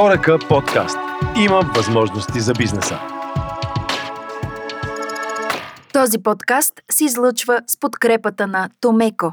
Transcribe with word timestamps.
Хорака 0.00 0.38
подкаст. 0.48 0.98
Има 1.44 1.60
възможности 1.76 2.40
за 2.40 2.52
бизнеса. 2.52 2.98
Този 5.92 6.18
подкаст 6.18 6.72
се 6.90 7.04
излъчва 7.04 7.60
с 7.66 7.80
подкрепата 7.80 8.46
на 8.46 8.68
Томеко. 8.80 9.32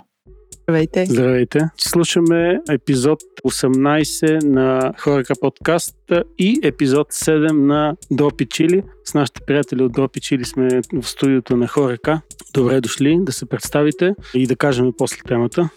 Здравейте. 0.63 1.05
Здравейте. 1.05 1.59
Слушаме 1.77 2.59
епизод 2.69 3.19
18 3.47 4.43
на 4.43 4.93
Хорека 4.97 5.33
подкаст 5.41 5.97
и 6.37 6.59
епизод 6.63 7.13
7 7.13 7.51
на 7.51 7.95
Дропи 8.11 8.45
Чили. 8.45 8.83
С 9.03 9.13
нашите 9.13 9.41
приятели 9.47 9.83
от 9.83 9.91
Дропи 9.91 10.19
Чили 10.19 10.45
сме 10.45 10.81
в 10.93 11.03
студиото 11.03 11.57
на 11.57 11.67
Хорека. 11.67 12.21
Добре 12.53 12.81
дошли 12.81 13.19
да 13.21 13.31
се 13.31 13.45
представите 13.45 14.13
и 14.33 14.47
да 14.47 14.55
кажем 14.55 14.91
после 14.97 15.17
темата. 15.27 15.69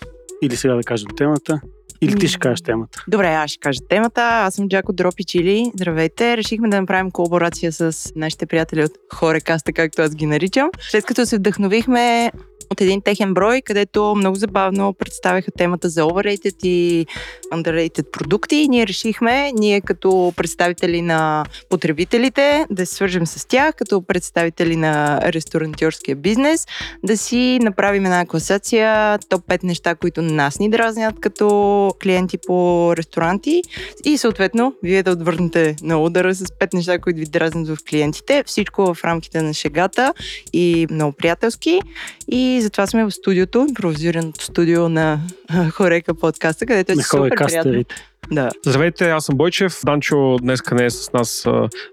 Или 0.43 0.57
сега 0.57 0.75
да 0.75 0.83
кажем 0.83 1.09
темата. 1.17 1.61
Или 2.01 2.15
ти 2.15 2.29
ще 2.29 2.39
кажеш 2.39 2.63
темата? 2.63 3.05
Добре, 3.09 3.27
аз 3.27 3.51
ще 3.51 3.61
кажа 3.61 3.81
темата. 3.89 4.23
Аз 4.23 4.55
съм 4.55 4.69
Джако 4.69 4.93
Дропи 4.93 5.25
Чили. 5.25 5.71
Здравейте. 5.75 6.37
Решихме 6.37 6.69
да 6.69 6.81
направим 6.81 7.11
колаборация 7.11 7.73
с 7.73 8.13
нашите 8.17 8.47
приятели 8.47 8.85
от 8.85 8.93
Хорекаста, 9.15 9.73
както 9.73 10.03
аз 10.03 10.15
ги 10.15 10.27
наричам. 10.27 10.71
След 10.91 11.05
като 11.05 11.27
се 11.27 11.37
вдъхновихме 11.37 12.33
от 12.71 12.81
един 12.81 13.03
техен 13.03 13.35
брой, 13.35 13.63
където 13.65 14.15
много 14.17 14.37
забавно 14.37 14.95
представяха 14.99 15.51
темата 15.51 15.89
за 15.89 16.03
overrated 16.03 16.67
и 16.67 17.07
underrated 17.53 18.11
продукти. 18.11 18.57
И 18.57 18.69
ние 18.69 18.87
решихме, 18.87 19.53
ние 19.53 19.81
като 19.81 20.33
представители 20.37 21.03
на 21.03 21.45
потребителите, 21.71 22.67
да 22.71 22.87
се 22.87 22.95
свържем 22.95 23.27
с 23.27 23.49
тях, 23.49 23.75
като 23.75 24.03
представители 24.03 24.77
на 24.77 25.21
ресторантьорския 25.23 26.17
бизнес, 26.17 26.67
да 27.05 27.17
си 27.17 27.59
направим 27.63 28.05
една 28.05 28.27
класация, 28.27 29.19
топ 29.29 29.47
5 29.47 29.65
неща, 29.65 29.95
които 29.95 30.23
нас 30.23 30.59
ни 30.59 30.71
дразнят 30.71 31.21
като 31.21 31.88
клиенти 32.03 32.39
по 32.47 32.93
ресторанти 32.97 33.63
и 34.05 34.19
съответно 34.19 34.75
вие 34.83 35.03
да 35.03 35.11
отвърнете 35.11 35.77
на 35.83 36.03
удара 36.03 36.35
с 36.35 36.45
5 36.45 36.75
неща, 36.75 36.99
които 36.99 37.19
ви 37.19 37.27
дразнят 37.27 37.69
в 37.69 37.77
клиентите. 37.91 38.45
Всичко 38.47 38.95
в 38.95 39.05
рамките 39.05 39.43
на 39.43 39.55
шегата 39.55 40.15
и 40.53 40.87
много 40.91 41.13
приятелски. 41.13 41.81
И 42.29 42.59
затова 42.63 42.87
сме 42.87 43.05
в 43.05 43.11
студиото, 43.11 43.67
импровизираното 43.69 44.45
студио 44.45 44.89
на 44.89 45.21
Хорека 45.71 46.15
подкаста, 46.15 46.67
където 46.67 46.93
е 46.93 46.97
супер 46.97 47.31
приятно. 47.47 47.85
Да. 48.31 48.51
Здравейте, 48.67 49.11
аз 49.11 49.25
съм 49.25 49.37
Бойчев. 49.37 49.81
Данчо 49.85 50.37
днес 50.43 50.61
не 50.73 50.85
е 50.85 50.91
с 50.91 51.13
нас 51.13 51.47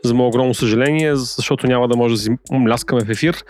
за 0.04 0.14
мое 0.14 0.28
огромно 0.28 0.54
съжаление, 0.54 1.16
защото 1.16 1.68
няма 1.68 1.88
да 1.88 1.98
може 1.98 2.16
да 2.16 2.22
си 2.22 2.30
мляскаме 2.52 3.06
в 3.06 3.10
ефир, 3.10 3.44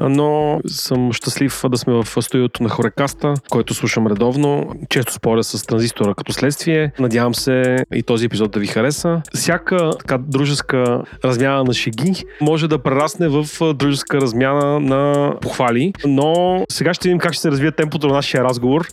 но 0.00 0.60
съм 0.66 1.12
щастлив 1.12 1.62
да 1.70 1.78
сме 1.78 1.92
в 1.92 2.22
студиото 2.22 2.62
на 2.62 2.68
Хорекаста, 2.68 3.34
който 3.50 3.74
слушам 3.74 4.06
редовно. 4.06 4.74
Често 4.88 5.12
споря 5.12 5.44
с 5.44 5.66
транзистора 5.66 6.14
като 6.14 6.32
следствие. 6.32 6.92
Надявам 6.98 7.34
се 7.34 7.76
и 7.94 8.02
този 8.02 8.26
епизод 8.26 8.50
да 8.50 8.60
ви 8.60 8.66
хареса. 8.66 9.22
Всяка 9.34 9.90
така 9.98 10.18
дружеска 10.18 11.02
размяна 11.24 11.64
на 11.64 11.72
шеги 11.72 12.24
може 12.40 12.68
да 12.68 12.78
прерасне 12.78 13.28
в 13.28 13.46
дружеска 13.74 14.20
размяна 14.20 14.80
на 14.80 15.34
похвали, 15.40 15.92
но 16.06 16.64
сега 16.70 16.94
ще 16.94 17.08
видим 17.08 17.18
как 17.18 17.32
ще 17.32 17.42
се 17.42 17.50
развие 17.50 17.72
темпото 17.72 18.06
на 18.06 18.14
нашия 18.14 18.44
разговор. 18.44 18.88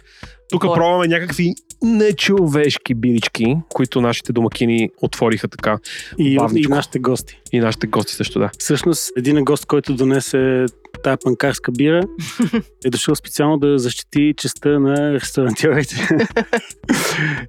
Тук 0.50 0.64
Хора. 0.64 0.74
пробваме 0.74 1.08
някакви 1.08 1.54
нечовешки 1.84 2.94
бирички, 2.94 3.58
които 3.70 4.02
нашите 4.02 4.34
домакини 4.34 4.90
отвориха 5.02 5.48
така. 5.48 5.78
И, 6.18 6.38
и 6.56 6.68
нашите 6.68 7.00
гости. 7.00 7.42
И 7.52 7.60
нашите 7.60 7.88
гости 7.88 8.14
също, 8.14 8.40
да. 8.40 8.50
Всъщност, 8.60 9.12
един 9.18 9.44
гост, 9.46 9.66
който 9.66 9.96
донесе 9.96 10.66
тая 11.04 11.18
панкарска 11.24 11.72
бира, 11.72 12.04
е 12.86 12.90
дошъл 12.90 13.16
специално 13.16 13.58
да 13.58 13.80
защити 13.80 14.34
честа 14.38 14.80
на 14.80 15.14
ресторантьорите 15.14 15.96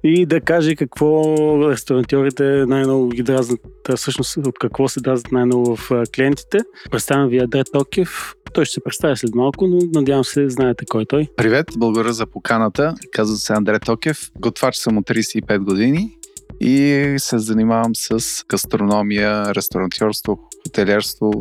и 0.03 0.25
да 0.25 0.41
каже 0.41 0.75
какво 0.75 1.35
ресторантьорите 1.69 2.43
най-много 2.43 3.09
ги 3.09 3.23
дразнат, 3.23 3.59
всъщност 3.95 4.37
от 4.37 4.59
какво 4.59 4.87
се 4.87 4.99
дразнат 4.99 5.31
най-много 5.31 5.75
в 5.75 6.03
клиентите. 6.15 6.57
Представям 6.91 7.29
ви 7.29 7.37
Адре 7.37 7.63
Токев. 7.63 8.33
Той 8.53 8.65
ще 8.65 8.73
се 8.73 8.83
представя 8.83 9.17
след 9.17 9.35
малко, 9.35 9.67
но 9.67 9.79
надявам 9.93 10.23
се 10.23 10.49
знаете 10.49 10.85
кой 10.89 11.01
е 11.01 11.05
той. 11.05 11.27
Привет, 11.37 11.65
благодаря 11.77 12.13
за 12.13 12.25
поканата. 12.25 12.95
Казвам 13.11 13.37
се 13.37 13.53
Андре 13.53 13.79
Токев. 13.79 14.31
Готвач 14.39 14.75
съм 14.75 14.97
от 14.97 15.05
35 15.05 15.57
години 15.57 16.17
и 16.59 17.15
се 17.17 17.39
занимавам 17.39 17.95
с 17.95 18.43
гастрономия, 18.49 19.55
ресторантьорство, 19.55 20.39
хотелиерство 20.63 21.31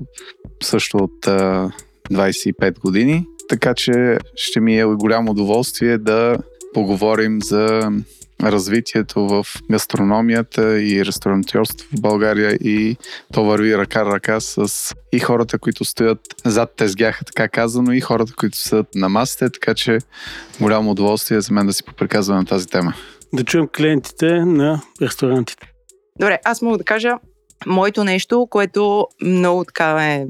също 0.62 0.96
от 0.96 1.28
25 2.12 2.80
години. 2.80 3.26
Така 3.48 3.74
че 3.74 4.18
ще 4.36 4.60
ми 4.60 4.78
е 4.78 4.84
голямо 4.84 5.30
удоволствие 5.30 5.98
да 5.98 6.36
поговорим 6.74 7.42
за 7.42 7.90
развитието 8.42 9.28
в 9.28 9.46
гастрономията 9.70 10.82
и 10.82 11.04
ресторантьорство 11.04 11.88
в 11.96 12.00
България 12.00 12.52
и 12.54 12.96
то 13.32 13.44
върви 13.44 13.78
ръка 13.78 14.04
ръка 14.04 14.40
с 14.40 14.94
и 15.12 15.18
хората, 15.18 15.58
които 15.58 15.84
стоят 15.84 16.20
зад 16.44 16.76
тезгяха, 16.76 17.24
така 17.24 17.48
казано, 17.48 17.92
и 17.92 18.00
хората, 18.00 18.32
които 18.36 18.58
са 18.58 18.84
на 18.94 19.08
масите, 19.08 19.50
така 19.50 19.74
че 19.74 19.98
голямо 20.60 20.90
удоволствие 20.90 21.40
за 21.40 21.54
мен 21.54 21.66
да 21.66 21.72
си 21.72 21.84
поприказвам 21.84 22.38
на 22.38 22.44
тази 22.44 22.66
тема. 22.66 22.94
Да 23.32 23.44
чуем 23.44 23.68
клиентите 23.76 24.44
на 24.44 24.82
ресторантите. 25.02 25.66
Добре, 26.20 26.38
аз 26.44 26.62
мога 26.62 26.78
да 26.78 26.84
кажа 26.84 27.10
моето 27.66 28.04
нещо, 28.04 28.46
което 28.50 29.06
много 29.22 29.64
така 29.64 30.06
е 30.06 30.26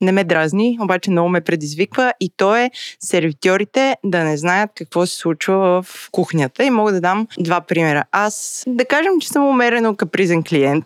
не 0.00 0.12
ме 0.12 0.24
дразни, 0.24 0.78
обаче 0.80 1.10
много 1.10 1.28
ме 1.28 1.40
предизвиква 1.40 2.12
и 2.20 2.32
то 2.36 2.56
е 2.56 2.70
сервитьорите 3.00 3.96
да 4.04 4.24
не 4.24 4.36
знаят 4.36 4.70
какво 4.74 5.06
се 5.06 5.16
случва 5.16 5.82
в 5.82 6.08
кухнята. 6.12 6.64
И 6.64 6.70
мога 6.70 6.92
да 6.92 7.00
дам 7.00 7.26
два 7.38 7.60
примера. 7.60 8.04
Аз 8.12 8.64
да 8.66 8.84
кажем, 8.84 9.12
че 9.20 9.28
съм 9.28 9.48
умерено 9.48 9.96
капризен 9.96 10.42
клиент 10.42 10.84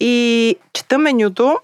и 0.00 0.56
чета 0.72 0.98
менюто, 0.98 1.58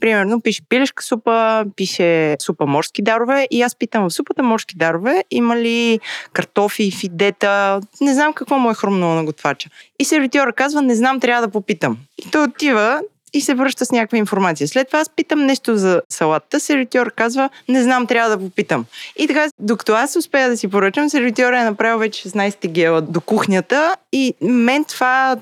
Примерно 0.00 0.40
пише 0.40 0.62
пилешка 0.68 1.02
супа, 1.02 1.64
пише 1.76 2.36
супа 2.42 2.66
морски 2.66 3.02
дарове 3.02 3.46
и 3.50 3.62
аз 3.62 3.76
питам 3.76 4.08
в 4.08 4.12
супата 4.12 4.42
морски 4.42 4.76
дарове 4.76 5.24
има 5.30 5.56
ли 5.56 6.00
картофи, 6.32 6.90
фидета, 6.90 7.80
не 8.00 8.14
знам 8.14 8.32
какво 8.32 8.58
му 8.58 8.70
е 8.70 8.74
хрумнало 8.74 9.14
на 9.14 9.24
готвача. 9.24 9.70
И 9.98 10.04
сервитьора 10.04 10.52
казва, 10.52 10.82
не 10.82 10.94
знам, 10.94 11.20
трябва 11.20 11.46
да 11.46 11.52
попитам. 11.52 11.98
И 12.26 12.30
той 12.30 12.44
отива 12.44 13.00
и 13.34 13.40
се 13.40 13.54
връща 13.54 13.84
с 13.84 13.92
някаква 13.92 14.18
информация. 14.18 14.68
След 14.68 14.86
това 14.86 15.00
аз 15.00 15.10
питам 15.16 15.46
нещо 15.46 15.76
за 15.76 16.02
салатата, 16.08 16.60
сервитьор 16.60 17.12
казва, 17.16 17.50
не 17.68 17.82
знам, 17.82 18.06
трябва 18.06 18.36
да 18.36 18.44
попитам. 18.44 18.84
И 19.16 19.26
така, 19.26 19.48
докато 19.58 19.92
аз 19.92 20.16
успея 20.16 20.48
да 20.48 20.56
си 20.56 20.68
поръчам, 20.68 21.10
сервитьора 21.10 21.60
е 21.60 21.64
направил 21.64 21.98
вече 21.98 22.28
16 22.28 22.68
гела 22.68 23.00
до 23.00 23.20
кухнята 23.20 23.96
и 24.12 24.34
мен 24.40 24.84
това 24.84 25.36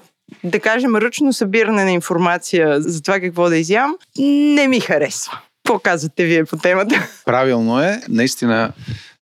да 0.44 0.60
кажем, 0.60 0.97
ръчно 0.97 1.32
събиране 1.32 1.84
на 1.84 1.91
информация 1.91 2.81
за 2.81 3.02
това 3.02 3.20
какво 3.20 3.48
да 3.48 3.56
изям, 3.56 3.97
не 4.19 4.69
ми 4.69 4.81
харесва. 4.81 5.38
Какво 5.64 5.78
казвате 5.78 6.25
вие 6.25 6.44
по 6.44 6.56
темата? 6.56 7.08
Правилно 7.25 7.81
е, 7.81 8.00
наистина 8.08 8.72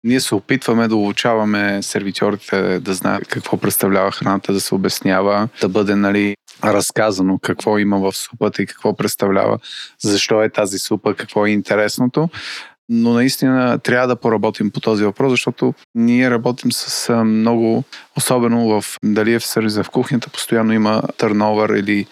ние 0.05 0.21
се 0.21 0.35
опитваме 0.35 0.89
да 0.89 0.97
обучаваме 0.97 1.83
сервитьорите 1.83 2.81
да 2.81 2.95
знаят 2.95 3.29
какво 3.29 3.57
представлява 3.57 4.13
храната, 4.13 4.53
да 4.53 4.61
се 4.61 4.75
обяснява, 4.75 5.49
да 5.61 5.69
бъде 5.69 5.95
нали, 5.95 6.35
разказано 6.73 7.39
какво 7.39 7.79
има 7.79 7.99
в 7.99 8.17
супата 8.17 8.63
и 8.63 8.67
какво 8.67 8.97
представлява, 8.97 9.59
защо 10.03 10.43
е 10.43 10.49
тази 10.49 10.79
супа, 10.79 11.15
какво 11.15 11.47
е 11.47 11.51
интересното. 11.51 12.29
Но 12.89 13.13
наистина 13.13 13.79
трябва 13.79 14.09
да 14.09 14.17
поработим 14.17 14.71
по 14.71 14.81
този 14.81 15.05
въпрос, 15.05 15.31
защото 15.31 15.75
ние 15.95 16.31
работим 16.31 16.73
с 16.73 17.15
много, 17.25 17.85
особено 18.17 18.69
в 18.69 18.99
дали 19.05 19.33
е 19.33 19.39
в 19.39 19.47
сервиза 19.47 19.85
в 19.85 19.91
кухнята, 19.91 20.31
постоянно 20.31 20.73
има 20.73 21.03
търновър 21.17 21.71
или 21.71 22.07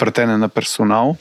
вратене 0.00 0.36
на 0.36 0.48
персонал, 0.48 1.16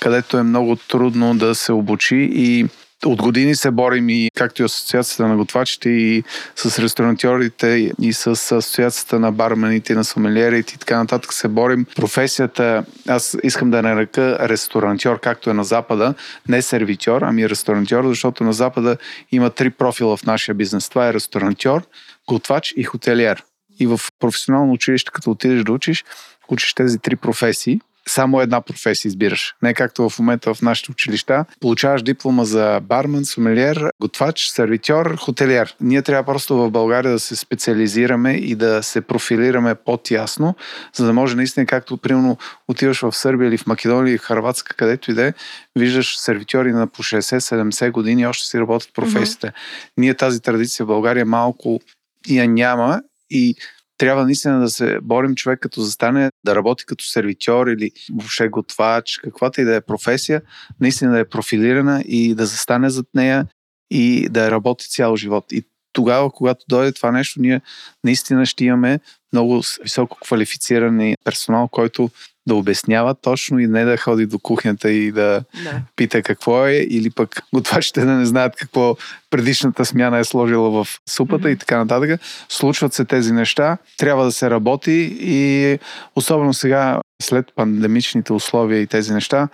където 0.00 0.38
е 0.38 0.42
много 0.42 0.76
трудно 0.76 1.34
да 1.34 1.54
се 1.54 1.72
обучи 1.72 2.30
и 2.32 2.66
от 3.04 3.22
години 3.22 3.54
се 3.54 3.70
борим 3.70 4.08
и 4.08 4.30
както 4.34 4.62
и 4.62 4.64
Асоциацията 4.64 5.28
на 5.28 5.36
готвачите 5.36 5.90
и 5.90 6.22
с 6.56 6.78
ресторантьорите 6.78 7.92
и 8.00 8.12
с 8.12 8.26
Асоциацията 8.26 9.18
на 9.20 9.32
бармените 9.32 9.92
и 9.92 9.96
на 9.96 10.04
сомелиерите 10.04 10.74
и 10.74 10.78
така 10.78 10.98
нататък 10.98 11.32
се 11.32 11.48
борим. 11.48 11.86
Професията, 11.96 12.84
аз 13.08 13.36
искам 13.42 13.70
да 13.70 13.82
нарека 13.82 14.48
ресторантьор, 14.48 15.20
както 15.20 15.50
е 15.50 15.54
на 15.54 15.64
Запада, 15.64 16.14
не 16.48 16.62
сервитьор, 16.62 17.22
ами 17.22 17.48
ресторантьор, 17.48 18.08
защото 18.08 18.44
на 18.44 18.52
Запада 18.52 18.96
има 19.32 19.50
три 19.50 19.70
профила 19.70 20.16
в 20.16 20.26
нашия 20.26 20.54
бизнес. 20.54 20.88
Това 20.88 21.08
е 21.08 21.14
ресторантьор, 21.14 21.82
готвач 22.28 22.74
и 22.76 22.84
хотелиер. 22.84 23.42
И 23.80 23.86
в 23.86 24.00
професионално 24.20 24.72
училище, 24.72 25.10
като 25.14 25.30
отидеш 25.30 25.64
да 25.64 25.72
учиш, 25.72 26.04
учиш 26.48 26.74
тези 26.74 26.98
три 26.98 27.16
професии 27.16 27.80
само 28.08 28.40
една 28.40 28.60
професия 28.60 29.08
избираш. 29.08 29.54
Не 29.62 29.74
както 29.74 30.08
в 30.08 30.18
момента 30.18 30.54
в 30.54 30.62
нашите 30.62 30.90
училища. 30.90 31.44
Получаваш 31.60 32.02
диплома 32.02 32.44
за 32.44 32.80
бармен, 32.82 33.24
сомелиер, 33.24 33.90
готвач, 34.00 34.48
сервитьор, 34.48 35.16
хотелиер. 35.16 35.76
Ние 35.80 36.02
трябва 36.02 36.32
просто 36.32 36.56
в 36.56 36.70
България 36.70 37.12
да 37.12 37.18
се 37.18 37.36
специализираме 37.36 38.32
и 38.32 38.54
да 38.54 38.82
се 38.82 39.00
профилираме 39.00 39.74
по-тясно, 39.74 40.54
за 40.94 41.06
да 41.06 41.12
може 41.12 41.36
наистина, 41.36 41.66
както 41.66 41.96
примерно 41.96 42.38
отиваш 42.68 43.00
в 43.00 43.12
Сърбия 43.12 43.48
или 43.48 43.58
в 43.58 43.66
Македония 43.66 44.10
или 44.10 44.18
в 44.18 44.22
Харватска, 44.22 44.76
където 44.76 45.10
и 45.10 45.14
да 45.14 45.26
е, 45.26 45.32
виждаш 45.76 46.18
сервитьори 46.18 46.72
на 46.72 46.86
по 46.86 47.02
60-70 47.02 47.90
години 47.90 48.22
и 48.22 48.26
още 48.26 48.46
си 48.46 48.58
работят 48.58 48.94
професията. 48.94 49.46
Mm-hmm. 49.46 49.90
Ние 49.96 50.14
тази 50.14 50.40
традиция 50.40 50.84
в 50.84 50.86
България 50.86 51.26
малко 51.26 51.80
я 52.28 52.48
няма 52.48 53.02
и 53.30 53.54
трябва 53.98 54.24
наистина 54.24 54.60
да 54.60 54.70
се 54.70 54.98
борим 55.02 55.34
човек 55.34 55.60
като 55.60 55.80
застане, 55.80 56.30
да 56.44 56.56
работи 56.56 56.86
като 56.86 57.04
сервитьор 57.04 57.66
или 57.66 57.90
въобще 58.14 58.48
готвач, 58.48 59.20
каквато 59.24 59.60
и 59.60 59.64
да 59.64 59.74
е 59.74 59.80
професия, 59.80 60.42
наистина 60.80 61.12
да 61.12 61.20
е 61.20 61.28
профилирана 61.28 62.02
и 62.06 62.34
да 62.34 62.46
застане 62.46 62.90
зад 62.90 63.06
нея 63.14 63.46
и 63.90 64.28
да 64.30 64.50
работи 64.50 64.88
цял 64.88 65.16
живот. 65.16 65.44
И 65.52 65.62
тогава, 65.92 66.30
когато 66.30 66.64
дойде 66.68 66.92
това 66.92 67.12
нещо, 67.12 67.40
ние 67.40 67.60
наистина 68.04 68.46
ще 68.46 68.64
имаме 68.64 69.00
много 69.32 69.62
високо 69.82 70.18
квалифициран 70.20 71.14
персонал, 71.24 71.68
който 71.68 72.10
да 72.46 72.54
обяснява 72.54 73.14
точно 73.14 73.58
и 73.58 73.66
не 73.66 73.84
да 73.84 73.96
ходи 73.96 74.26
до 74.26 74.38
кухнята 74.38 74.90
и 74.90 75.12
да 75.12 75.44
Да. 75.64 75.80
пита 75.96 76.22
какво 76.22 76.66
е, 76.66 76.72
или 76.72 77.10
пък 77.10 77.42
готвачите 77.54 78.00
да 78.00 78.12
не 78.12 78.26
знаят 78.26 78.56
какво 78.56 78.96
предишната 79.30 79.84
смяна 79.84 80.18
е 80.18 80.24
сложила 80.24 80.84
в 80.84 81.00
супата 81.08 81.50
и 81.50 81.56
така 81.56 81.78
нататък. 81.78 82.20
Случват 82.48 82.94
се 82.94 83.04
тези 83.04 83.32
неща, 83.32 83.78
трябва 83.96 84.24
да 84.24 84.32
се 84.32 84.50
работи 84.50 85.16
и 85.20 85.78
особено 86.16 86.54
сега, 86.54 87.00
след 87.22 87.52
пандемичните 87.56 88.32
условия 88.32 88.80
и 88.80 88.86
тези 88.86 89.12
неща, 89.12 89.48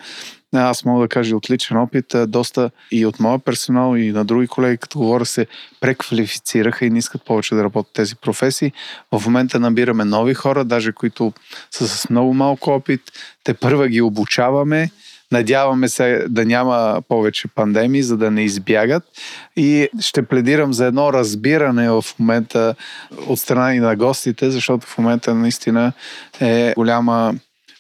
аз 0.55 0.85
мога 0.85 1.03
да 1.03 1.09
кажа 1.09 1.37
от 1.37 1.51
личен 1.51 1.77
опит, 1.77 2.15
доста 2.29 2.71
и 2.91 3.07
от 3.07 3.21
моя 3.21 3.39
персонал 3.39 3.97
и 3.97 4.13
на 4.13 4.25
други 4.25 4.47
колеги, 4.47 4.79
като 4.79 4.99
говоря, 4.99 5.27
се 5.27 5.47
преквалифицираха 5.81 6.87
и 6.87 6.91
не 6.91 6.99
искат 6.99 7.25
повече 7.25 7.55
да 7.55 7.65
работят 7.65 7.93
тези 7.93 8.17
професии. 8.17 8.73
В 9.13 9.23
момента 9.27 9.61
набираме 9.61 10.05
нови 10.05 10.35
хора, 10.35 10.65
даже 10.65 10.93
които 10.93 11.33
са 11.71 11.89
с 11.89 12.11
много 12.11 12.35
малко 12.35 12.71
опит. 12.71 13.01
Те 13.45 13.55
първа 13.55 13.89
ги 13.89 14.01
обучаваме. 14.01 14.91
Надяваме 15.33 15.89
се 15.89 16.25
да 16.29 16.45
няма 16.45 17.03
повече 17.09 17.49
пандемии, 17.49 18.03
за 18.03 18.17
да 18.17 18.31
не 18.31 18.45
избягат. 18.45 19.03
И 19.57 19.89
ще 20.01 20.23
пледирам 20.23 20.73
за 20.73 20.87
едно 20.87 21.13
разбиране 21.13 21.91
в 21.91 22.05
момента 22.19 22.75
от 23.27 23.39
страна 23.39 23.75
и 23.75 23.79
на 23.79 23.97
гостите, 23.97 24.51
защото 24.51 24.87
в 24.87 24.99
момента 24.99 25.35
наистина 25.35 25.93
е 26.41 26.73
голяма 26.77 27.35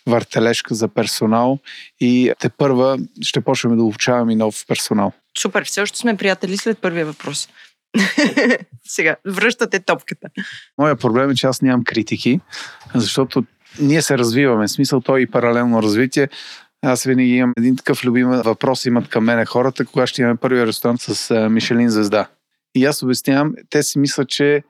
въртележка 0.07 0.75
за 0.75 0.89
персонал 0.89 1.59
и 2.01 2.33
те 2.41 2.49
първа 2.49 2.99
ще 3.21 3.41
почнем 3.41 3.77
да 3.77 3.83
обучаваме 3.83 4.33
и 4.33 4.37
нов 4.37 4.65
персонал. 4.69 5.13
Супер, 5.39 5.65
все 5.65 5.81
още 5.81 5.99
сме 5.99 6.17
приятели 6.17 6.57
след 6.57 6.79
първия 6.79 7.07
въпрос. 7.07 7.49
Сега, 8.87 9.17
връщате 9.27 9.81
топката. 9.81 10.29
Моя 10.79 10.97
проблем 10.97 11.31
е, 11.31 11.35
че 11.35 11.47
аз 11.47 11.63
нямам 11.63 11.85
критики, 11.85 12.41
защото 12.95 13.45
ние 13.81 14.03
се 14.03 14.19
развиваме. 14.19 14.67
В 14.67 14.71
смисъл, 14.71 15.01
то 15.01 15.17
е 15.17 15.21
и 15.21 15.27
паралелно 15.27 15.83
развитие. 15.83 16.29
Аз 16.83 17.05
винаги 17.05 17.37
имам 17.37 17.53
един 17.59 17.77
такъв 17.77 18.05
любим 18.05 18.29
въпрос, 18.29 18.85
имат 18.85 19.09
към 19.09 19.25
мене 19.25 19.47
хората, 19.47 19.85
кога 19.85 20.07
ще 20.07 20.23
имаме 20.23 20.37
първия 20.37 20.67
ресторант 20.67 21.01
с 21.01 21.49
Мишелин 21.51 21.91
звезда. 21.91 22.29
И 22.75 22.85
аз 22.85 23.03
обяснявам, 23.03 23.55
те 23.71 23.83
си 23.83 23.99
мислят, 23.99 24.29
че 24.29 24.63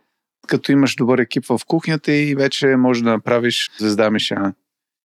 като 0.47 0.73
имаш 0.73 0.95
добър 0.95 1.19
екип 1.19 1.47
в 1.47 1.61
кухнята 1.67 2.13
и 2.13 2.35
вече 2.35 2.67
можеш 2.67 3.03
да 3.03 3.11
направиш 3.11 3.71
звезда 3.79 4.11
Мишелин. 4.11 4.53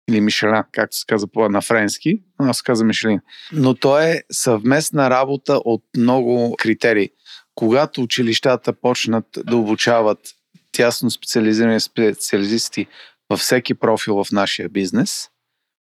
Или 0.09 0.21
Мишеля, 0.21 0.63
както 0.71 0.97
се 0.97 1.05
казва 1.07 1.27
по- 1.27 1.49
на 1.49 1.61
френски, 1.61 2.21
но 2.39 2.53
се 2.53 2.63
казва 2.63 2.85
Мишелин. 2.85 3.19
Но 3.53 3.73
то 3.73 3.99
е 3.99 4.23
съвместна 4.31 5.09
работа 5.09 5.53
от 5.65 5.83
много 5.97 6.55
критерии. 6.59 7.09
Когато 7.55 8.01
училищата 8.01 8.73
почнат 8.73 9.25
да 9.37 9.57
обучават 9.57 10.19
тясно 10.71 11.11
специализирани 11.11 11.79
специалисти 11.79 12.87
във 13.29 13.39
всеки 13.39 13.73
профил 13.73 14.23
в 14.23 14.31
нашия 14.31 14.69
бизнес, 14.69 15.27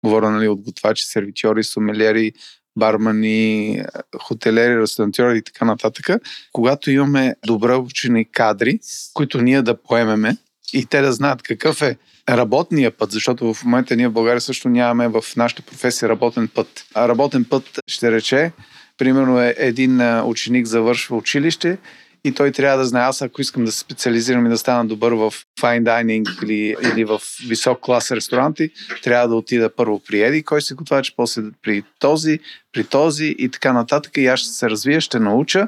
говоря 0.06 0.30
нали, 0.30 0.48
от 0.48 0.62
готвачи, 0.62 1.06
сервитьори, 1.06 1.64
сомелери, 1.64 2.34
бармани, 2.80 3.84
хотелери, 4.22 4.82
ресторантьори 4.82 5.38
и 5.38 5.42
така 5.42 5.66
нататък. 5.66 6.22
Когато 6.52 6.92
имаме 6.92 7.36
добре 7.46 7.74
обучени 7.74 8.32
кадри, 8.32 8.80
които 9.14 9.42
ние 9.42 9.62
да 9.62 9.82
поемеме 9.82 10.38
и 10.74 10.86
те 10.86 11.02
да 11.02 11.14
знаят 11.14 11.42
какъв 11.42 11.82
е 11.82 11.98
работния 12.30 12.92
път, 12.92 13.12
защото 13.12 13.54
в 13.54 13.64
момента 13.64 13.96
ние 13.96 14.08
в 14.08 14.12
България 14.12 14.42
също 14.42 14.70
нямаме 14.70 15.08
в 15.08 15.24
нашата 15.38 15.62
професия 15.62 16.10
работен 16.10 16.48
път. 16.48 16.86
А 16.96 17.08
работен 17.08 17.46
път 17.46 17.64
ще 17.88 18.12
рече, 18.12 18.52
примерно 18.98 19.42
е 19.42 19.56
един 19.58 20.22
ученик 20.22 20.66
завършва 20.66 21.18
училище 21.18 21.78
и 22.24 22.32
той 22.32 22.52
трябва 22.52 22.78
да 22.78 22.86
знае, 22.86 23.04
аз 23.04 23.22
ако 23.22 23.42
искам 23.42 23.66
да 23.66 23.72
се 23.72 23.80
специализирам 23.80 24.46
и 24.46 24.50
да 24.50 24.58
стана 24.58 24.86
добър 24.86 25.12
в 25.12 25.34
fine 25.62 25.84
dining 25.84 26.44
или, 26.44 26.76
или 26.94 27.06
в 27.06 27.22
висок 27.48 27.80
клас 27.82 28.12
ресторанти, 28.12 28.70
трябва 29.04 29.28
да 29.28 29.36
отида 29.36 29.76
първо 29.76 30.02
при 30.08 30.22
Еди, 30.22 30.44
кой 30.44 30.62
се 30.62 30.74
готвач, 30.74 31.14
после 31.18 31.42
при 31.62 31.84
този, 32.00 32.40
при 32.74 32.84
този 32.84 33.36
и 33.38 33.50
така 33.50 33.74
нататък. 33.74 34.18
И 34.18 34.28
аз 34.28 34.40
ще 34.40 34.50
се 34.50 34.70
развия, 34.70 35.02
ще 35.02 35.20
науча 35.20 35.68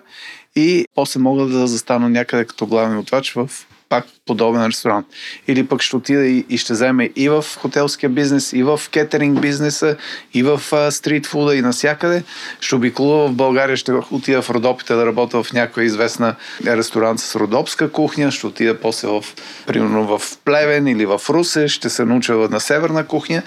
и 0.56 0.86
после 0.96 1.20
мога 1.20 1.46
да 1.46 1.68
застана 1.68 2.10
някъде 2.10 2.46
като 2.46 2.68
главен 2.68 2.98
готвач 2.98 3.34
в 3.34 3.50
пак 3.94 4.06
подобен 4.26 4.66
ресторант. 4.66 5.08
Или 5.48 5.68
пък 5.68 5.82
ще 5.82 5.96
отида 5.96 6.26
и, 6.26 6.46
и 6.50 6.58
ще 6.58 6.74
вземе 6.74 7.10
и 7.16 7.30
в 7.30 7.46
хотелския 7.58 8.10
бизнес, 8.10 8.54
и 8.54 8.64
в 8.64 8.82
кетеринг 8.92 9.42
бизнеса, 9.42 9.96
и 10.34 10.44
в 10.44 10.62
а, 10.72 10.92
стритфуда, 10.92 11.56
и 11.56 11.62
насякъде. 11.62 12.24
Ще 12.60 12.76
обиколува 12.76 13.28
в 13.28 13.34
България, 13.34 13.78
ще 13.78 13.92
отида 14.12 14.42
в 14.42 14.50
Родопите 14.50 14.94
да 14.94 15.06
работя 15.06 15.44
в 15.44 15.54
някоя 15.54 15.86
известна 15.86 16.36
ресторант 16.66 17.20
с 17.20 17.36
родопска 17.36 17.92
кухня, 17.92 18.32
ще 18.32 18.48
отида 18.48 18.80
после 18.80 19.08
в, 19.08 19.26
примерно 19.68 20.18
в 20.18 20.38
Плевен 20.46 20.88
или 20.88 21.06
в 21.06 21.22
Русе, 21.30 21.68
ще 21.68 21.90
се 21.90 22.06
науча 22.06 22.34
на 22.34 22.60
северна 22.60 23.08
кухня. 23.08 23.44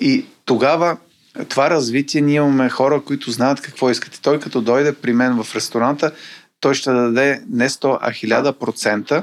И 0.00 0.24
тогава 0.44 0.96
това 1.48 1.70
развитие 1.70 2.20
ние 2.20 2.36
имаме 2.36 2.68
хора, 2.68 3.00
които 3.00 3.30
знаят 3.30 3.60
какво 3.60 3.90
искат. 3.90 4.16
И 4.16 4.22
той 4.22 4.40
като 4.40 4.60
дойде 4.60 4.92
при 4.92 5.12
мен 5.12 5.42
в 5.42 5.54
ресторанта, 5.54 6.12
той 6.60 6.74
ще 6.74 6.90
даде 6.90 7.42
не 7.50 7.68
100, 7.68 7.98
а 8.00 8.10
1000% 8.10 9.22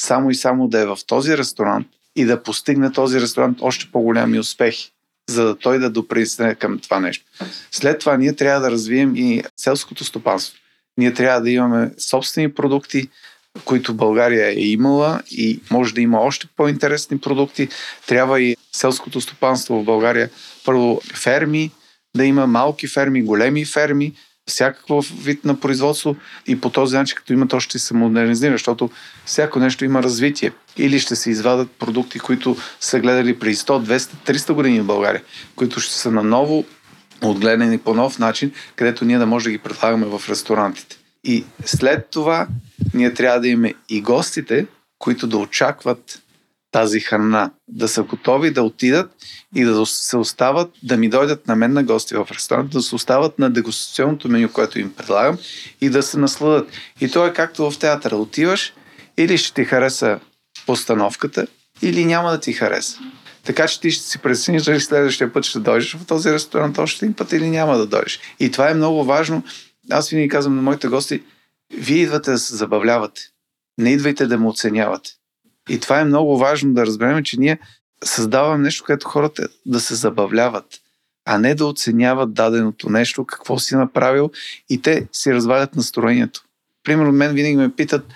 само 0.00 0.30
и 0.30 0.34
само 0.34 0.68
да 0.68 0.80
е 0.80 0.86
в 0.86 0.98
този 1.06 1.38
ресторант 1.38 1.86
и 2.16 2.24
да 2.24 2.42
постигне 2.42 2.92
този 2.92 3.20
ресторант 3.20 3.58
още 3.60 3.88
по-голями 3.92 4.38
успехи, 4.38 4.90
за 5.30 5.44
да 5.44 5.58
той 5.58 5.78
да 5.78 5.90
допринесе 5.90 6.56
към 6.58 6.78
това 6.78 7.00
нещо. 7.00 7.24
След 7.70 7.98
това 7.98 8.16
ние 8.16 8.32
трябва 8.32 8.60
да 8.60 8.70
развием 8.70 9.16
и 9.16 9.42
селското 9.56 10.04
стопанство. 10.04 10.58
Ние 10.98 11.14
трябва 11.14 11.40
да 11.40 11.50
имаме 11.50 11.90
собствени 11.98 12.54
продукти, 12.54 13.08
които 13.64 13.94
България 13.94 14.48
е 14.48 14.60
имала 14.60 15.22
и 15.30 15.60
може 15.70 15.94
да 15.94 16.00
има 16.00 16.20
още 16.20 16.46
по-интересни 16.56 17.18
продукти. 17.18 17.68
Трябва 18.06 18.40
и 18.40 18.56
селското 18.72 19.20
стопанство 19.20 19.80
в 19.80 19.84
България. 19.84 20.30
Първо 20.64 21.00
ферми, 21.14 21.70
да 22.16 22.24
има 22.24 22.46
малки 22.46 22.86
ферми, 22.86 23.22
големи 23.22 23.64
ферми, 23.64 24.12
всякакъв 24.48 25.24
вид 25.24 25.44
на 25.44 25.60
производство 25.60 26.16
и 26.46 26.60
по 26.60 26.70
този 26.70 26.96
начин, 26.96 27.16
като 27.16 27.32
имат, 27.32 27.52
още 27.52 27.68
ще 27.68 27.78
се 27.78 27.94
модернизира, 27.94 28.52
защото 28.52 28.90
всяко 29.24 29.58
нещо 29.58 29.84
има 29.84 30.02
развитие. 30.02 30.52
Или 30.76 31.00
ще 31.00 31.16
се 31.16 31.30
извадат 31.30 31.70
продукти, 31.70 32.18
които 32.18 32.56
са 32.80 33.00
гледали 33.00 33.38
при 33.38 33.54
100, 33.54 33.96
200, 33.96 34.32
300 34.32 34.52
години 34.52 34.80
в 34.80 34.86
България, 34.86 35.22
които 35.56 35.80
ще 35.80 35.94
са 35.94 36.10
наново 36.10 36.64
отгледани 37.22 37.78
по 37.78 37.94
нов 37.94 38.18
начин, 38.18 38.52
където 38.76 39.04
ние 39.04 39.18
да 39.18 39.26
може 39.26 39.44
да 39.44 39.50
ги 39.50 39.58
предлагаме 39.58 40.06
в 40.06 40.22
ресторантите. 40.28 40.96
И 41.24 41.44
след 41.64 42.08
това 42.10 42.46
ние 42.94 43.14
трябва 43.14 43.40
да 43.40 43.48
имаме 43.48 43.74
и 43.88 44.00
гостите, 44.00 44.66
които 44.98 45.26
да 45.26 45.36
очакват 45.38 46.22
тази 46.70 47.00
храна, 47.00 47.50
да 47.68 47.88
са 47.88 48.02
готови 48.02 48.50
да 48.50 48.62
отидат 48.62 49.10
и 49.54 49.64
да 49.64 49.86
се 49.86 50.16
остават, 50.16 50.70
да 50.82 50.96
ми 50.96 51.08
дойдат 51.08 51.46
на 51.46 51.56
мен 51.56 51.72
на 51.72 51.82
гости 51.82 52.14
в 52.14 52.28
ресторант, 52.32 52.70
да 52.70 52.82
се 52.82 52.94
остават 52.94 53.38
на 53.38 53.50
дегустационното 53.50 54.28
меню, 54.28 54.52
което 54.52 54.78
им 54.78 54.94
предлагам 54.94 55.38
и 55.80 55.90
да 55.90 56.02
се 56.02 56.18
насладат. 56.18 56.68
И 57.00 57.10
то 57.10 57.26
е 57.26 57.32
както 57.32 57.70
в 57.70 57.78
театъра. 57.78 58.16
Отиваш 58.16 58.72
или 59.16 59.38
ще 59.38 59.54
ти 59.54 59.64
хареса 59.64 60.20
постановката, 60.66 61.46
или 61.82 62.04
няма 62.04 62.30
да 62.30 62.40
ти 62.40 62.52
хареса. 62.52 62.98
Така 63.44 63.66
че 63.66 63.80
ти 63.80 63.90
ще 63.90 64.04
си 64.04 64.18
прецениш 64.18 64.62
дали 64.62 64.80
следващия 64.80 65.32
път 65.32 65.44
ще 65.44 65.58
дойдеш 65.58 65.94
в 65.94 66.06
този 66.06 66.32
ресторант 66.32 66.78
още 66.78 67.04
един 67.04 67.14
път 67.14 67.32
или 67.32 67.50
няма 67.50 67.78
да 67.78 67.86
дойдеш. 67.86 68.20
И 68.40 68.50
това 68.50 68.70
е 68.70 68.74
много 68.74 69.04
важно. 69.04 69.42
Аз 69.90 70.08
винаги 70.10 70.28
казвам 70.28 70.56
на 70.56 70.62
моите 70.62 70.88
гости, 70.88 71.22
вие 71.74 72.02
идвате 72.02 72.30
да 72.30 72.38
се 72.38 72.56
забавлявате. 72.56 73.20
Не 73.78 73.92
идвайте 73.92 74.26
да 74.26 74.38
ме 74.38 74.48
оценявате. 74.48 75.10
И 75.68 75.80
това 75.80 76.00
е 76.00 76.04
много 76.04 76.38
важно 76.38 76.74
да 76.74 76.86
разберем, 76.86 77.24
че 77.24 77.40
ние 77.40 77.58
създаваме 78.04 78.58
нещо, 78.58 78.84
което 78.86 79.08
хората 79.08 79.48
да 79.66 79.80
се 79.80 79.94
забавляват, 79.94 80.64
а 81.24 81.38
не 81.38 81.54
да 81.54 81.66
оценяват 81.66 82.34
даденото 82.34 82.88
нещо, 82.88 83.24
какво 83.24 83.58
си 83.58 83.76
направил 83.76 84.30
и 84.70 84.82
те 84.82 85.08
си 85.12 85.34
развалят 85.34 85.76
настроението. 85.76 86.44
Примерно 86.84 87.12
мен 87.12 87.34
винаги 87.34 87.56
ме 87.56 87.74
питат, 87.74 88.06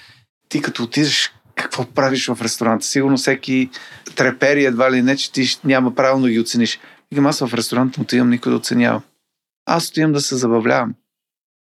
ти 0.49 0.63
като 0.63 0.83
отидеш, 0.83 1.33
какво 1.55 1.85
правиш 1.85 2.27
в 2.27 2.39
ресторанта? 2.43 2.87
Сигурно 2.87 3.17
всеки 3.17 3.71
трепери 4.17 4.65
едва 4.65 4.93
ли 4.93 5.03
не, 5.03 5.17
че 5.17 5.33
ти 5.33 5.59
няма 5.65 5.95
правилно 5.95 6.27
ги 6.27 6.41
оцениш. 6.41 6.81
Викам, 7.11 7.27
аз 7.27 7.39
в 7.39 7.55
ресторанта 7.55 8.01
не 8.01 8.03
отивам 8.03 8.31
никой 8.31 8.53
да 8.53 8.57
оценявам. 8.57 9.03
Аз 9.67 9.89
отивам 9.89 10.13
да 10.13 10.21
се 10.21 10.37
забавлявам. 10.37 10.95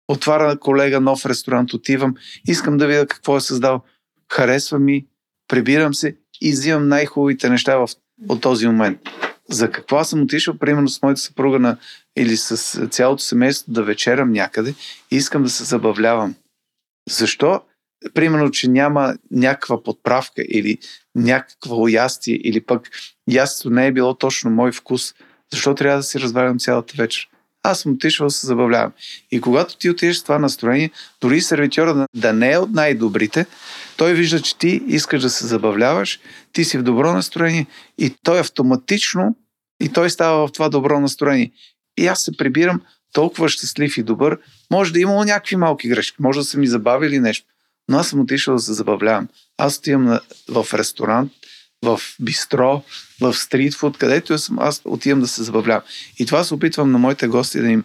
Отваря 0.08 0.58
колега 0.58 1.00
нов 1.00 1.26
ресторант, 1.26 1.72
отивам, 1.72 2.14
искам 2.46 2.76
да 2.76 2.86
видя 2.86 3.06
какво 3.06 3.36
е 3.36 3.40
създал. 3.40 3.82
Харесва 4.32 4.78
ми, 4.78 5.06
прибирам 5.48 5.94
се 5.94 6.16
и 6.40 6.52
взимам 6.52 6.88
най-хубавите 6.88 7.50
неща 7.50 7.76
в, 7.76 7.88
от 8.28 8.40
този 8.40 8.66
момент. 8.66 8.98
За 9.50 9.70
какво 9.70 10.04
съм 10.04 10.22
отишъл, 10.22 10.58
примерно 10.58 10.88
с 10.88 11.02
моята 11.02 11.20
съпруга 11.20 11.58
на, 11.58 11.76
или 12.16 12.36
с 12.36 12.56
цялото 12.88 13.22
семейство 13.22 13.72
да 13.72 13.82
вечерам 13.82 14.32
някъде 14.32 14.74
и 15.10 15.16
искам 15.16 15.42
да 15.42 15.50
се 15.50 15.64
забавлявам. 15.64 16.34
Защо? 17.10 17.60
примерно, 18.14 18.50
че 18.50 18.68
няма 18.68 19.14
някаква 19.30 19.82
подправка 19.82 20.42
или 20.48 20.78
някакво 21.14 21.88
ястие, 21.88 22.40
или 22.44 22.60
пък 22.60 22.88
ястието 23.30 23.70
не 23.70 23.86
е 23.86 23.92
било 23.92 24.14
точно 24.14 24.50
мой 24.50 24.72
вкус, 24.72 25.14
защо 25.52 25.74
трябва 25.74 25.96
да 25.96 26.02
си 26.02 26.20
развалям 26.20 26.58
цялата 26.58 26.94
вечер? 26.96 27.28
Аз 27.62 27.80
съм 27.80 27.92
отишъл 27.92 28.26
да 28.26 28.30
се 28.30 28.46
забавлявам. 28.46 28.92
И 29.30 29.40
когато 29.40 29.76
ти 29.76 29.90
отидеш 29.90 30.16
с 30.16 30.22
това 30.22 30.38
настроение, 30.38 30.90
дори 31.20 31.40
сервитьора 31.40 32.06
да 32.14 32.32
не 32.32 32.52
е 32.52 32.58
от 32.58 32.70
най-добрите, 32.70 33.46
той 33.96 34.14
вижда, 34.14 34.40
че 34.40 34.58
ти 34.58 34.82
искаш 34.86 35.22
да 35.22 35.30
се 35.30 35.46
забавляваш, 35.46 36.20
ти 36.52 36.64
си 36.64 36.78
в 36.78 36.82
добро 36.82 37.12
настроение 37.12 37.66
и 37.98 38.14
той 38.22 38.40
автоматично 38.40 39.36
и 39.82 39.88
той 39.88 40.10
става 40.10 40.46
в 40.46 40.52
това 40.52 40.68
добро 40.68 41.00
настроение. 41.00 41.52
И 41.98 42.06
аз 42.06 42.22
се 42.22 42.36
прибирам 42.36 42.80
толкова 43.12 43.48
щастлив 43.48 43.98
и 43.98 44.02
добър. 44.02 44.38
Може 44.70 44.92
да 44.92 44.98
е 44.98 45.02
имало 45.02 45.24
някакви 45.24 45.56
малки 45.56 45.88
грешки, 45.88 46.16
може 46.20 46.38
да 46.38 46.44
са 46.44 46.58
ми 46.58 46.66
забавили 46.66 47.18
нещо, 47.18 47.46
но 47.88 47.98
аз 47.98 48.08
съм 48.08 48.20
отишъл 48.20 48.54
да 48.54 48.60
се 48.60 48.72
забавлявам. 48.72 49.28
Аз 49.58 49.78
отивам 49.78 50.18
в 50.48 50.66
ресторант, 50.74 51.32
в 51.82 52.00
бистро, 52.20 52.82
в 53.20 53.34
стритфуд, 53.34 53.98
където 53.98 54.38
съм, 54.38 54.58
аз 54.58 54.82
отивам 54.84 55.20
да 55.20 55.28
се 55.28 55.42
забавлявам. 55.42 55.82
И 56.18 56.26
това 56.26 56.44
се 56.44 56.54
опитвам 56.54 56.92
на 56.92 56.98
моите 56.98 57.28
гости 57.28 57.60
да 57.60 57.68
им, 57.68 57.84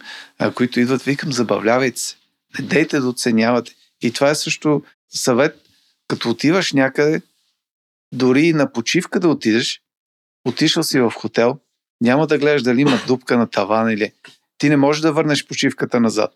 които 0.56 0.80
идват, 0.80 1.02
викам, 1.02 1.34
забавлявайте 1.34 2.00
се. 2.00 2.16
Не 2.60 2.66
дейте 2.66 3.00
да 3.00 3.08
оценявате. 3.08 3.72
И 4.02 4.12
това 4.12 4.30
е 4.30 4.36
също 4.36 4.84
съвет, 5.10 5.60
като 6.12 6.30
отиваш 6.30 6.74
някъде, 6.74 7.22
дори 8.14 8.54
на 8.54 8.72
почивка 8.72 9.20
да 9.20 9.30
отидеш, 9.30 9.82
отишъл 10.48 10.84
си 10.84 11.00
в 11.00 11.12
хотел, 11.12 11.60
няма 12.02 12.28
да 12.28 12.38
гледаш 12.38 12.62
дали 12.62 12.82
има 12.82 13.00
дупка 13.08 13.38
на 13.38 13.48
тавана 13.48 13.94
или... 13.94 14.12
Ти 14.58 14.70
не 14.70 14.78
можеш 14.78 15.02
да 15.02 15.14
върнеш 15.14 15.48
почивката 15.48 16.00
назад. 16.00 16.34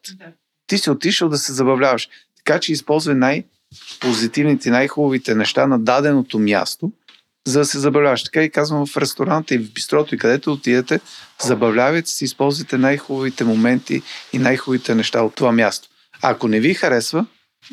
Ти 0.68 0.78
си 0.78 0.90
отишъл 0.90 1.30
да 1.30 1.38
се 1.38 1.54
забавляваш. 1.54 2.10
Така 2.38 2.60
че 2.60 2.72
използвай 2.72 3.16
най-позитивните, 3.16 4.70
най-хубавите 4.70 5.36
неща 5.36 5.68
на 5.68 5.80
даденото 5.80 6.40
място, 6.40 6.92
за 7.48 7.60
да 7.60 7.66
се 7.66 7.80
забавляваш. 7.80 8.24
Така 8.24 8.44
и 8.44 8.50
казвам 8.50 8.86
в 8.86 8.98
ресторанта 8.98 9.56
и 9.56 9.58
в 9.58 9.74
бистрото 9.74 10.16
и 10.16 10.18
където 10.18 10.54
отидете, 10.54 11.00
забавлявайте 11.44 12.10
се, 12.10 12.26
използвайте 12.26 12.78
най-хубавите 12.78 13.44
моменти 13.44 14.02
и 14.34 14.38
най-хубавите 14.38 14.96
неща 14.96 15.22
от 15.22 15.36
това 15.36 15.52
място. 15.52 15.90
Ако 16.22 16.48
не 16.48 16.60
ви 16.60 16.74
харесва, 16.74 17.26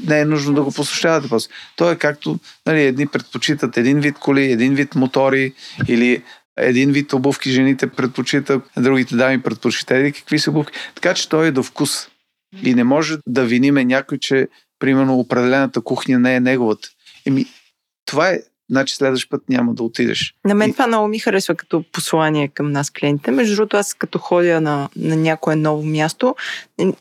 не 0.06 0.20
е 0.20 0.24
нужно 0.24 0.54
да 0.54 0.62
го 0.62 0.72
посещавате 0.72 1.28
после. 1.28 1.50
То 1.76 1.90
е 1.90 1.96
както 1.96 2.38
нали, 2.66 2.82
едни 2.82 3.06
предпочитат 3.06 3.76
един 3.76 4.00
вид 4.00 4.18
коли, 4.18 4.52
един 4.52 4.74
вид 4.74 4.94
мотори 4.94 5.52
или 5.88 6.22
един 6.56 6.92
вид 6.92 7.12
обувки 7.12 7.50
жените 7.50 7.86
предпочитат, 7.86 8.62
другите 8.76 9.16
дами 9.16 9.42
предпочитат 9.42 10.14
какви 10.14 10.38
са 10.38 10.50
обувки. 10.50 10.72
Така 10.94 11.14
че 11.14 11.28
той 11.28 11.46
е 11.46 11.50
до 11.50 11.62
вкус. 11.62 12.08
И 12.62 12.74
не 12.74 12.84
може 12.84 13.16
да 13.26 13.44
виниме 13.44 13.84
някой, 13.84 14.18
че 14.18 14.48
примерно 14.78 15.18
определената 15.18 15.80
кухня 15.80 16.18
не 16.18 16.34
е 16.34 16.40
неговата. 16.40 16.88
Еми, 17.26 17.46
това 18.06 18.28
е 18.28 18.40
значи 18.70 18.94
следващ 18.94 19.30
път 19.30 19.42
няма 19.48 19.74
да 19.74 19.82
отидеш. 19.82 20.34
На 20.44 20.54
мен 20.54 20.70
И- 20.70 20.72
това 20.72 20.86
много 20.86 21.08
ми 21.08 21.18
харесва 21.18 21.54
като 21.54 21.84
послание 21.92 22.48
към 22.48 22.72
нас 22.72 22.90
клиентите. 22.90 23.30
Между 23.30 23.56
другото, 23.56 23.76
аз 23.76 23.94
като 23.94 24.18
ходя 24.18 24.60
на, 24.60 24.88
на 24.96 25.16
някое 25.16 25.56
ново 25.56 25.82
място, 25.82 26.36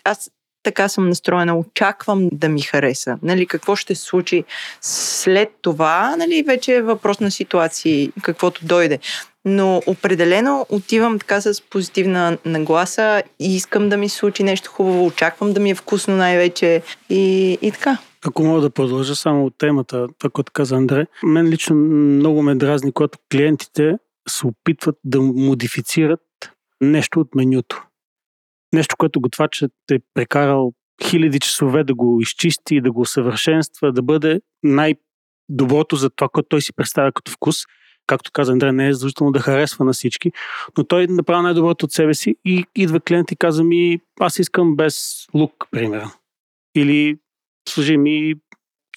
аз 0.03 0.31
така 0.63 0.89
съм 0.89 1.09
настроена, 1.09 1.57
очаквам 1.57 2.29
да 2.31 2.49
ми 2.49 2.61
хареса. 2.61 3.17
Нали, 3.21 3.45
какво 3.45 3.75
ще 3.75 3.95
се 3.95 4.01
случи 4.01 4.43
след 4.81 5.49
това, 5.61 6.15
нали, 6.17 6.43
вече 6.47 6.75
е 6.75 6.81
въпрос 6.81 7.19
на 7.19 7.31
ситуации, 7.31 8.11
каквото 8.21 8.65
дойде. 8.65 8.99
Но 9.45 9.81
определено 9.87 10.65
отивам 10.69 11.19
така 11.19 11.41
с 11.41 11.61
позитивна 11.69 12.37
нагласа 12.45 13.23
и 13.39 13.55
искам 13.55 13.89
да 13.89 13.97
ми 13.97 14.09
случи 14.09 14.43
нещо 14.43 14.69
хубаво, 14.69 15.05
очаквам 15.05 15.53
да 15.53 15.59
ми 15.59 15.69
е 15.69 15.75
вкусно 15.75 16.15
най-вече 16.15 16.81
и, 17.09 17.57
и 17.61 17.71
така. 17.71 17.97
Ако 18.25 18.43
мога 18.43 18.61
да 18.61 18.69
продължа 18.69 19.15
само 19.15 19.45
от 19.45 19.53
темата, 19.57 20.07
това, 20.19 20.29
което 20.29 20.51
каза 20.51 20.75
Андре, 20.75 21.05
мен 21.23 21.47
лично 21.47 21.75
много 21.75 22.43
ме 22.43 22.55
дразни, 22.55 22.91
когато 22.91 23.17
клиентите 23.31 23.97
се 24.29 24.47
опитват 24.47 24.95
да 25.03 25.21
модифицират 25.21 26.19
нещо 26.81 27.19
от 27.19 27.35
менюто. 27.35 27.83
Нещо, 28.73 28.95
което 28.97 29.21
готвачът 29.21 29.71
е 29.91 29.99
прекарал 30.13 30.73
хиляди 31.03 31.39
часове 31.39 31.83
да 31.83 31.93
го 31.93 32.21
изчисти, 32.21 32.81
да 32.81 32.91
го 32.91 33.01
усъвършенства, 33.01 33.91
да 33.91 34.01
бъде 34.01 34.41
най-доброто 34.63 35.95
за 35.95 36.09
това, 36.09 36.29
което 36.29 36.49
той 36.49 36.61
си 36.61 36.73
представя 36.73 37.11
като 37.11 37.31
вкус. 37.31 37.55
Както 38.07 38.31
каза 38.33 38.51
Андре, 38.51 38.71
не 38.71 38.87
е 38.87 38.93
задължително 38.93 39.31
да 39.31 39.39
харесва 39.39 39.85
на 39.85 39.93
всички, 39.93 40.31
но 40.77 40.83
той 40.83 41.07
направи 41.07 41.43
най-доброто 41.43 41.85
от 41.85 41.91
себе 41.91 42.13
си 42.13 42.35
и 42.45 42.65
идва 42.75 42.99
клиент 42.99 43.31
и 43.31 43.35
каза 43.35 43.63
ми, 43.63 43.99
аз 44.19 44.39
искам 44.39 44.75
без 44.75 45.25
лук, 45.33 45.53
примерно. 45.71 46.11
Или 46.75 47.17
служи 47.69 47.97
ми 47.97 48.33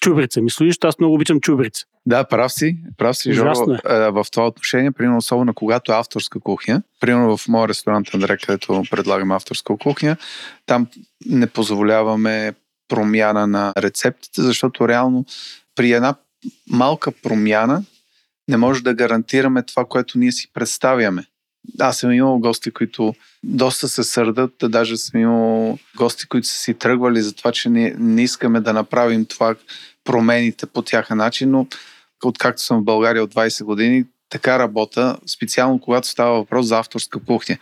чубрица. 0.01 0.41
Ми 0.41 0.49
служиш, 0.49 0.77
аз 0.83 0.99
много 0.99 1.15
обичам 1.15 1.39
чубрица. 1.39 1.85
Да, 2.05 2.23
прав 2.23 2.53
си. 2.53 2.77
Прав 2.97 3.17
си, 3.17 3.29
е. 3.29 3.33
е, 3.33 4.11
в 4.11 4.25
това 4.31 4.47
отношение, 4.47 4.91
примерно 4.91 5.17
особено 5.17 5.53
когато 5.53 5.91
е 5.91 5.95
авторска 5.95 6.39
кухня, 6.39 6.81
примерно 6.99 7.37
в 7.37 7.47
моя 7.47 7.67
ресторант 7.67 8.13
Андре, 8.13 8.37
където 8.37 8.83
предлагам 8.91 9.31
авторска 9.31 9.77
кухня, 9.77 10.17
там 10.65 10.87
не 11.25 11.47
позволяваме 11.47 12.53
промяна 12.87 13.47
на 13.47 13.73
рецептите, 13.77 14.41
защото 14.41 14.87
реално 14.87 15.25
при 15.75 15.91
една 15.91 16.15
малка 16.69 17.11
промяна 17.11 17.83
не 18.47 18.57
може 18.57 18.83
да 18.83 18.93
гарантираме 18.93 19.63
това, 19.63 19.85
което 19.85 20.17
ние 20.17 20.31
си 20.31 20.47
представяме. 20.53 21.25
Аз 21.79 21.97
съм 21.97 22.11
имал 22.11 22.39
гости, 22.39 22.71
които 22.71 23.13
доста 23.43 23.89
се 23.89 24.03
сърдат, 24.03 24.51
даже 24.63 24.97
съм 24.97 25.21
имал 25.21 25.77
гости, 25.97 26.27
които 26.27 26.47
са 26.47 26.55
си 26.55 26.73
тръгвали 26.73 27.21
за 27.21 27.33
това, 27.33 27.51
че 27.51 27.69
не, 27.69 27.95
не 27.97 28.23
искаме 28.23 28.59
да 28.59 28.73
направим 28.73 29.25
това, 29.25 29.55
промените 30.03 30.65
по 30.65 30.81
тяха 30.81 31.15
начин, 31.15 31.51
но 31.51 31.67
откакто 32.23 32.61
съм 32.61 32.81
в 32.81 32.83
България 32.83 33.23
от 33.23 33.33
20 33.33 33.63
години, 33.63 34.05
така 34.29 34.59
работа, 34.59 35.17
специално 35.27 35.79
когато 35.79 36.07
става 36.07 36.37
въпрос 36.37 36.65
за 36.65 36.79
авторска 36.79 37.19
кухня. 37.19 37.57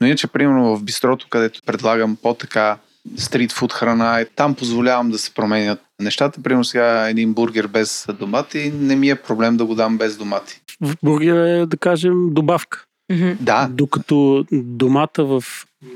Но 0.00 0.06
иначе, 0.06 0.26
примерно 0.26 0.76
в 0.76 0.84
бистрото, 0.84 1.26
където 1.30 1.60
предлагам 1.66 2.16
по-така 2.22 2.78
стритфуд 3.16 3.72
храна, 3.72 4.24
там 4.36 4.54
позволявам 4.54 5.10
да 5.10 5.18
се 5.18 5.34
променят 5.34 5.80
нещата. 6.00 6.42
Примерно 6.42 6.64
сега 6.64 7.08
един 7.08 7.34
бургер 7.34 7.66
без 7.66 8.06
домати, 8.18 8.72
не 8.74 8.96
ми 8.96 9.10
е 9.10 9.16
проблем 9.16 9.56
да 9.56 9.64
го 9.64 9.74
дам 9.74 9.98
без 9.98 10.16
домати. 10.16 10.60
В 10.80 10.94
бургера 11.02 11.50
е, 11.50 11.66
да 11.66 11.76
кажем, 11.76 12.34
добавка. 12.34 12.84
Да, 13.40 13.68
Докато 13.70 14.46
домата 14.52 15.24
в... 15.24 15.42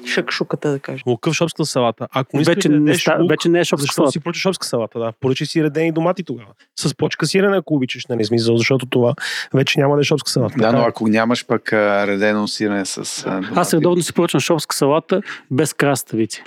Шакшуката, 0.06 0.70
да 0.70 0.78
кажем. 0.78 1.02
Лукъв 1.06 1.34
шопска 1.34 1.64
салата. 1.64 2.08
Ако 2.12 2.36
не 2.36 2.42
Вече 2.44 2.68
да 2.68 2.80
не, 2.80 2.94
ста... 2.94 3.16
лук, 3.20 3.30
вече 3.30 3.48
не 3.48 3.60
е 3.60 3.64
шопска 3.64 3.82
защо 3.82 3.94
салата. 3.94 4.12
си 4.12 4.20
поръчаш 4.20 4.42
шопска 4.42 4.66
салата? 4.66 4.98
Да, 4.98 5.12
поръчай 5.12 5.46
си 5.46 5.64
редени 5.64 5.92
домати 5.92 6.24
тогава. 6.24 6.48
С 6.80 6.94
почка 6.94 7.26
сирене, 7.26 7.56
ако 7.56 7.74
обичаш, 7.74 8.06
нали 8.06 8.24
смисъл, 8.24 8.56
защото 8.56 8.86
това 8.86 9.14
вече 9.54 9.80
няма 9.80 9.94
да 9.96 10.00
е 10.00 10.04
шопска 10.04 10.30
салата. 10.30 10.54
да, 10.54 10.60
Така 10.60 10.72
но 10.72 10.82
е. 10.82 10.86
ако 10.88 11.08
нямаш 11.08 11.46
пък 11.46 11.72
а, 11.72 12.06
редено 12.06 12.48
сирене 12.48 12.84
с 12.84 12.96
а, 13.26 13.30
домати. 13.30 13.52
Аз 13.54 13.74
редовно 13.74 14.02
си 14.02 14.12
поръчвам 14.12 14.40
шопска 14.40 14.76
салата 14.76 15.20
без 15.50 15.72
краставици. 15.72 16.42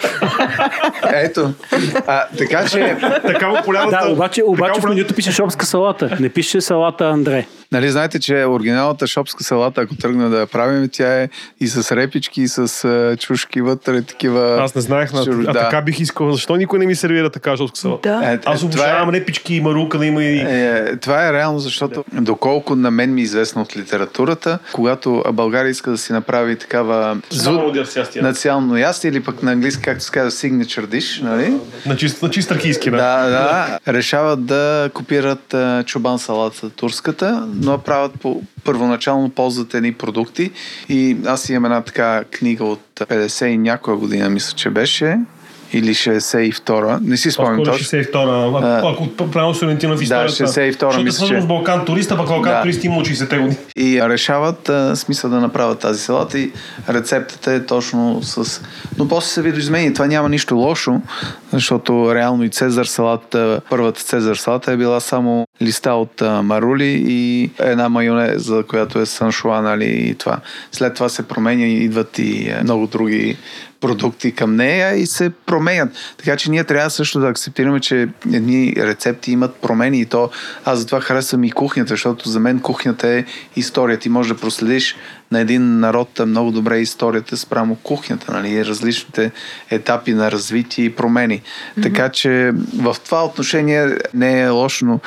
Ето. 1.13 1.53
А, 2.07 2.27
така 2.27 2.67
че, 2.67 2.97
Така 3.23 3.47
му 3.47 3.55
полявата... 3.65 3.99
Да, 3.99 4.11
обаче, 4.11 4.43
обаче 4.43 4.71
в 4.71 4.75
така 4.75 4.87
му- 4.87 4.93
менюто 4.93 5.13
пише 5.13 5.31
шопска 5.31 5.65
салата. 5.65 6.17
Не 6.19 6.29
пише 6.29 6.61
салата 6.61 7.05
Андре. 7.05 7.47
нали 7.71 7.89
знаете, 7.89 8.19
че 8.19 8.45
оригиналната 8.45 9.07
шопска 9.07 9.43
салата, 9.43 9.81
ако 9.81 9.95
тръгна 9.95 10.29
да 10.29 10.39
я 10.39 10.47
правим, 10.47 10.89
тя 10.91 11.21
е 11.21 11.29
и 11.59 11.67
с 11.67 11.91
репички, 11.93 12.41
и 12.41 12.47
с 12.47 12.87
чушки 13.25 13.61
вътре, 13.61 14.01
такива... 14.01 14.57
Аз 14.61 14.75
не 14.75 14.81
знаех, 14.81 15.13
на... 15.13 15.19
Чур- 15.19 15.49
а 15.49 15.53
да. 15.53 15.59
така 15.59 15.81
бих 15.81 15.99
искал. 15.99 16.31
Защо 16.31 16.55
никой 16.55 16.79
не 16.79 16.85
ми 16.85 16.95
сервира 16.95 17.29
така 17.29 17.57
шопска 17.57 17.79
салата? 17.79 18.09
Да. 18.09 18.33
Е, 18.33 18.39
Аз 18.45 18.61
е, 18.61 18.65
обожавам 18.65 19.09
репички 19.09 19.55
и 19.55 19.61
марука 19.61 19.97
да 19.97 20.05
има 20.05 20.23
и... 20.23 20.37
Е, 20.37 20.97
това 20.97 21.27
е 21.27 21.33
реално, 21.33 21.59
защото 21.59 22.03
доколко 22.13 22.75
на 22.75 22.91
мен 22.91 23.13
ми 23.13 23.21
е 23.21 23.23
известно 23.23 23.61
от 23.61 23.77
литературата, 23.77 24.59
когато 24.73 25.23
България 25.33 25.69
иска 25.69 25.91
да 25.91 25.97
си 25.97 26.13
направи 26.13 26.55
такава 26.55 27.17
зуд, 27.29 27.61
национално 28.15 28.77
ястие 28.77 29.09
или 29.09 29.23
пък 29.23 29.43
на 29.43 29.51
английски, 29.51 29.83
както 29.83 30.03
се 30.03 30.11
казва, 30.11 30.31
signature 30.31 30.85
dish, 30.85 31.23
нали? 31.23 31.53
На 31.85 31.97
чист, 31.97 32.21
на 32.21 32.29
чист 32.29 32.51
архийски, 32.51 32.91
да. 32.91 32.97
Да, 32.97 33.29
да. 33.29 33.93
Решават 33.93 34.45
да 34.45 34.89
копират 34.93 35.53
а, 35.53 35.83
чубан 35.83 36.19
салата 36.19 36.69
турската, 36.69 37.47
но 37.53 37.77
правят 37.77 38.11
по 38.21 38.41
първоначално 38.63 39.29
ползват 39.29 39.73
едни 39.73 39.93
продукти 39.93 40.51
и 40.89 41.17
аз 41.25 41.49
имам 41.49 41.65
една 41.65 41.81
така 41.81 42.23
книга 42.23 42.63
от 42.63 42.94
50 42.95 43.45
и 43.45 43.57
някоя 43.57 43.97
година, 43.97 44.29
мисля, 44.29 44.55
че 44.55 44.69
беше 44.69 45.19
или 45.73 45.89
62-а, 45.89 46.99
не 47.03 47.17
си 47.17 47.31
спомням 47.31 47.63
точно. 47.65 47.85
62-а, 47.87 48.65
А. 48.65 48.91
ако, 48.91 49.31
правилно 49.31 49.55
се 49.55 49.65
ориентирам 49.65 49.93
в 49.93 49.97
Да, 49.97 50.03
историята. 50.03 50.33
62-а, 50.43 50.69
Защото 50.85 51.03
мисля, 51.03 51.27
че- 51.27 51.41
с 51.41 51.45
Балкан 51.45 51.85
туриста, 51.85 52.17
пък 52.17 52.27
Балкан 52.27 52.53
Да. 52.53 52.61
туристи 52.61 52.87
има 52.87 52.97
от 52.97 53.05
60-те 53.05 53.37
години. 53.37 53.57
И 53.75 54.01
решават 54.01 54.69
а, 54.69 54.95
смисъл 54.95 55.29
да 55.29 55.39
направят 55.39 55.79
тази 55.79 55.99
салата 55.99 56.39
и 56.39 56.51
рецептата 56.89 57.51
е 57.51 57.65
точно 57.65 58.19
с... 58.23 58.61
Но 58.97 59.07
после 59.07 59.27
се 59.27 59.41
видоизмени. 59.41 59.93
Това 59.93 60.07
няма 60.07 60.29
нищо 60.29 60.55
лошо, 60.55 61.01
защото 61.53 62.15
реално 62.15 62.43
и 62.43 62.49
Цезар 62.49 62.85
салата, 62.85 63.61
първата 63.69 64.01
Цезар 64.01 64.35
салата 64.35 64.71
е 64.71 64.77
била 64.77 64.99
само 64.99 65.47
листа 65.61 65.91
от 65.91 66.21
а, 66.21 66.41
марули 66.41 67.03
и 67.07 67.49
една 67.59 67.89
майонеза, 67.89 68.63
която 68.63 68.99
е 68.99 69.05
саншуа, 69.05 69.61
нали, 69.61 69.85
и 69.85 70.15
това. 70.15 70.37
След 70.71 70.93
това 70.93 71.09
се 71.09 71.23
променя 71.23 71.65
и 71.65 71.73
идват 71.75 72.19
и 72.19 72.53
много 72.63 72.87
други 72.87 73.37
продукти 73.81 74.31
към 74.31 74.55
нея 74.55 74.93
и 74.93 75.05
се 75.05 75.29
променят. 75.55 75.89
Така 76.17 76.37
че 76.37 76.51
ние 76.51 76.63
трябва 76.63 76.89
също 76.89 77.19
да 77.19 77.27
акцептираме, 77.27 77.79
че 77.79 78.09
едни 78.33 78.73
рецепти 78.77 79.31
имат 79.31 79.55
промени 79.55 80.01
и 80.01 80.05
то 80.05 80.29
аз 80.65 80.79
затова 80.79 81.01
харесвам 81.01 81.43
и 81.43 81.51
кухнята, 81.51 81.89
защото 81.89 82.29
за 82.29 82.39
мен 82.39 82.59
кухнята 82.59 83.07
е 83.07 83.25
история. 83.55 83.99
Ти 83.99 84.09
можеш 84.09 84.33
да 84.33 84.39
проследиш 84.39 84.95
на 85.31 85.39
един 85.39 85.79
народ 85.79 86.21
много 86.25 86.51
добре 86.51 86.79
историята 86.79 87.37
спрямо 87.37 87.75
кухнята, 87.75 88.31
нали, 88.31 88.65
различните 88.65 89.31
етапи 89.69 90.13
на 90.13 90.31
развитие 90.31 90.85
и 90.85 90.95
промени. 90.95 91.41
Mm-hmm. 91.41 91.83
Така 91.83 92.09
че 92.09 92.51
в 92.79 92.95
това 93.05 93.25
отношение 93.25 93.97
не 94.13 94.41
е 94.41 94.49
лошо, 94.49 94.85
но 94.85 94.99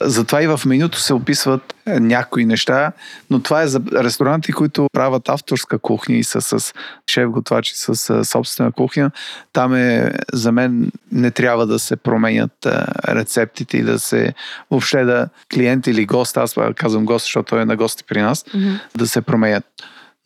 затова 0.00 0.42
и 0.42 0.46
в 0.46 0.60
менюто 0.66 1.00
се 1.00 1.14
описват 1.14 1.74
някои 1.86 2.44
неща, 2.44 2.92
но 3.30 3.40
това 3.40 3.62
е 3.62 3.66
за 3.66 3.80
ресторанти, 3.94 4.52
които 4.52 4.86
правят 4.92 5.28
авторска 5.28 5.78
кухня 5.78 6.16
и 6.16 6.24
са 6.24 6.40
с 6.40 6.72
шеф 7.10 7.30
готвачи 7.30 7.72
с 7.76 8.24
собствена 8.24 8.72
кухня. 8.72 9.10
Там 9.52 9.74
е, 9.74 10.12
за 10.32 10.52
мен 10.52 10.90
не 11.12 11.30
трябва 11.30 11.66
да 11.66 11.78
се 11.78 11.96
променят 11.96 12.66
рецептите 13.08 13.76
и 13.76 13.82
да 13.82 13.98
се 13.98 14.34
въобще 14.70 15.04
да 15.04 15.28
клиент 15.54 15.86
или 15.86 16.06
гост, 16.06 16.36
аз 16.36 16.54
казвам 16.76 17.04
гост, 17.04 17.24
защото 17.24 17.48
той 17.48 17.62
е 17.62 17.64
на 17.64 17.76
гости 17.76 18.04
при 18.08 18.22
нас, 18.22 18.44
mm-hmm. 18.44 18.80
да 18.96 19.06
се 19.06 19.20
променят. 19.20 19.53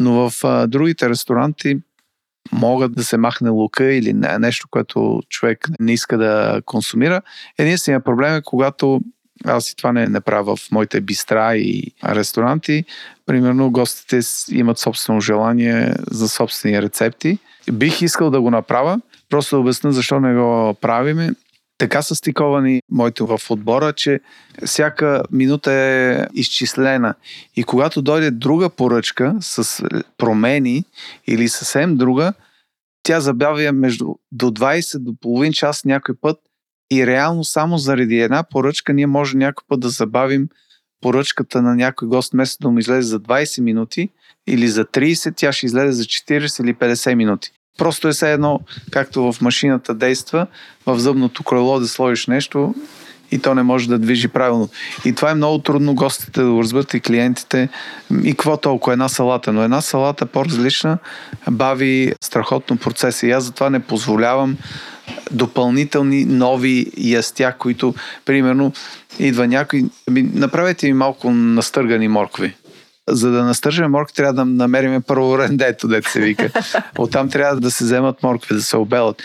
Но 0.01 0.31
в 0.31 0.45
а, 0.45 0.67
другите 0.67 1.09
ресторанти 1.09 1.77
могат 2.53 2.95
да 2.95 3.05
се 3.05 3.17
махне 3.17 3.49
лука 3.49 3.85
или 3.85 4.13
нещо, 4.39 4.69
което 4.71 5.23
човек 5.29 5.69
не 5.81 5.93
иска 5.93 6.19
да 6.19 6.63
консумира. 6.65 7.23
Единственият 7.59 8.05
проблем 8.05 8.35
е, 8.35 8.43
когато 8.45 9.01
аз 9.45 9.71
и 9.71 9.77
това 9.77 9.93
не, 9.93 10.07
не 10.07 10.21
правя 10.21 10.57
в 10.57 10.71
моите 10.73 11.01
бистра 11.01 11.57
и 11.57 11.83
ресторанти. 12.05 12.85
Примерно 13.27 13.71
гостите 13.71 14.21
имат 14.51 14.79
собствено 14.79 15.21
желание 15.21 15.95
за 16.11 16.29
собствени 16.29 16.83
рецепти. 16.83 17.39
Бих 17.73 18.03
искал 18.03 18.31
да 18.31 18.41
го 18.41 18.51
направя, 18.51 19.01
просто 19.29 19.57
да 19.57 19.61
обясня 19.61 19.93
защо 19.93 20.21
не 20.21 20.35
го 20.35 20.75
правиме. 20.81 21.31
Така 21.79 22.03
са 22.03 22.15
стиковани 22.15 22.83
моите 22.91 23.25
в 23.25 23.41
отбора, 23.51 23.93
че 23.93 24.21
всяка 24.67 25.23
минута 25.33 25.73
е 25.73 26.27
изчислена. 26.35 27.15
И 27.57 27.65
когато 27.65 28.03
дойде 28.03 28.31
друга 28.31 28.71
поръчка 28.71 29.37
с 29.41 29.85
промени 30.17 30.85
или 31.27 31.49
съвсем 31.49 31.97
друга, 31.97 32.33
тя 33.03 33.21
забавя 33.21 33.73
между 33.73 34.15
до 34.33 34.47
20 34.47 34.99
до 34.99 35.15
половин 35.21 35.53
час 35.53 35.85
някой 35.85 36.15
път 36.21 36.39
и 36.93 37.07
реално 37.07 37.45
само 37.45 37.79
заради 37.79 38.21
една 38.21 38.43
поръчка 38.43 38.93
ние 38.93 39.07
може 39.07 39.37
някой 39.37 39.65
път 39.69 39.81
да 39.81 39.89
забавим 39.89 40.49
поръчката 41.01 41.63
на 41.63 41.75
някой 41.75 42.09
гост, 42.09 42.33
вместо 42.33 42.63
да 42.63 42.71
му 42.71 42.79
излезе 42.79 43.09
за 43.09 43.21
20 43.21 43.61
минути 43.61 44.09
или 44.47 44.69
за 44.69 44.85
30, 44.85 45.33
тя 45.37 45.53
ще 45.53 45.67
излезе 45.67 45.93
за 45.93 46.05
40 46.05 46.63
или 46.63 46.75
50 46.75 47.15
минути. 47.15 47.53
Просто 47.79 48.09
е 48.09 48.13
все 48.13 48.33
едно, 48.33 48.61
както 48.91 49.33
в 49.33 49.41
машината 49.41 49.95
действа, 49.95 50.47
в 50.87 50.99
зъбното 50.99 51.43
крило 51.43 51.81
да 51.81 51.89
сложиш 51.89 52.27
нещо 52.27 52.75
и 53.31 53.39
то 53.39 53.55
не 53.55 53.63
може 53.63 53.89
да 53.89 53.99
движи 53.99 54.29
правилно. 54.29 54.69
И 55.05 55.15
това 55.15 55.31
е 55.31 55.35
много 55.35 55.59
трудно 55.59 55.95
гостите 55.95 56.41
да 56.41 56.51
го 56.51 56.63
разберат 56.63 56.95
и 56.95 57.01
клиентите. 57.01 57.69
И 58.25 58.31
какво 58.31 58.57
толкова 58.57 58.93
една 58.93 59.09
салата? 59.09 59.53
Но 59.53 59.63
една 59.63 59.81
салата 59.81 60.27
по-различна 60.27 60.99
бави 61.51 62.13
страхотно 62.21 62.77
процеса. 62.77 63.27
И 63.27 63.31
аз 63.31 63.45
затова 63.45 63.71
не 63.71 63.81
позволявам 63.81 64.57
допълнителни 65.31 66.25
нови 66.25 66.87
ястя, 66.99 67.55
които, 67.59 67.95
примерно, 68.25 68.73
идва 69.19 69.47
някой, 69.47 69.85
ами, 70.09 70.23
направете 70.23 70.87
ми 70.87 70.93
малко 70.93 71.31
настъргани 71.31 72.09
моркови. 72.09 72.55
За 73.09 73.31
да 73.31 73.45
настържаме 73.45 73.88
моркови, 73.88 74.15
трябва 74.15 74.33
да 74.33 74.45
намерим 74.45 75.03
първо 75.03 75.38
рендето, 75.38 75.88
дето 75.88 76.11
се 76.11 76.21
вика. 76.21 76.50
Оттам 76.99 77.31
трябва 77.31 77.61
да 77.61 77.71
се 77.71 77.85
вземат 77.85 78.23
моркови, 78.23 78.55
да 78.55 78.62
се 78.62 78.77
обелат. 78.77 79.23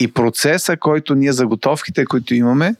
И 0.00 0.08
процеса, 0.08 0.76
който 0.76 1.14
ние 1.14 1.32
заготовките, 1.32 2.04
които 2.04 2.34
имаме, 2.34 2.74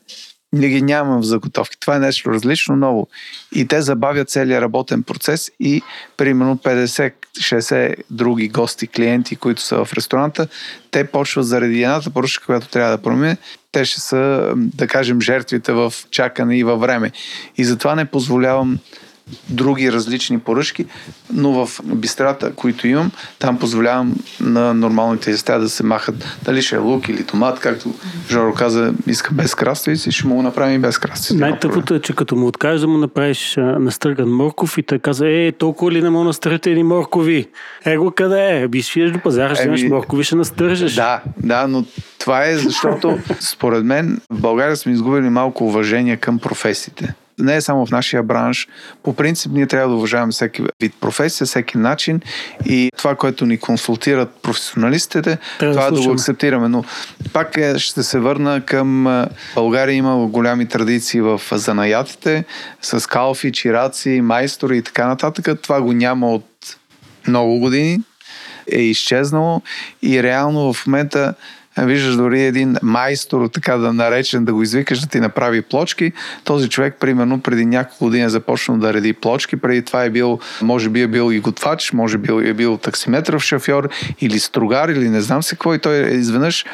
ние 0.52 0.68
ги 0.68 0.82
нямаме 0.82 1.20
в 1.20 1.24
заготовки. 1.24 1.80
Това 1.80 1.96
е 1.96 1.98
нещо 1.98 2.30
различно, 2.30 2.76
ново. 2.76 3.08
И 3.54 3.66
те 3.66 3.82
забавят 3.82 4.30
целият 4.30 4.62
работен 4.62 5.02
процес 5.02 5.50
и 5.60 5.82
примерно 6.16 6.56
50-60 6.56 7.94
други 8.10 8.48
гости, 8.48 8.86
клиенти, 8.86 9.36
които 9.36 9.62
са 9.62 9.84
в 9.84 9.92
ресторанта, 9.92 10.48
те 10.90 11.04
почват 11.04 11.46
заради 11.46 11.82
едната 11.82 12.10
поръчка, 12.10 12.46
която 12.46 12.68
трябва 12.68 12.96
да 12.96 13.02
промине, 13.02 13.36
те 13.72 13.84
ще 13.84 14.00
са, 14.00 14.52
да 14.56 14.86
кажем, 14.86 15.20
жертвите 15.20 15.72
в 15.72 15.92
чакане 16.10 16.58
и 16.58 16.64
във 16.64 16.80
време. 16.80 17.12
И 17.56 17.64
затова 17.64 17.94
не 17.94 18.04
позволявам 18.04 18.78
други 19.48 19.92
различни 19.92 20.38
поръчки, 20.38 20.86
но 21.32 21.66
в 21.66 21.80
бистрата, 21.84 22.52
които 22.52 22.88
имам, 22.88 23.10
там 23.38 23.58
позволявам 23.58 24.14
на 24.40 24.74
нормалните 24.74 25.30
ястия 25.30 25.60
да 25.60 25.68
се 25.68 25.82
махат 25.82 26.38
дали 26.44 26.62
ще 26.62 26.76
е 26.76 26.78
лук 26.78 27.08
или 27.08 27.24
томат, 27.24 27.60
както 27.60 27.94
Жоро 28.30 28.54
каза, 28.54 28.92
иска 29.06 29.34
без 29.34 29.54
краставици, 29.54 30.12
ще 30.12 30.26
му 30.26 30.34
го 30.34 30.42
направим 30.42 30.74
и 30.74 30.78
без 30.78 30.98
краставици. 30.98 31.40
Най-тъпото 31.40 31.94
е, 31.94 32.00
че 32.00 32.12
като 32.12 32.36
му 32.36 32.46
откажеш 32.46 32.80
да 32.80 32.88
му 32.88 32.98
направиш 32.98 33.54
настърган 33.58 34.28
морков 34.28 34.78
и 34.78 34.82
той 34.82 34.98
каза, 34.98 35.28
е, 35.28 35.52
толкова 35.52 35.92
ли 35.92 36.02
не 36.02 36.10
мога 36.10 36.24
настъргате 36.24 36.74
ни 36.74 36.82
моркови? 36.82 37.46
Его 37.84 38.10
къде 38.10 38.60
е? 38.62 38.68
Би 38.68 38.82
свиеш 38.82 39.10
до 39.10 39.18
пазара, 39.18 39.54
ще 39.54 39.66
имаш 39.66 39.82
моркови, 39.82 40.24
ще 40.24 40.36
настържеш. 40.36 40.94
Да, 40.94 41.22
да, 41.36 41.66
но 41.66 41.84
това 42.18 42.44
е 42.46 42.56
защото 42.56 43.18
според 43.40 43.84
мен 43.84 44.20
в 44.30 44.40
България 44.40 44.76
сме 44.76 44.92
изгубили 44.92 45.28
малко 45.28 45.66
уважение 45.66 46.16
към 46.16 46.38
професиите 46.38 47.14
не 47.40 47.56
е 47.56 47.60
само 47.60 47.86
в 47.86 47.90
нашия 47.90 48.22
бранш. 48.22 48.68
По 49.02 49.16
принцип 49.16 49.52
ние 49.52 49.66
трябва 49.66 49.88
да 49.88 49.94
уважаваме 49.94 50.32
всеки 50.32 50.62
вид 50.80 50.94
професия, 51.00 51.46
всеки 51.46 51.78
начин 51.78 52.20
и 52.66 52.90
това, 52.96 53.14
което 53.14 53.46
ни 53.46 53.58
консултират 53.58 54.30
професионалистите, 54.42 55.38
трябва 55.58 55.74
това 55.74 55.90
да, 55.90 55.96
да 55.96 56.06
го 56.06 56.12
акцептираме. 56.12 56.68
Но 56.68 56.84
пак 57.32 57.56
е, 57.56 57.78
ще 57.78 58.02
се 58.02 58.18
върна 58.18 58.62
към 58.66 59.24
България 59.54 59.94
има 59.94 60.26
голями 60.26 60.68
традиции 60.68 61.20
в 61.20 61.40
занаятите 61.52 62.44
с 62.82 63.08
калфи, 63.08 63.52
чираци, 63.52 64.20
майстори 64.20 64.78
и 64.78 64.82
така 64.82 65.06
нататък. 65.06 65.62
Това 65.62 65.80
го 65.80 65.92
няма 65.92 66.32
от 66.32 66.76
много 67.28 67.58
години. 67.58 67.98
Е 68.72 68.80
изчезнало 68.80 69.62
и 70.02 70.22
реално 70.22 70.72
в 70.72 70.86
момента 70.86 71.34
виждаш 71.86 72.16
дори 72.16 72.42
един 72.42 72.76
майстор, 72.82 73.48
така 73.48 73.76
да 73.76 73.92
наречен, 73.92 74.44
да 74.44 74.52
го 74.52 74.62
извикаш 74.62 75.00
да 75.00 75.06
ти 75.06 75.20
направи 75.20 75.62
плочки. 75.62 76.12
Този 76.44 76.68
човек, 76.68 76.96
примерно, 77.00 77.40
преди 77.40 77.66
няколко 77.66 78.04
години 78.04 78.24
е 78.24 78.28
започнал 78.28 78.78
да 78.78 78.94
реди 78.94 79.12
плочки. 79.12 79.56
Преди 79.56 79.82
това 79.82 80.04
е 80.04 80.10
бил, 80.10 80.38
може 80.62 80.88
би 80.88 81.02
е 81.02 81.08
бил 81.08 81.32
и 81.32 81.40
готвач, 81.40 81.92
може 81.92 82.18
би 82.18 82.48
е 82.48 82.54
бил 82.54 82.76
таксиметров 82.76 83.42
шофьор 83.42 83.88
или 84.20 84.38
стругар, 84.38 84.88
или 84.88 85.08
не 85.08 85.20
знам 85.20 85.42
се. 85.42 85.56
И 85.74 85.78
той 85.78 86.10
изведнъж 86.10 86.64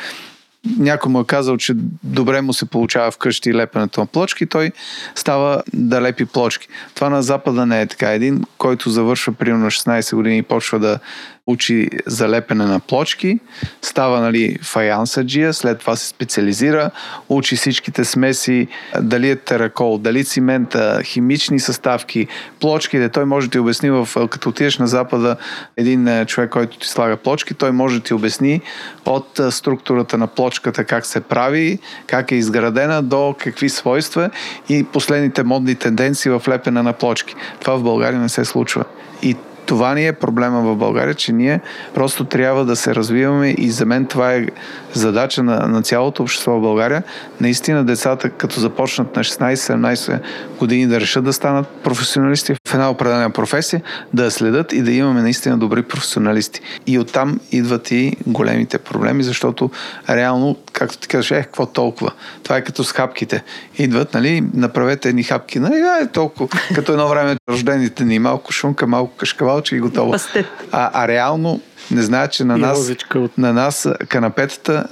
някой 0.78 1.12
му 1.12 1.20
е 1.20 1.24
казал, 1.24 1.56
че 1.56 1.74
добре 2.02 2.40
му 2.40 2.52
се 2.52 2.66
получава 2.66 3.10
вкъщи 3.10 3.54
лепенето 3.54 4.00
на 4.00 4.06
плочки, 4.06 4.46
той 4.46 4.72
става 5.14 5.62
да 5.74 6.02
лепи 6.02 6.24
плочки. 6.24 6.68
Това 6.94 7.10
на 7.10 7.22
Запада 7.22 7.66
не 7.66 7.80
е 7.80 7.86
така. 7.86 8.12
Един, 8.12 8.42
който 8.58 8.90
завършва 8.90 9.32
примерно 9.32 9.66
16 9.66 10.16
години 10.16 10.38
и 10.38 10.42
почва 10.42 10.78
да 10.78 10.98
учи 11.46 11.88
залепене 12.06 12.64
на 12.64 12.80
плочки, 12.80 13.38
става 13.82 14.20
нали, 14.20 14.58
фаянсаджия, 14.62 15.54
след 15.54 15.78
това 15.78 15.96
се 15.96 16.08
специализира, 16.08 16.90
учи 17.28 17.56
всичките 17.56 18.04
смеси, 18.04 18.68
дали 19.00 19.30
е 19.30 19.36
теракол, 19.36 19.98
дали 19.98 20.24
цимента, 20.24 21.00
химични 21.04 21.60
съставки, 21.60 22.26
плочките. 22.60 23.08
Той 23.08 23.24
може 23.24 23.46
да 23.46 23.50
ти 23.50 23.58
обясни, 23.58 23.90
в, 23.90 24.08
като 24.30 24.48
отидеш 24.48 24.78
на 24.78 24.86
Запада, 24.86 25.36
един 25.76 26.08
е, 26.08 26.26
човек, 26.26 26.50
който 26.50 26.78
ти 26.78 26.88
слага 26.88 27.16
плочки, 27.16 27.54
той 27.54 27.72
може 27.72 27.98
да 27.98 28.02
ти 28.02 28.14
обясни 28.14 28.60
от 29.06 29.38
е, 29.38 29.50
структурата 29.50 30.18
на 30.18 30.26
плочката 30.56 30.84
как 30.84 31.06
се 31.06 31.20
прави, 31.20 31.78
как 32.06 32.32
е 32.32 32.34
изградена, 32.34 33.02
до 33.02 33.34
какви 33.38 33.68
свойства 33.68 34.30
и 34.68 34.84
последните 34.84 35.42
модни 35.42 35.74
тенденции 35.74 36.30
в 36.30 36.42
лепене 36.48 36.82
на 36.82 36.92
плочки. 36.92 37.34
Това 37.60 37.76
в 37.76 37.82
България 37.82 38.20
не 38.20 38.28
се 38.28 38.44
случва. 38.44 38.84
И 39.22 39.36
това 39.66 39.94
ни 39.94 40.06
е 40.06 40.12
проблема 40.12 40.60
в 40.60 40.76
България, 40.76 41.14
че 41.14 41.32
ние 41.32 41.60
просто 41.94 42.24
трябва 42.24 42.64
да 42.64 42.76
се 42.76 42.94
развиваме 42.94 43.54
и 43.58 43.70
за 43.70 43.86
мен 43.86 44.06
това 44.06 44.34
е 44.34 44.46
задача 44.92 45.42
на, 45.42 45.68
на 45.68 45.82
цялото 45.82 46.22
общество 46.22 46.52
в 46.52 46.60
България. 46.60 47.02
Наистина 47.40 47.84
децата, 47.84 48.30
като 48.30 48.60
започнат 48.60 49.16
на 49.16 49.24
16-17 49.24 50.20
години 50.58 50.86
да 50.86 51.00
решат 51.00 51.24
да 51.24 51.32
станат 51.32 51.68
професионалисти 51.68 52.54
в 52.66 52.74
една 52.74 52.90
определена 52.90 53.30
професия, 53.30 53.82
да 54.14 54.30
следят 54.30 54.72
и 54.72 54.82
да 54.82 54.92
имаме 54.92 55.22
наистина 55.22 55.58
добри 55.58 55.82
професионалисти. 55.82 56.60
И 56.86 56.98
оттам 56.98 57.40
идват 57.52 57.90
и 57.90 58.16
големите 58.26 58.78
проблеми, 58.78 59.22
защото 59.22 59.70
реално, 60.10 60.56
както 60.72 60.98
ти 60.98 61.08
кажеш, 61.08 61.30
е, 61.30 61.42
какво 61.42 61.66
толкова? 61.66 62.12
Това 62.42 62.56
е 62.56 62.64
като 62.64 62.84
с 62.84 62.92
хапките. 62.92 63.42
Идват, 63.78 64.14
нали, 64.14 64.44
направете 64.54 65.08
едни 65.08 65.22
хапки, 65.22 65.58
нали, 65.58 65.74
е, 66.02 66.06
толкова. 66.06 66.48
Като 66.74 66.92
едно 66.92 67.08
време 67.08 67.36
рождените 67.50 68.04
ни, 68.04 68.18
малко 68.18 68.52
шунка, 68.52 68.86
малко 68.86 69.16
кашкавалче 69.16 69.76
и 69.76 69.80
готово. 69.80 70.14
А, 70.72 70.90
а 71.04 71.08
реално 71.08 71.60
не 71.90 72.02
знаят, 72.02 72.32
че 72.32 72.44
на 72.44 72.56
нас, 72.58 72.92
на 73.38 73.52
нас 73.52 73.88
канапетата 74.08 74.86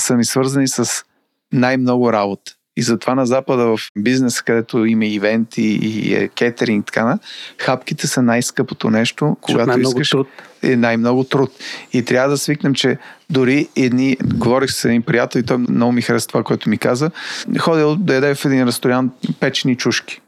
са 0.00 0.16
ни 0.16 0.24
свързани 0.24 0.68
с 0.68 1.04
най-много 1.52 2.12
работа. 2.12 2.57
И 2.78 2.82
затова 2.82 3.14
на 3.14 3.26
Запада 3.26 3.76
в 3.76 3.78
бизнес, 3.98 4.42
където 4.42 4.84
има 4.84 5.06
ивенти 5.06 5.62
и 5.62 6.14
е, 6.14 6.28
кетеринг, 6.28 6.86
така 6.86 7.04
на, 7.04 7.18
хапките 7.58 8.06
са 8.06 8.22
най-скъпото 8.22 8.90
нещо, 8.90 9.36
когато 9.40 9.66
най-много 9.66 10.00
искаш 10.00 10.10
труд. 10.10 10.28
е 10.62 10.76
най-много 10.76 11.24
труд. 11.24 11.52
И 11.92 12.04
трябва 12.04 12.30
да 12.30 12.38
свикнем, 12.38 12.74
че 12.74 12.98
дори 13.30 13.68
едни, 13.76 14.16
говорих 14.34 14.70
с 14.70 14.84
един 14.84 15.02
приятел 15.02 15.40
и 15.40 15.42
той 15.42 15.58
много 15.58 15.92
ми 15.92 16.02
хареса 16.02 16.28
това, 16.28 16.42
което 16.42 16.70
ми 16.70 16.78
каза, 16.78 17.10
ходил 17.58 17.96
да 17.96 18.14
яде 18.14 18.34
в 18.34 18.44
един 18.44 18.66
ресторант 18.66 19.12
печени 19.40 19.76
чушки. 19.76 20.20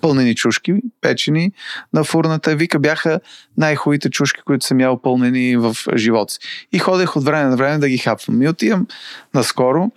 Пълнени 0.00 0.34
чушки, 0.34 0.74
печени 1.00 1.52
на 1.92 2.04
фурната. 2.04 2.56
Вика, 2.56 2.78
бяха 2.78 3.20
най-хубавите 3.56 4.10
чушки, 4.10 4.40
които 4.44 4.66
съм 4.66 4.80
ял 4.80 5.02
пълнени 5.02 5.56
в 5.56 5.76
живота 5.96 6.32
си. 6.32 6.38
И 6.72 6.78
ходех 6.78 7.16
от 7.16 7.24
време 7.24 7.50
на 7.50 7.56
време 7.56 7.78
да 7.78 7.88
ги 7.88 7.98
хапвам. 7.98 8.42
И 8.42 8.48
отивам 8.48 8.86
наскоро 9.34 9.90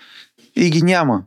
и 0.56 0.70
ги 0.70 0.82
няма. 0.82 1.24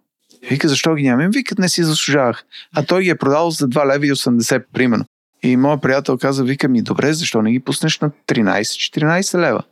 Вика, 0.50 0.68
защо 0.68 0.94
ги 0.94 1.02
няма? 1.02 1.24
Им 1.24 1.30
Викат, 1.30 1.58
не 1.58 1.68
си 1.68 1.84
заслужавах. 1.84 2.44
А 2.76 2.82
той 2.82 3.02
ги 3.02 3.10
е 3.10 3.18
продал 3.18 3.50
за 3.50 3.68
2 3.68 3.94
лева 3.94 4.06
и 4.06 4.12
80, 4.12 4.64
примерно. 4.72 5.04
И 5.42 5.56
моят 5.56 5.82
приятел 5.82 6.18
каза, 6.18 6.44
вика 6.44 6.68
ми, 6.68 6.82
добре, 6.82 7.12
защо 7.12 7.42
не 7.42 7.52
ги 7.52 7.60
пуснеш 7.60 8.00
на 8.00 8.10
13-14 8.26 9.38
лева? 9.38 9.62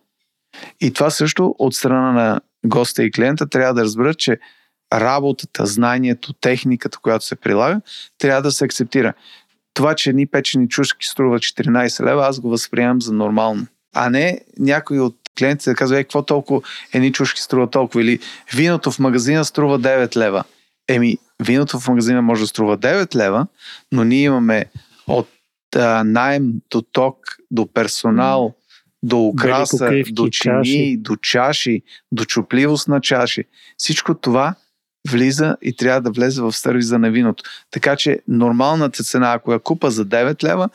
И 0.81 0.93
това 0.93 1.11
също 1.11 1.55
от 1.59 1.75
страна 1.75 2.12
на 2.12 2.41
госта 2.67 3.05
и 3.05 3.11
клиента 3.11 3.49
трябва 3.49 3.75
да 3.75 3.83
разберат, 3.83 4.19
че 4.19 4.39
работата, 4.93 5.67
знанието, 5.67 6.33
техниката, 6.33 6.99
която 6.99 7.25
се 7.25 7.37
прилага, 7.37 7.81
трябва 8.19 8.43
да 8.43 8.53
се 8.53 8.65
акцептира. 8.65 9.15
Това, 9.75 9.95
че 9.95 10.11
едни 10.11 10.27
печени 10.27 10.69
чушки 10.69 11.07
струва 11.07 11.39
14 11.39 12.05
лева, 12.05 12.27
аз 12.27 12.41
го 12.41 12.51
възприемам 12.51 13.03
за 13.03 13.12
нормално. 13.12 13.67
А 13.95 14.11
не 14.11 14.41
някой 14.59 14.99
от 14.99 15.17
клиентите 15.39 15.71
да 15.71 15.77
казва, 15.77 15.99
е, 15.99 16.05
какво 16.05 16.23
толкова 16.23 16.61
едни 16.93 17.12
чушки 17.12 17.41
струва 17.41 17.71
толкова? 17.71 18.03
Или 18.03 18.19
виното 18.55 18.91
в 18.91 18.99
магазина 18.99 19.45
струва 19.45 19.79
9 19.79 20.17
лева. 20.17 20.45
Еми, 20.88 21.18
виното 21.42 21.81
в 21.81 21.88
магазина 21.88 22.22
може 22.22 22.40
да 22.40 22.46
струва 22.46 22.79
9 22.79 23.14
лева, 23.14 23.46
но 23.92 24.05
ние 24.05 24.22
имаме 24.22 24.64
от 25.07 25.29
а, 25.77 26.05
найем 26.05 26.53
до 26.70 26.83
ток, 26.83 27.16
до 27.51 27.72
персонал, 27.72 28.55
до 29.03 29.18
украса, 29.18 29.90
до 30.11 30.29
чини, 30.29 30.62
чаши. 30.62 30.96
до 30.96 31.16
чаши, 31.16 31.83
до 32.12 32.25
чупливост 32.25 32.88
на 32.88 33.01
чаши. 33.01 33.44
Всичко 33.77 34.14
това 34.14 34.55
влиза 35.09 35.57
и 35.62 35.77
трябва 35.77 36.01
да 36.01 36.11
влезе 36.11 36.42
в 36.42 36.53
сервиза 36.53 36.99
на 36.99 37.11
виното. 37.11 37.44
Така 37.70 37.96
че 37.96 38.20
нормалната 38.29 39.05
цена, 39.05 39.33
ако 39.33 39.53
я 39.53 39.59
купа 39.59 39.90
за 39.90 40.07
9 40.07 40.44
лева, 40.44 40.68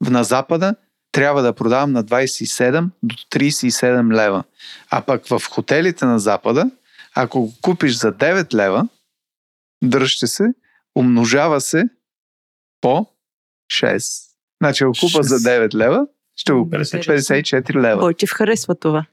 на 0.00 0.24
Запада 0.24 0.74
трябва 1.12 1.42
да 1.42 1.52
продавам 1.52 1.92
на 1.92 2.04
27 2.04 2.88
до 3.02 3.14
37 3.14 4.14
лева. 4.14 4.44
А 4.90 5.00
пък 5.00 5.26
в 5.26 5.42
хотелите 5.50 6.04
на 6.04 6.18
Запада, 6.18 6.70
ако 7.14 7.40
го 7.40 7.52
купиш 7.60 7.94
за 7.94 8.12
9 8.12 8.54
лева, 8.54 8.88
дръжте 9.90 10.26
се, 10.26 10.44
умножава 10.94 11.60
се 11.60 11.84
по 12.80 13.06
6. 13.72 14.30
Значи, 14.62 14.84
ако 14.84 14.92
купа 15.00 15.22
за 15.22 15.38
9 15.38 15.74
лева, 15.74 16.06
ще 16.36 16.52
го 16.52 16.70
54 16.70 17.74
лева. 17.74 18.00
Бойчев 18.00 18.30
харесва 18.30 18.74
това. 18.74 19.06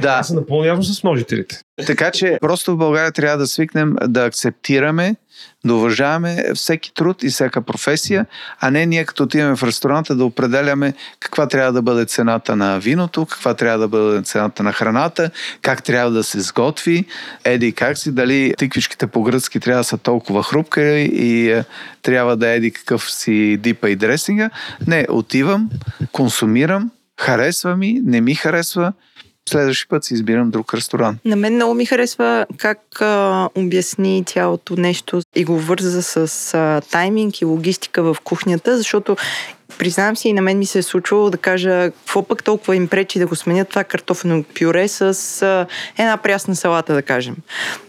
Да, 0.00 0.08
Аз 0.08 0.26
съм 0.26 0.36
напълно 0.36 0.64
ясно 0.64 0.82
с 0.84 1.04
множителите. 1.04 1.60
така 1.86 2.10
че 2.10 2.38
просто 2.40 2.72
в 2.72 2.76
България 2.76 3.12
трябва 3.12 3.38
да 3.38 3.46
свикнем 3.46 3.94
да 4.02 4.24
акцептираме, 4.24 5.16
да 5.64 5.74
уважаваме 5.74 6.44
всеки 6.54 6.94
труд 6.94 7.22
и 7.22 7.28
всяка 7.28 7.62
професия, 7.62 8.26
а 8.60 8.70
не 8.70 8.86
ние 8.86 9.04
като 9.04 9.22
отиваме 9.22 9.56
в 9.56 9.62
ресторанта 9.62 10.14
да 10.14 10.24
определяме 10.24 10.94
каква 11.20 11.48
трябва 11.48 11.72
да 11.72 11.82
бъде 11.82 12.04
цената 12.04 12.56
на 12.56 12.78
виното, 12.78 13.26
каква 13.26 13.54
трябва 13.54 13.78
да 13.78 13.88
бъде 13.88 14.22
цената 14.22 14.62
на 14.62 14.72
храната, 14.72 15.30
как 15.62 15.82
трябва 15.82 16.10
да 16.10 16.24
се 16.24 16.40
сготви, 16.40 17.04
еди 17.44 17.72
как 17.72 17.98
си, 17.98 18.12
дали 18.12 18.54
тиквичките 18.58 19.06
по-гръцки 19.06 19.60
трябва 19.60 19.80
да 19.80 19.84
са 19.84 19.98
толкова 19.98 20.42
хрупка 20.42 20.82
и 20.98 21.50
е, 21.50 21.64
трябва 22.02 22.36
да 22.36 22.48
еди 22.48 22.70
какъв 22.70 23.10
си 23.10 23.56
дипа 23.56 23.88
и 23.88 23.96
дресинга. 23.96 24.50
Не, 24.86 25.06
отивам, 25.10 25.70
консумирам, 26.12 26.90
харесва 27.20 27.76
ми, 27.76 28.00
не 28.04 28.20
ми 28.20 28.34
харесва, 28.34 28.92
следващия 29.50 29.88
път 29.88 30.04
си 30.04 30.14
избирам 30.14 30.50
друг 30.50 30.74
ресторант. 30.74 31.18
На 31.24 31.36
мен 31.36 31.54
много 31.54 31.74
ми 31.74 31.86
харесва 31.86 32.46
как 32.56 32.80
а, 33.00 33.48
обясни 33.54 34.24
цялото 34.26 34.76
нещо 34.76 35.22
и 35.36 35.44
го 35.44 35.58
върза 35.58 36.02
с 36.02 36.54
а, 36.54 36.80
тайминг 36.90 37.40
и 37.40 37.44
логистика 37.44 38.02
в 38.02 38.16
кухнята, 38.24 38.76
защото 38.76 39.16
признавам 39.78 40.16
си 40.16 40.28
и 40.28 40.32
на 40.32 40.42
мен 40.42 40.58
ми 40.58 40.66
се 40.66 40.78
е 40.78 40.82
случвало 40.82 41.30
да 41.30 41.38
кажа 41.38 41.90
какво 41.90 42.22
пък 42.22 42.44
толкова 42.44 42.76
им 42.76 42.88
пречи 42.88 43.18
да 43.18 43.26
го 43.26 43.36
сменят 43.36 43.68
това 43.68 43.84
картофено 43.84 44.44
пюре 44.58 44.88
с 44.88 45.02
а, 45.42 45.66
една 45.98 46.16
прясна 46.16 46.56
салата, 46.56 46.94
да 46.94 47.02
кажем. 47.02 47.36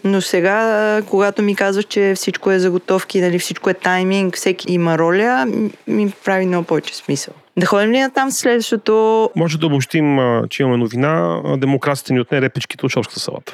Но 0.04 0.21
сега, 0.21 1.02
когато 1.10 1.41
ми 1.41 1.56
казваш, 1.56 1.86
че 1.86 2.13
всичко 2.15 2.52
е 2.52 2.60
заготовки, 2.60 3.21
нали, 3.21 3.39
всичко 3.39 3.69
е 3.69 3.74
тайминг, 3.74 4.36
всеки 4.36 4.74
има 4.74 4.97
роля, 4.97 5.47
ми 5.88 6.13
прави 6.26 6.45
много 6.45 6.67
повече 6.67 6.95
смисъл. 6.95 7.34
Да 7.57 7.65
ходим 7.65 7.91
ли 7.91 7.99
на 7.99 8.11
там 8.11 8.31
следващото 8.31 9.29
Може 9.35 9.57
да 9.59 9.65
обобщим, 9.65 10.19
че 10.49 10.63
имаме 10.63 10.77
новина. 10.77 11.41
Демокрацията 11.57 12.13
ни 12.13 12.19
отне 12.19 12.41
репичките 12.41 12.85
от 12.85 12.91
шопската 12.91 13.19
салата. 13.19 13.53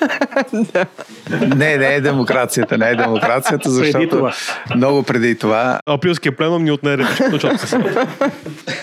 Не, 1.56 1.78
не 1.78 1.96
е 1.96 2.02
демокрацията, 2.02 2.78
не 2.78 2.90
е 2.90 2.96
демокрацията, 2.96 3.70
Преди 3.70 3.76
защото 3.76 4.10
това. 4.10 4.34
много 4.76 5.04
преди 5.04 5.38
това, 5.38 5.80
Априлския 5.86 6.36
пленум 6.36 6.64
ни 6.64 6.72
отне 6.72 6.98
репичките 6.98 7.36
от 7.36 7.42
шопската 7.42 7.68
салата. 7.68 8.08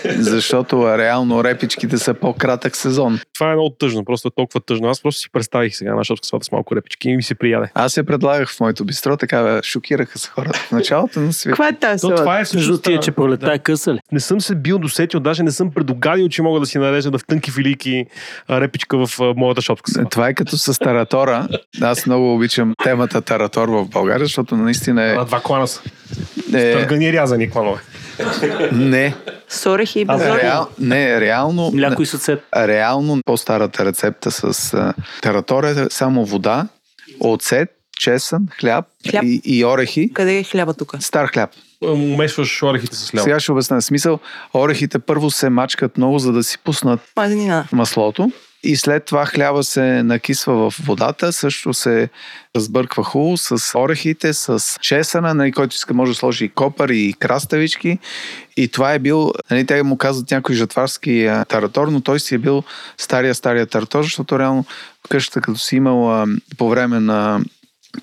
защото 0.17 0.97
реално 0.97 1.43
репичките 1.43 1.97
са 1.97 2.13
по-кратък 2.13 2.75
сезон. 2.75 3.19
Това 3.33 3.51
е 3.51 3.53
много 3.53 3.69
тъжно, 3.69 4.05
просто 4.05 4.27
е 4.27 4.31
толкова 4.35 4.61
тъжно. 4.61 4.89
Аз 4.89 5.01
просто 5.01 5.21
си 5.21 5.31
представих 5.31 5.75
сега 5.75 5.95
на 5.95 6.03
шопска 6.03 6.27
салата 6.27 6.45
с 6.45 6.51
малко 6.51 6.75
репички 6.75 7.09
и 7.09 7.15
ми 7.15 7.23
се 7.23 7.35
прияде. 7.35 7.67
Аз 7.73 7.97
я 7.97 8.03
предлагах 8.03 8.49
в 8.49 8.59
моето 8.59 8.85
бистро, 8.85 9.17
така 9.17 9.61
шокираха 9.63 10.19
се 10.19 10.29
хората 10.29 10.59
в 10.59 10.71
началото 10.71 11.19
на 11.19 11.33
света. 11.33 11.51
Каква 11.51 11.67
е 11.67 11.73
тази 11.73 12.01
това 12.01 12.35
е 12.35 12.39
Между 12.39 12.45
всъщност... 12.45 13.03
че 13.03 13.11
пролета 13.11 13.45
да. 13.45 13.53
е 13.53 13.59
къса 13.59 13.93
ли? 13.93 13.99
Не 14.11 14.19
съм 14.19 14.41
се 14.41 14.55
бил 14.55 14.79
досетил, 15.05 15.19
даже 15.19 15.43
не 15.43 15.51
съм 15.51 15.71
предугадил, 15.71 16.29
че 16.29 16.41
мога 16.41 16.59
да 16.59 16.65
си 16.65 16.77
нарежа 16.77 17.11
да 17.11 17.17
в 17.17 17.25
тънки 17.25 17.51
филийки 17.51 18.05
а, 18.47 18.61
репичка 18.61 19.05
в 19.07 19.19
моята 19.35 19.61
шопска. 19.61 20.05
Това 20.09 20.27
е 20.27 20.33
като 20.33 20.57
с 20.57 20.79
таратора. 20.79 21.47
Аз 21.81 22.05
много 22.05 22.35
обичам 22.35 22.73
темата 22.83 23.21
таратор 23.21 23.67
в 23.69 23.85
България, 23.85 24.25
защото 24.25 24.55
наистина 24.57 25.03
е... 25.03 25.13
На 25.13 25.25
два 25.25 25.41
клана 25.41 25.67
са. 25.67 25.81
е 26.53 26.73
Търгани 26.73 27.13
рязани 27.13 27.49
кланове. 27.49 27.79
не, 28.71 29.15
С 29.49 29.69
орехи 29.71 29.99
и 29.99 30.05
без 30.05 30.21
А, 30.21 30.31
орехи. 30.31 30.45
реал, 30.45 30.67
не, 30.79 31.21
реално... 31.21 31.71
Мляко 31.73 32.01
и 32.01 32.05
съцет. 32.05 32.43
Реално 32.57 33.19
по-старата 33.25 33.85
рецепта 33.85 34.31
с 34.31 34.73
а, 34.73 34.93
таратор 35.21 35.63
е 35.63 35.75
само 35.89 36.25
вода, 36.25 36.67
оцет, 37.19 37.69
чесън, 37.99 38.47
хляб, 38.59 38.85
Хляб. 39.09 39.23
И, 39.23 39.41
и 39.45 39.65
орехи. 39.65 40.13
Къде 40.13 40.37
е 40.37 40.43
хляба 40.43 40.73
тук? 40.73 40.95
Стар 40.99 41.27
хляб. 41.27 41.49
Умешваш 41.85 42.63
орехите 42.63 42.95
с 42.95 43.11
хляб. 43.11 43.23
Сега 43.23 43.39
ще 43.39 43.51
обясня 43.51 43.81
смисъл. 43.81 44.19
Орехите 44.53 44.99
първо 44.99 45.31
се 45.31 45.49
мачкат 45.49 45.97
много, 45.97 46.19
за 46.19 46.31
да 46.31 46.43
си 46.43 46.57
пуснат 46.63 46.99
Мазнина. 47.17 47.67
маслото. 47.71 48.31
И 48.67 48.75
след 48.75 49.05
това 49.05 49.25
хляба 49.25 49.63
се 49.63 50.03
накисва 50.03 50.69
в 50.69 50.75
водата, 50.85 51.33
също 51.33 51.73
се 51.73 52.09
разбърква 52.55 53.03
хубаво 53.03 53.37
с 53.37 53.79
орехите, 53.79 54.33
с 54.33 54.63
чесъна, 54.81 55.33
нали, 55.33 55.51
който 55.51 55.75
иска 55.75 55.93
може 55.93 56.11
да 56.11 56.15
сложи 56.15 56.45
и 56.45 56.49
копър 56.49 56.89
и 56.89 57.13
краставички. 57.19 57.99
И 58.57 58.67
това 58.67 58.93
е 58.93 58.99
бил, 58.99 59.31
нали, 59.51 59.65
те 59.65 59.83
му 59.83 59.97
казват 59.97 60.31
някой 60.31 60.55
жатварски 60.55 61.31
таратор, 61.47 61.87
но 61.87 62.01
той 62.01 62.19
си 62.19 62.35
е 62.35 62.37
бил 62.37 62.63
стария, 62.97 63.35
стария 63.35 63.65
таратор, 63.65 64.03
защото 64.03 64.39
реално 64.39 64.65
къщата, 65.09 65.41
като 65.41 65.59
си 65.59 65.75
имал 65.75 66.25
по 66.57 66.69
време 66.69 66.99
на 66.99 67.41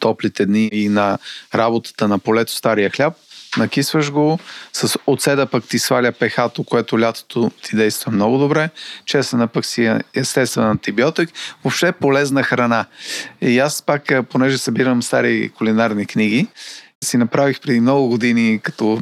топлите 0.01 0.47
дни 0.47 0.69
и 0.73 0.89
на 0.89 1.19
работата 1.55 2.09
на 2.09 2.19
полето 2.19 2.53
стария 2.53 2.91
хляб, 2.91 3.15
накисваш 3.59 4.11
го, 4.11 4.39
с 4.73 4.99
оцеда 5.07 5.47
пък 5.47 5.65
ти 5.65 5.79
сваля 5.79 6.13
пехато, 6.13 6.65
което 6.65 7.01
лятото 7.01 7.51
ти 7.63 7.77
действа 7.77 8.13
много 8.13 8.39
добре, 8.39 8.71
чесъна 9.05 9.49
пък 9.49 9.65
си 9.65 9.85
е 9.85 10.01
естествен 10.15 10.65
антибиотик, 10.65 11.31
въобще 11.65 11.89
е 11.89 11.93
полезна 11.93 12.43
храна. 12.43 12.85
И 13.41 13.59
аз 13.59 13.83
пак, 13.83 14.11
а, 14.11 14.23
понеже 14.23 14.59
събирам 14.59 15.03
стари 15.03 15.49
кулинарни 15.49 16.07
книги, 16.07 16.49
си 17.05 17.17
направих 17.17 17.61
преди 17.61 17.81
много 17.81 18.09
години, 18.09 18.61
като 18.63 19.01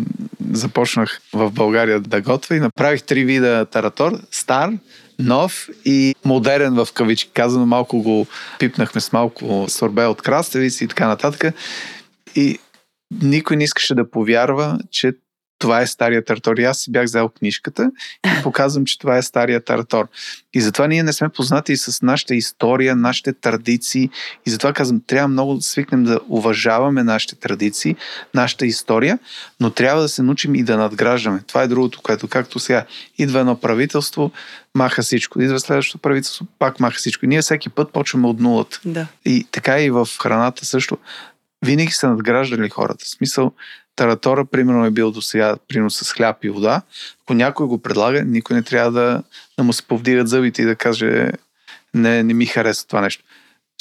започнах 0.53 1.21
в 1.33 1.51
България 1.51 2.01
да 2.01 2.21
готвя 2.21 2.57
и 2.57 2.61
направих 2.61 3.03
три 3.03 3.25
вида 3.25 3.67
таратор. 3.67 4.13
Стар, 4.31 4.71
нов 5.19 5.69
и 5.85 6.15
модерен 6.25 6.75
в 6.75 6.89
кавички. 6.95 7.31
Казано 7.35 7.67
малко 7.67 8.03
го 8.03 8.27
пипнахме 8.59 9.01
с 9.01 9.13
малко 9.13 9.67
сорбе 9.69 10.07
от 10.07 10.23
краставици 10.23 10.85
и 10.85 10.89
така 10.89 11.09
нататък. 11.09 11.55
И 12.35 12.59
никой 13.23 13.57
не 13.57 13.65
искаше 13.65 13.95
да 13.95 14.11
повярва, 14.11 14.79
че 14.91 15.13
това 15.61 15.81
е 15.81 15.87
стария 15.87 16.25
таратор. 16.25 16.57
И 16.57 16.65
аз 16.65 16.79
си 16.79 16.93
бях 16.93 17.05
взел 17.05 17.29
книжката 17.29 17.91
и 18.27 18.31
показвам, 18.43 18.85
че 18.85 18.99
това 18.99 19.17
е 19.17 19.23
стария 19.23 19.65
таратор. 19.65 20.09
И 20.55 20.61
затова 20.61 20.87
ние 20.87 21.03
не 21.03 21.13
сме 21.13 21.29
познати 21.29 21.73
и 21.73 21.77
с 21.77 22.03
нашата 22.03 22.35
история, 22.35 22.97
нашите 22.97 23.33
традиции. 23.33 24.11
И 24.47 24.51
затова 24.51 24.73
казвам, 24.73 25.03
трябва 25.07 25.29
много 25.29 25.55
да 25.55 25.63
свикнем 25.63 26.05
да 26.05 26.21
уважаваме 26.29 27.03
нашите 27.03 27.37
традиции, 27.37 27.97
нашата 28.35 28.67
история, 28.67 29.19
но 29.61 29.71
трябва 29.71 30.03
да 30.03 30.09
се 30.09 30.23
научим 30.23 30.55
и 30.55 30.63
да 30.63 30.77
надграждаме. 30.77 31.41
Това 31.47 31.63
е 31.63 31.69
другото, 31.69 32.01
което 32.03 32.29
както 32.29 32.59
сега 32.59 32.85
идва 33.19 33.41
едно 33.41 33.61
правителство, 33.61 34.33
маха 34.75 35.03
всичко. 35.03 35.43
Идва 35.43 35.61
следващото 35.61 35.99
правителство, 35.99 36.47
пак 36.59 36.81
маха 36.81 36.97
всичко. 36.97 37.25
И 37.25 37.29
ние 37.29 37.43
всеки 37.43 37.69
път 37.69 37.93
почваме 37.93 38.27
от 38.29 38.41
нулата. 38.41 38.81
Да. 38.85 39.07
И 39.25 39.47
така 39.51 39.81
и 39.81 39.91
в 39.91 40.09
храната 40.21 40.67
също. 40.67 40.99
Винаги 41.65 41.93
са 41.93 42.09
надграждали 42.09 42.69
хората. 42.69 43.05
В 43.05 43.09
смисъл, 43.09 43.53
Таратора, 43.97 44.45
примерно, 44.45 44.85
е 44.85 44.91
бил 44.91 45.11
до 45.11 45.23
сега, 45.23 45.57
примерно 45.69 45.91
с 45.91 46.13
хляб 46.13 46.45
и 46.45 46.51
вода. 46.51 46.83
Ако 47.23 47.35
някой 47.35 47.67
го 47.67 47.83
предлага, 47.83 48.25
никой 48.25 48.57
не 48.57 48.63
трябва 48.63 48.93
да, 48.93 49.23
да 49.59 49.65
му 49.65 49.73
се 49.73 49.83
повдигат 49.83 50.29
зъбите 50.29 50.63
и 50.63 50.65
да 50.65 50.77
каже 50.77 51.31
не, 51.95 52.23
не 52.23 52.35
ми 52.35 52.47
харесва 52.47 52.87
това 52.87 53.01
нещо. 53.01 53.25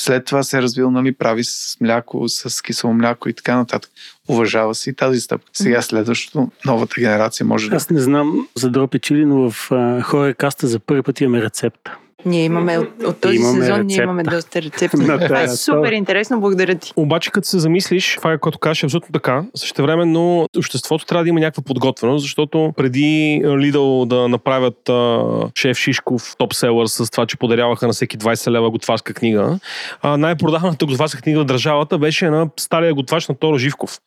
След 0.01 0.25
това 0.25 0.43
се 0.43 0.57
е 0.57 0.61
развил, 0.61 0.91
нали, 0.91 1.11
прави 1.11 1.43
с 1.43 1.77
мляко, 1.81 2.29
с 2.29 2.61
кисело 2.61 2.93
мляко 2.93 3.29
и 3.29 3.33
така 3.33 3.55
нататък. 3.55 3.91
Уважава 4.27 4.75
се 4.75 4.89
и 4.89 4.93
тази 4.93 5.19
стъпка. 5.21 5.49
Сега 5.53 5.81
следващото, 5.81 6.51
новата 6.65 6.95
генерация 6.99 7.45
може 7.45 7.69
да... 7.69 7.75
Аз 7.75 7.89
не 7.89 7.99
знам 7.99 8.47
за 8.55 8.69
дропи 8.69 8.99
чили, 8.99 9.25
но 9.25 9.51
в 9.51 9.69
хора 10.03 10.33
каста 10.33 10.67
за 10.67 10.79
първи 10.79 11.01
път 11.01 11.21
имаме 11.21 11.41
рецепта. 11.41 11.97
Ние 12.25 12.43
имаме 12.43 12.77
от, 12.77 13.03
от 13.03 13.21
този 13.21 13.35
Имаме 13.35 13.59
сезон, 13.59 13.75
ние 13.75 13.83
рецепта. 13.83 14.03
имаме 14.03 14.23
доста 14.23 14.61
рецепти. 14.61 14.97
Това 14.97 15.41
е 15.41 15.47
супер 15.47 15.91
интересно, 15.91 16.39
благодаря 16.39 16.75
ти. 16.75 16.93
Обаче, 16.95 17.31
като 17.31 17.47
се 17.47 17.59
замислиш, 17.59 18.15
това 18.15 18.33
е 18.33 18.37
което 18.37 18.59
кажеш, 18.59 18.83
е 18.83 18.85
абсолютно 18.85 19.13
така. 19.13 19.43
Същевременно 19.55 20.47
обществото 20.57 21.05
трябва 21.05 21.23
да 21.23 21.29
има 21.29 21.39
някаква 21.39 21.63
подготвеност, 21.63 22.21
защото 22.21 22.73
преди 22.77 23.41
Lidl 23.43 24.07
да 24.07 24.27
направят 24.27 24.89
а, 24.89 25.23
шеф 25.55 25.77
Шишков 25.77 26.35
топ-селър 26.37 26.85
с 26.85 27.11
това, 27.11 27.25
че 27.25 27.37
подаряваха 27.37 27.87
на 27.87 27.93
всеки 27.93 28.17
20 28.17 28.51
лева 28.51 28.71
готварска 28.71 29.13
книга, 29.13 29.59
а, 30.01 30.17
най-продаваната 30.17 30.85
готварска 30.85 31.21
книга 31.21 31.41
в 31.41 31.45
държавата 31.45 31.97
беше 31.97 32.29
на 32.29 32.49
стария 32.59 32.93
готвач 32.93 33.27
на 33.27 33.35
Торо 33.35 33.57
Живков. 33.57 33.99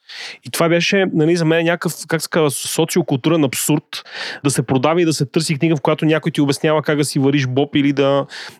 И 0.44 0.50
това 0.50 0.68
беше 0.68 1.06
нали, 1.12 1.36
за 1.36 1.44
мен 1.44 1.64
някакъв, 1.64 1.94
как 2.08 2.22
се 2.22 2.28
казва, 2.30 2.50
социокултурен 2.50 3.44
абсурд 3.44 3.84
да 4.44 4.50
се 4.50 4.62
продава 4.62 5.02
и 5.02 5.04
да 5.04 5.12
се 5.12 5.26
търси 5.26 5.58
книга, 5.58 5.76
в 5.76 5.80
която 5.80 6.04
някой 6.04 6.32
ти 6.32 6.40
обяснява 6.40 6.82
как 6.82 6.96
да 6.96 7.04
си 7.04 7.18
вариш 7.18 7.46
боб 7.46 7.76
или 7.76 7.92
да, 7.92 8.01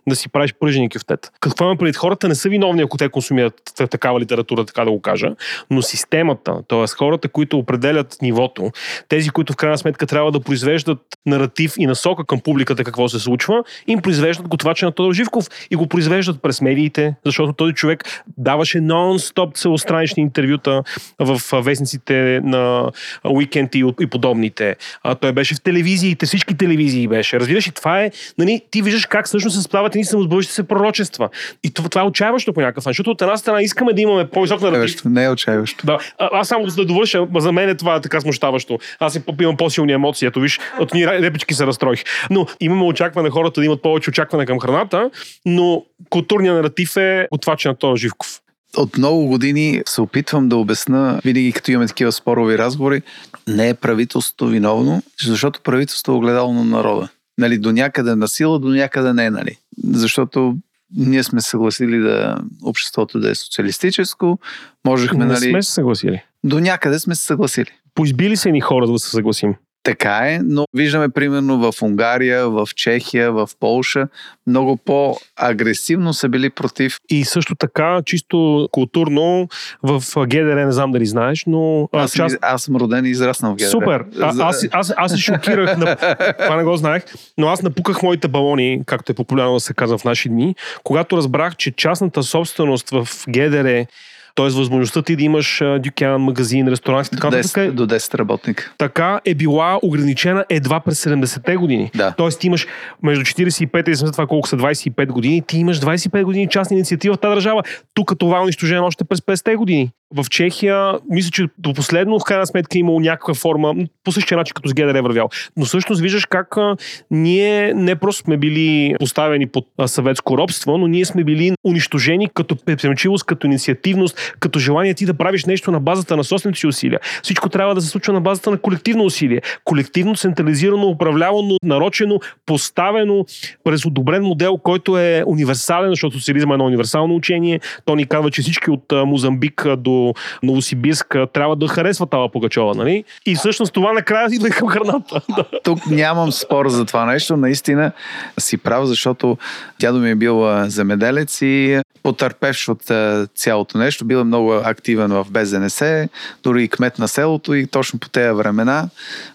да 0.09 0.17
си 0.17 0.29
правиш 0.29 0.55
пръжени 0.61 0.91
кюфтет. 0.91 1.33
Какво 1.41 1.65
имам 1.65 1.79
предвид? 1.79 1.97
Хората 1.97 2.29
не 2.29 2.35
са 2.35 2.49
виновни, 2.49 2.83
ако 2.83 2.97
те 2.97 3.09
консумират 3.09 3.55
такава 3.91 4.21
литература, 4.21 4.65
така 4.65 4.85
да 4.85 4.91
го 4.91 5.01
кажа, 5.01 5.31
но 5.71 5.83
системата, 5.83 6.63
т.е. 6.69 6.87
хората, 6.87 7.29
които 7.29 7.59
определят 7.59 8.17
нивото, 8.23 8.71
тези, 9.09 9.31
които 9.31 9.53
в 9.53 9.57
крайна 9.57 9.79
сметка 9.79 10.07
трябва 10.07 10.33
да 10.33 10.41
произвеждат 10.41 10.99
наратив 11.27 11.75
и 11.79 11.87
насока 11.87 12.25
към 12.25 12.41
публиката 12.41 12.85
какво 12.85 13.09
се 13.09 13.19
случва, 13.19 13.65
им 13.87 14.03
произвеждат 14.03 14.49
готвача 14.49 14.87
на 14.87 14.93
Тодор 14.93 15.13
Живков 15.13 15.47
и 15.71 15.77
го 15.77 15.87
произвеждат 15.87 16.43
през 16.43 16.61
медиите, 16.61 17.15
защото 17.25 17.53
този 17.53 17.75
човек 17.75 18.23
даваше 18.39 18.79
нон-стоп 18.79 19.55
целостранични 19.55 20.23
интервюта 20.23 20.83
в 21.19 21.63
вестниците 21.63 22.41
на 22.45 22.91
уикенд 23.25 23.75
и, 23.75 23.85
и 24.01 24.07
подобните. 24.07 24.77
А, 25.03 25.15
той 25.15 25.33
беше 25.33 25.55
в 25.55 25.63
телевизиите, 25.63 26.27
всички 26.27 26.55
телевизии 26.57 27.09
беше. 27.09 27.41
Разбираш, 27.41 27.67
и 27.67 27.73
това 27.73 28.03
е, 28.03 28.11
нали, 28.39 28.63
ти 28.71 28.83
виждаш 28.83 29.07
как 29.07 29.29
всъщност 29.33 29.57
се 29.57 29.63
справят 29.63 29.95
едни 29.95 30.05
самосбъдващи 30.05 30.53
се 30.53 30.63
пророчества. 30.63 31.29
И 31.65 31.71
това, 31.71 31.89
това 31.89 32.03
е 32.03 32.05
отчаяващо 32.05 32.53
по 32.53 32.61
някакъв 32.61 32.85
начин, 32.87 32.93
защото 32.93 33.11
от 33.11 33.23
една 33.23 33.37
страна 33.37 33.63
искаме 33.63 33.93
да 33.93 34.01
имаме 34.01 34.29
по-висок 34.29 34.61
наратив. 34.61 35.05
Не 35.05 35.25
е 35.25 35.31
отчаиващо. 35.31 35.87
да, 35.87 35.99
а, 36.19 36.29
аз 36.33 36.49
само 36.49 36.69
за 36.69 36.77
да 36.77 36.85
довърша, 36.85 37.27
за 37.37 37.53
мен 37.53 37.69
е 37.69 37.75
това 37.75 38.01
така 38.01 38.21
смущаващо. 38.21 38.79
Аз 39.01 39.15
им- 39.15 39.23
имам 39.41 39.57
по-силни 39.57 39.93
емоции. 39.93 40.27
Ето 40.27 40.41
виж, 40.41 40.61
от 40.81 40.95
ни 40.95 41.07
репички 41.07 41.55
се 41.55 41.67
разстроих. 41.67 42.05
Но 42.31 42.47
имаме 42.61 42.85
очакване 42.85 43.31
хората 43.31 43.61
да 43.61 43.65
имат 43.65 43.83
повече 43.83 44.11
очакване 44.11 44.47
към 44.47 44.61
храната, 44.61 45.11
но 45.47 45.85
културният 46.11 46.57
наратив 46.57 46.97
е 46.97 47.29
отвачен 47.31 47.69
на 47.71 47.75
Тодор 47.75 47.97
Живков. 47.97 48.41
От 48.77 48.99
много 48.99 49.27
години 49.27 49.83
се 49.87 50.01
опитвам 50.01 50.49
да 50.49 50.57
обясна, 50.57 51.21
винаги 51.25 51.53
като 51.53 51.71
имаме 51.71 51.87
такива 51.87 52.13
спорови 52.13 52.59
разговори, 52.59 53.03
не 53.49 53.69
е 53.69 53.75
правителството 53.75 54.47
виновно, 54.47 55.03
защото 55.25 55.61
правителството 55.61 56.13
е 56.13 56.15
огледало 56.15 56.53
на 56.53 56.65
народа. 56.65 57.09
Нали, 57.43 57.59
до 57.59 57.73
някъде 57.73 58.15
на 58.15 58.29
сила, 58.29 58.59
до 58.59 58.69
някъде 58.69 59.13
не, 59.13 59.31
нали. 59.31 59.57
Защото 59.85 60.57
ние 60.97 61.23
сме 61.23 61.41
съгласили 61.41 61.99
да 61.99 62.39
обществото 62.65 63.21
да 63.21 63.31
е 63.31 63.35
социалистическо, 63.35 64.39
можехме, 64.87 65.19
Не 65.19 65.33
нали, 65.33 65.51
сме 65.51 65.63
се 65.63 65.73
съгласили. 65.73 66.23
до 66.45 66.61
някъде 66.61 66.99
сме 66.99 67.15
се 67.15 67.25
съгласили. 67.25 67.69
Поизбили 67.95 68.37
се 68.37 68.51
ни 68.51 68.61
хора, 68.61 68.87
да 68.87 68.99
се 68.99 69.11
съгласим. 69.11 69.55
Така 69.83 70.19
е, 70.19 70.39
но 70.45 70.67
виждаме 70.75 71.09
примерно 71.09 71.73
в 71.73 71.83
Унгария, 71.83 72.51
в 72.51 72.69
Чехия, 72.77 73.33
в 73.33 73.49
Полша, 73.61 74.09
много 74.47 74.77
по-агресивно 74.77 76.15
са 76.15 76.29
били 76.29 76.51
против. 76.51 76.99
И 77.11 77.25
също 77.25 77.55
така, 77.55 78.03
чисто 78.05 78.69
културно, 78.73 79.49
в 79.83 80.03
ГДР, 80.17 80.65
не 80.67 80.73
знам 80.73 80.93
дали 80.93 81.07
знаеш, 81.07 81.45
но 81.47 81.89
Аз, 81.93 82.11
съм, 82.11 82.29
част... 82.29 82.39
аз 82.43 82.63
съм 82.63 82.77
роден 82.77 83.05
и 83.07 83.11
израснал 83.11 83.53
в 83.53 83.57
ГДР. 83.57 83.67
Супер! 83.67 84.05
А, 84.21 84.33
За- 84.33 84.45
аз, 84.45 84.67
аз, 84.73 84.93
аз 84.97 85.13
се 85.13 85.19
шокирах, 85.19 85.77
на... 85.77 85.97
това 86.39 86.57
не 86.57 86.65
го 86.65 86.77
знаех, 86.77 87.03
но 87.39 87.49
аз 87.49 87.63
напуках 87.63 88.03
моите 88.03 88.29
балони, 88.29 88.83
както 88.87 89.13
е 89.13 89.15
популярно 89.15 89.55
да 89.55 89.61
се 89.61 89.75
казва 89.75 89.99
в 89.99 90.05
наши 90.05 90.29
дни, 90.29 90.55
когато 90.85 91.17
разбрах, 91.17 91.57
че 91.57 91.71
частната 91.71 92.23
собственост 92.23 92.91
в 92.91 93.09
ГДР, 93.29 93.87
т.е. 94.35 94.45
възможността 94.45 95.03
ти 95.03 95.17
да 95.17 95.23
имаш 95.23 95.61
а, 95.61 95.79
дюкян, 95.79 96.21
магазин, 96.21 96.69
ресторант 96.69 97.07
и 97.07 97.11
до, 97.11 97.17
така 97.17 97.37
нататък, 97.37 97.53
10, 97.53 97.71
до 97.71 97.87
10 97.87 98.19
работника. 98.19 98.75
така 98.79 99.21
е 99.25 99.35
била 99.35 99.79
ограничена 99.83 100.45
едва 100.49 100.81
през 100.81 101.05
70-те 101.05 101.57
години. 101.57 101.91
Да. 101.95 102.15
Тоест 102.17 102.41
ти 102.41 102.47
имаш 102.47 102.67
между 103.03 103.25
45 103.25 103.89
и 103.89 103.95
70, 103.95 104.13
това 104.13 104.27
колко 104.27 104.49
са 104.49 104.57
25 104.57 105.07
години, 105.07 105.43
ти 105.47 105.59
имаш 105.59 105.81
25 105.81 106.23
години 106.23 106.49
частна 106.49 106.77
инициатива 106.77 107.15
в 107.15 107.19
тази 107.19 107.35
държава. 107.35 107.63
Тук 107.95 108.13
това 108.19 108.39
е 108.39 108.41
унищожено 108.41 108.87
още 108.87 109.05
през 109.05 109.21
50-те 109.21 109.57
години. 109.57 109.91
В 110.15 110.25
Чехия, 110.31 110.99
мисля, 111.11 111.31
че 111.31 111.47
до 111.59 111.75
последно 111.75 112.19
в 112.19 112.25
крайна 112.25 112.47
сметка 112.47 112.79
е 112.79 112.81
имало 112.81 113.01
някаква 113.01 113.35
форма, 113.35 113.75
по 114.05 114.13
същия 114.13 114.39
начин 114.39 114.55
като 114.55 114.69
с 114.69 114.75
ГДР 114.75 114.99
е 114.99 115.03
вървял. 115.03 115.29
Но 115.57 115.65
всъщност 115.65 116.01
виждаш 116.03 116.27
как 116.27 116.57
а, 116.57 116.77
ние 117.11 117.75
не 117.75 117.97
просто 117.97 118.23
сме 118.23 118.37
били 118.37 118.95
поставени 118.99 119.47
под 119.47 119.67
а, 119.79 119.89
съветско 119.89 120.39
робство, 120.39 120.79
но 120.79 120.87
ние 120.87 121.05
сме 121.05 121.25
били 121.25 121.53
унищожени 121.65 122.29
като 122.35 122.57
предприемчивост, 122.57 123.25
като 123.25 123.47
инициативност, 123.47 124.19
като 124.41 124.59
желание 124.59 124.95
ти 124.95 125.07
да 125.07 125.15
правиш 125.15 125.45
нещо 125.45 125.71
на 125.71 125.81
базата 125.81 126.17
на 126.17 126.25
собствените 126.25 126.61
си 126.61 126.67
усилия. 126.67 127.01
Всичко 127.23 127.49
трябва 127.49 127.75
да 127.75 127.81
се 127.81 127.89
случва 127.89 128.13
на 128.13 128.21
базата 128.21 128.51
на 128.51 128.59
колективно 128.59 129.05
усилие. 129.05 129.41
Колективно, 129.65 130.15
централизирано, 130.15 130.87
управлявано, 130.87 131.57
нарочено, 131.63 132.21
поставено 132.47 133.27
през 133.65 133.87
одобрен 133.87 134.23
модел, 134.23 134.59
който 134.59 134.99
е 134.99 135.25
универсален, 135.27 135.91
защото 135.91 136.19
социализма 136.19 136.53
е 136.53 136.55
едно 136.55 136.65
универсално 136.65 137.15
учение. 137.15 137.61
То 137.85 137.95
ни 137.95 138.07
казва, 138.07 138.31
че 138.31 138.43
всички 138.43 138.71
от 138.71 138.93
Мозамбик 139.07 139.67
до 139.79 140.15
Новосибирск 140.43 141.17
трябва 141.33 141.57
да 141.57 141.69
харесват 141.69 142.11
Тава 142.11 142.29
Пугачова, 142.29 142.75
нали? 142.75 143.05
И 143.27 143.35
всъщност 143.35 143.73
това 143.73 143.93
накрая 143.93 144.29
идва 144.33 144.49
и 144.49 144.51
към 144.51 144.69
храната. 144.69 145.21
Тук 145.65 145.87
нямам 145.87 146.33
спор 146.33 146.69
за 146.69 146.85
това 146.85 147.05
нещо. 147.05 147.37
Наистина 147.37 147.93
си 148.39 148.59
прав, 148.59 148.87
защото 148.87 149.39
дядо 149.81 149.99
ми 149.99 150.11
е 150.11 150.15
бил 150.15 150.69
земеделец 150.69 151.43
и 151.43 151.81
потърпевш 152.03 152.69
от 152.69 152.91
а, 152.91 153.29
цялото 153.35 153.79
нещо. 153.79 154.05
Бил 154.13 154.19
е 154.19 154.25
много 154.25 154.53
активен 154.53 155.11
в 155.11 155.27
БЗНС, 155.31 156.09
дори 156.43 156.65
и 156.65 156.69
кмет 156.69 156.99
на 156.99 157.09
селото 157.09 157.55
и 157.55 157.67
точно 157.67 157.99
по 157.99 158.09
тези 158.09 158.33
времена 158.33 158.89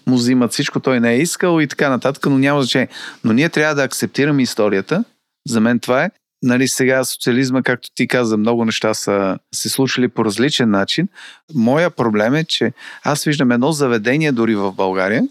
му 0.06 0.16
взимат 0.16 0.52
всичко, 0.52 0.80
той 0.80 1.00
не 1.00 1.12
е 1.12 1.18
искал 1.18 1.60
и 1.60 1.66
така 1.66 1.88
нататък, 1.88 2.26
но 2.26 2.38
няма 2.38 2.62
значение. 2.62 2.88
Но 3.24 3.32
ние 3.32 3.48
трябва 3.48 3.74
да 3.74 3.84
акцептираме 3.84 4.42
историята. 4.42 5.04
За 5.48 5.60
мен 5.60 5.78
това 5.78 6.04
е. 6.04 6.10
Нали, 6.42 6.68
сега 6.68 7.04
социализма, 7.04 7.62
както 7.62 7.88
ти 7.94 8.08
каза, 8.08 8.36
много 8.36 8.64
неща 8.64 8.94
са 8.94 9.38
се 9.54 9.68
случили 9.68 10.08
по 10.08 10.24
различен 10.24 10.70
начин. 10.70 11.08
Моя 11.54 11.90
проблем 11.90 12.34
е, 12.34 12.44
че 12.44 12.72
аз 13.04 13.24
виждам 13.24 13.52
едно 13.52 13.72
заведение 13.72 14.32
дори 14.32 14.54
в 14.54 14.72
България, 14.72 15.22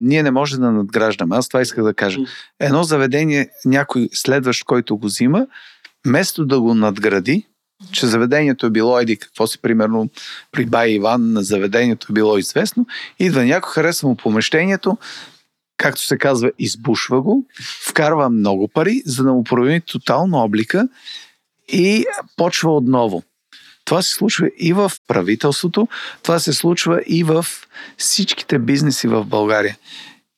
ние 0.00 0.22
не 0.22 0.30
може 0.30 0.56
да 0.56 0.72
надграждаме. 0.72 1.36
Аз 1.36 1.48
това 1.48 1.60
исках 1.62 1.84
да 1.84 1.94
кажа. 1.94 2.18
Едно 2.60 2.82
заведение, 2.82 3.48
някой 3.64 4.08
следващ, 4.12 4.64
който 4.64 4.96
го 4.96 5.06
взима, 5.06 5.46
вместо 6.06 6.46
да 6.46 6.60
го 6.60 6.74
надгради, 6.74 7.46
че 7.90 8.06
заведението 8.06 8.66
е 8.66 8.70
било, 8.70 8.98
еди 9.00 9.16
какво 9.16 9.46
си, 9.46 9.58
примерно 9.58 10.08
при 10.52 10.66
Бай 10.66 10.90
Иван, 10.90 11.32
на 11.32 11.42
заведението 11.42 12.06
е 12.10 12.12
било 12.12 12.38
известно, 12.38 12.86
идва 13.18 13.44
някой, 13.44 13.72
харесва 13.72 14.08
му 14.08 14.16
помещението, 14.16 14.98
както 15.76 16.02
се 16.02 16.18
казва, 16.18 16.52
избушва 16.58 17.22
го, 17.22 17.46
вкарва 17.88 18.30
много 18.30 18.68
пари, 18.68 19.02
за 19.06 19.24
да 19.24 19.32
му 19.32 19.44
промени 19.44 19.80
тотално 19.80 20.38
облика 20.38 20.88
и 21.68 22.06
почва 22.36 22.76
отново. 22.76 23.22
Това 23.84 24.02
се 24.02 24.12
случва 24.12 24.50
и 24.58 24.72
в 24.72 24.92
правителството, 25.08 25.88
това 26.22 26.38
се 26.38 26.52
случва 26.52 27.02
и 27.06 27.24
в 27.24 27.46
всичките 27.96 28.58
бизнеси 28.58 29.08
в 29.08 29.24
България. 29.24 29.76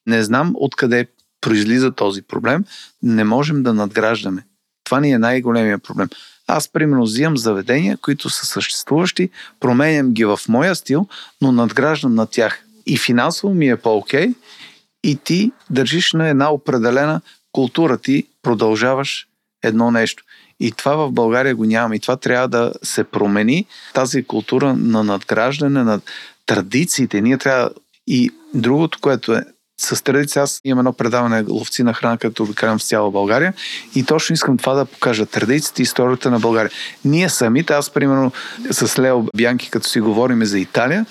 Не 0.07 0.23
знам 0.23 0.53
откъде 0.55 1.07
произлиза 1.41 1.93
този 1.93 2.23
проблем. 2.23 2.65
Не 3.03 3.25
можем 3.25 3.63
да 3.63 3.75
надграждаме. 3.75 4.47
Това 4.85 5.01
ни 5.01 5.13
е 5.13 5.19
най-големия 5.19 5.79
проблем. 5.79 6.09
Аз, 6.47 6.69
примерно, 6.69 7.03
взимам 7.03 7.37
заведения, 7.37 7.97
които 7.97 8.31
са 8.31 8.47
съществуващи, 8.47 9.31
променям 9.61 10.13
ги 10.13 10.25
в 10.25 10.41
моя 10.49 10.75
стил, 10.75 11.07
но 11.43 11.53
надграждам 11.53 12.15
на 12.15 12.27
тях. 12.27 12.65
И 12.87 12.99
финансово 12.99 13.55
ми 13.55 13.69
е 13.69 13.77
по-окей, 13.77 14.35
и 15.05 15.17
ти 15.17 15.53
държиш 15.71 16.13
на 16.13 16.29
една 16.29 16.51
определена 16.51 17.21
култура. 17.53 17.99
Ти 17.99 18.25
продължаваш 18.43 19.27
едно 19.63 19.91
нещо. 19.91 20.25
И 20.61 20.73
това 20.73 20.97
в 20.97 21.13
България 21.13 21.57
го 21.57 21.65
нямаме. 21.65 21.97
И 21.97 22.01
това 22.01 22.17
трябва 22.17 22.49
да 22.49 22.73
се 22.83 23.05
промени. 23.05 23.67
Тази 23.95 24.25
култура 24.25 24.75
на 24.75 25.05
надграждане, 25.05 25.85
на 25.85 26.01
традициите. 26.47 27.21
Ние 27.21 27.39
трябва. 27.39 27.71
И 28.07 28.31
другото, 28.55 28.99
което 29.01 29.33
е 29.33 29.45
с 29.81 30.05
традиция 30.05 30.43
аз 30.43 30.61
имам 30.65 30.79
едно 30.79 30.93
предаване 30.93 31.45
ловци 31.49 31.83
на 31.83 31.95
храна, 31.95 32.17
като 32.17 32.43
обикалям 32.43 32.79
в 32.79 32.83
цяла 32.83 33.11
България 33.11 33.55
и 33.95 34.05
точно 34.05 34.35
искам 34.35 34.57
това 34.57 34.75
да 34.75 34.85
покажа 34.85 35.27
традициите 35.27 35.83
и 35.83 35.85
историята 35.85 36.31
на 36.31 36.41
България. 36.41 36.71
Ние 37.05 37.29
самите, 37.29 37.73
аз 37.73 37.91
примерно 37.91 38.33
с 38.71 38.99
Лео 38.99 39.23
Бянки, 39.37 39.71
като 39.71 39.89
си 39.89 40.01
говорим 40.01 40.45
за 40.45 40.59
Италия, 40.59 41.07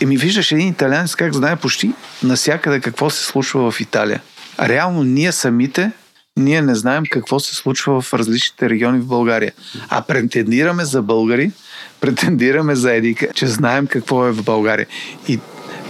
и 0.00 0.06
ми 0.06 0.16
виждаш 0.16 0.52
един 0.52 0.68
италианец 0.68 1.14
как 1.14 1.34
знае 1.34 1.56
почти 1.56 1.92
насякъде 2.22 2.80
какво 2.80 3.10
се 3.10 3.24
случва 3.24 3.70
в 3.70 3.80
Италия. 3.80 4.22
Реално 4.60 5.02
ние 5.02 5.32
самите 5.32 5.92
ние 6.36 6.62
не 6.62 6.74
знаем 6.74 7.04
какво 7.10 7.40
се 7.40 7.54
случва 7.54 8.00
в 8.00 8.14
различните 8.14 8.70
региони 8.70 8.98
в 8.98 9.06
България. 9.06 9.52
А 9.88 10.02
претендираме 10.02 10.84
за 10.84 11.02
българи, 11.02 11.52
претендираме 12.00 12.74
за 12.74 12.92
Едика, 12.92 13.28
че 13.34 13.46
знаем 13.46 13.86
какво 13.86 14.26
е 14.26 14.32
в 14.32 14.42
България. 14.42 14.86
И 15.28 15.38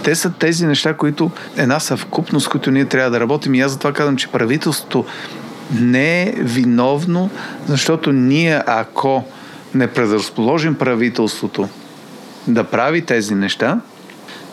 те 0.03 0.15
са 0.15 0.31
тези 0.39 0.65
неща, 0.65 0.93
които 0.93 1.31
една 1.57 1.79
съвкупност, 1.79 2.49
които 2.49 2.71
ние 2.71 2.85
трябва 2.85 3.11
да 3.11 3.19
работим. 3.19 3.55
И 3.55 3.61
аз 3.61 3.71
затова 3.71 3.93
казвам, 3.93 4.17
че 4.17 4.27
правителството 4.27 5.05
не 5.79 6.23
е 6.23 6.33
виновно, 6.37 7.29
защото 7.67 8.11
ние, 8.11 8.61
ако 8.67 9.23
не 9.75 9.87
предразположим 9.87 10.75
правителството 10.75 11.69
да 12.47 12.63
прави 12.63 13.01
тези 13.01 13.35
неща, 13.35 13.79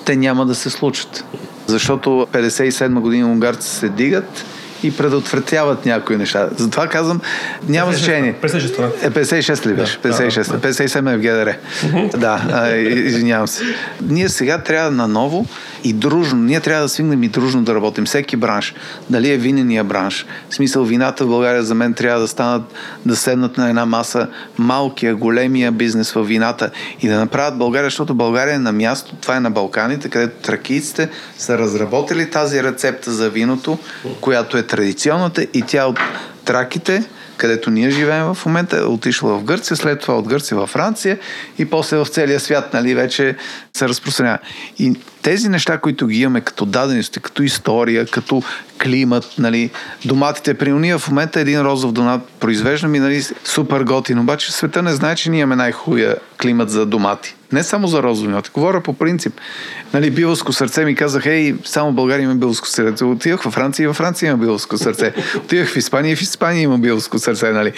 те 0.04 0.16
няма 0.16 0.46
да 0.46 0.54
се 0.54 0.70
случат. 0.70 1.24
Защото 1.66 2.28
57 2.32 3.00
година 3.00 3.28
унгарци 3.28 3.68
се 3.68 3.88
дигат 3.88 4.44
и 4.82 4.96
предотвратяват 4.96 5.86
някои 5.86 6.16
неща. 6.16 6.48
Затова 6.56 6.86
казвам, 6.86 7.20
няма 7.68 7.92
значение. 7.92 8.34
56 8.42 9.04
Е, 9.04 9.10
56 9.10 9.66
ли 9.66 9.74
беше? 9.74 9.98
56. 9.98 10.42
57 10.42 11.14
е 11.14 11.16
в 11.16 11.20
ГДР. 11.20 11.54
Да, 12.18 12.70
извинявам 12.78 13.48
се. 13.48 13.64
Ние 14.02 14.28
сега 14.28 14.58
трябва 14.58 14.90
наново 14.90 15.46
и 15.84 15.92
дружно, 15.92 16.42
ние 16.42 16.60
трябва 16.60 16.82
да 16.82 16.88
свигнем 16.88 17.22
и 17.22 17.28
дружно 17.28 17.62
да 17.62 17.74
работим. 17.74 18.04
Всеки 18.04 18.36
бранш. 18.36 18.74
Дали 19.10 19.30
е 19.30 19.36
винения 19.36 19.84
бранш. 19.84 20.26
В 20.50 20.54
смисъл, 20.54 20.84
вината 20.84 21.24
в 21.24 21.28
България 21.28 21.62
за 21.62 21.74
мен 21.74 21.94
трябва 21.94 22.20
да 22.20 22.28
станат, 22.28 22.62
да 23.06 23.16
седнат 23.16 23.56
на 23.56 23.68
една 23.68 23.86
маса 23.86 24.28
малкия, 24.58 25.16
големия 25.16 25.72
бизнес 25.72 26.12
в 26.12 26.22
вината 26.22 26.70
и 27.00 27.08
да 27.08 27.18
направят 27.18 27.58
България, 27.58 27.86
защото 27.86 28.14
България 28.14 28.54
е 28.54 28.58
на 28.58 28.72
място, 28.72 29.14
това 29.20 29.36
е 29.36 29.40
на 29.40 29.50
Балканите, 29.50 30.08
където 30.08 30.42
тракийците 30.42 31.08
са 31.38 31.58
разработили 31.58 32.30
тази 32.30 32.62
рецепта 32.62 33.10
за 33.10 33.30
виното, 33.30 33.78
която 34.20 34.56
е 34.56 34.62
традиционната 34.62 35.42
и 35.42 35.62
тя 35.62 35.86
от 35.86 35.98
траките 36.44 37.04
където 37.40 37.70
ние 37.70 37.90
живеем 37.90 38.34
в 38.34 38.46
момента, 38.46 38.76
е 38.76 38.80
отишла 38.80 39.38
в 39.38 39.44
Гърция, 39.44 39.76
след 39.76 40.00
това 40.00 40.18
от 40.18 40.28
Гърция 40.28 40.58
във 40.58 40.70
Франция 40.70 41.18
и 41.58 41.64
после 41.64 41.96
в 41.96 42.06
целия 42.06 42.40
свят, 42.40 42.74
нали, 42.74 42.94
вече 42.94 43.36
се 43.76 43.88
разпространява. 43.88 44.38
И 44.78 44.94
тези 45.22 45.48
неща, 45.48 45.78
които 45.78 46.06
ги 46.06 46.20
имаме 46.20 46.40
като 46.40 46.64
дадености, 46.64 47.20
като 47.20 47.42
история, 47.42 48.06
като 48.06 48.42
климат, 48.82 49.24
нали, 49.38 49.70
доматите, 50.04 50.54
при 50.54 50.72
ние 50.72 50.98
в 50.98 51.08
момента 51.08 51.40
един 51.40 51.60
розов 51.60 51.92
донат 51.92 52.28
произвеждаме 52.40 53.00
нали, 53.00 53.22
супер 53.44 53.80
готин, 53.82 54.18
обаче 54.18 54.52
света 54.52 54.82
не 54.82 54.92
знае, 54.92 55.16
че 55.16 55.30
ние 55.30 55.40
имаме 55.40 55.56
най-хубавия 55.56 56.16
климат 56.42 56.70
за 56.70 56.86
домати. 56.86 57.36
Не 57.52 57.62
само 57.62 57.86
за 57.86 58.02
розови 58.02 58.28
домати, 58.28 58.50
говоря 58.54 58.80
по 58.80 58.92
принцип. 58.92 59.34
Нали, 59.94 60.10
билско 60.10 60.52
сърце 60.52 60.84
ми 60.84 60.94
казах, 60.94 61.26
ей, 61.26 61.54
само 61.64 61.90
в 61.90 61.94
България 61.94 62.24
има 62.24 62.34
билско 62.34 62.66
сърце. 62.66 63.04
Отивах 63.04 63.42
във 63.42 63.54
Франция 63.54 63.84
и 63.84 63.86
във 63.86 63.96
Франция 63.96 64.28
има 64.28 64.38
билско 64.38 64.78
сърце. 64.78 65.14
Отивах 65.36 65.68
в 65.68 65.76
Испания 65.76 66.12
и 66.12 66.16
в 66.16 66.22
Испания 66.22 66.62
има 66.62 66.78
билско 66.78 67.18
сърце. 67.18 67.50
Нали. 67.50 67.72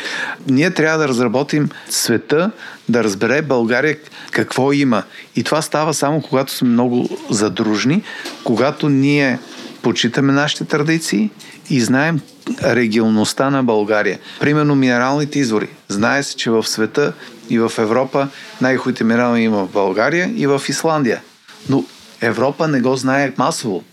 Ние 0.49 0.71
трябва 0.71 0.99
да 0.99 1.09
разработим 1.09 1.69
света, 1.89 2.51
да 2.89 3.05
разбере 3.05 3.43
България 3.43 3.97
какво 4.31 4.73
има. 4.73 5.03
И 5.37 5.43
това 5.43 5.63
става 5.63 5.95
само 5.95 6.23
когато 6.23 6.53
сме 6.53 6.69
много 6.69 7.09
задружни, 7.31 8.03
когато 8.45 8.89
ние 8.89 9.39
почитаме 9.83 10.33
нашите 10.33 10.65
традиции 10.65 11.31
и 11.71 11.81
знаем 11.81 12.21
регионността 12.63 13.51
на 13.51 13.65
България. 13.65 14.19
Примерно 14.41 14.75
минералните 14.75 15.39
извори. 15.39 15.69
Знае 15.89 16.23
се, 16.23 16.37
че 16.37 16.51
в 16.51 16.65
света 16.65 17.13
и 17.53 17.59
в 17.59 17.73
Европа 17.79 18.29
най-хубавите 18.61 19.05
минерални 19.05 19.43
има 19.45 19.67
в 19.67 19.73
България 19.73 20.33
и 20.37 20.47
в 20.47 20.63
Исландия. 20.69 21.23
Но 21.69 21.85
Европа 22.21 22.69
не 22.69 22.81
го 22.81 22.97
знае 22.97 23.33
масово. 23.39 23.85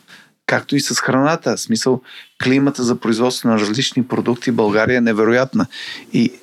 Както 0.45 0.76
и 0.76 0.80
с 0.80 0.95
храната. 0.95 1.56
В 1.58 1.60
смисъл, 1.60 2.02
климата 2.43 2.84
за 2.84 2.95
производство 2.95 3.50
на 3.50 3.60
различни 3.60 4.08
продукти 4.08 4.52
в 4.52 4.56
България 4.56 4.98
е 4.98 5.02
невероятна. 5.02 5.65
И 6.13 6.34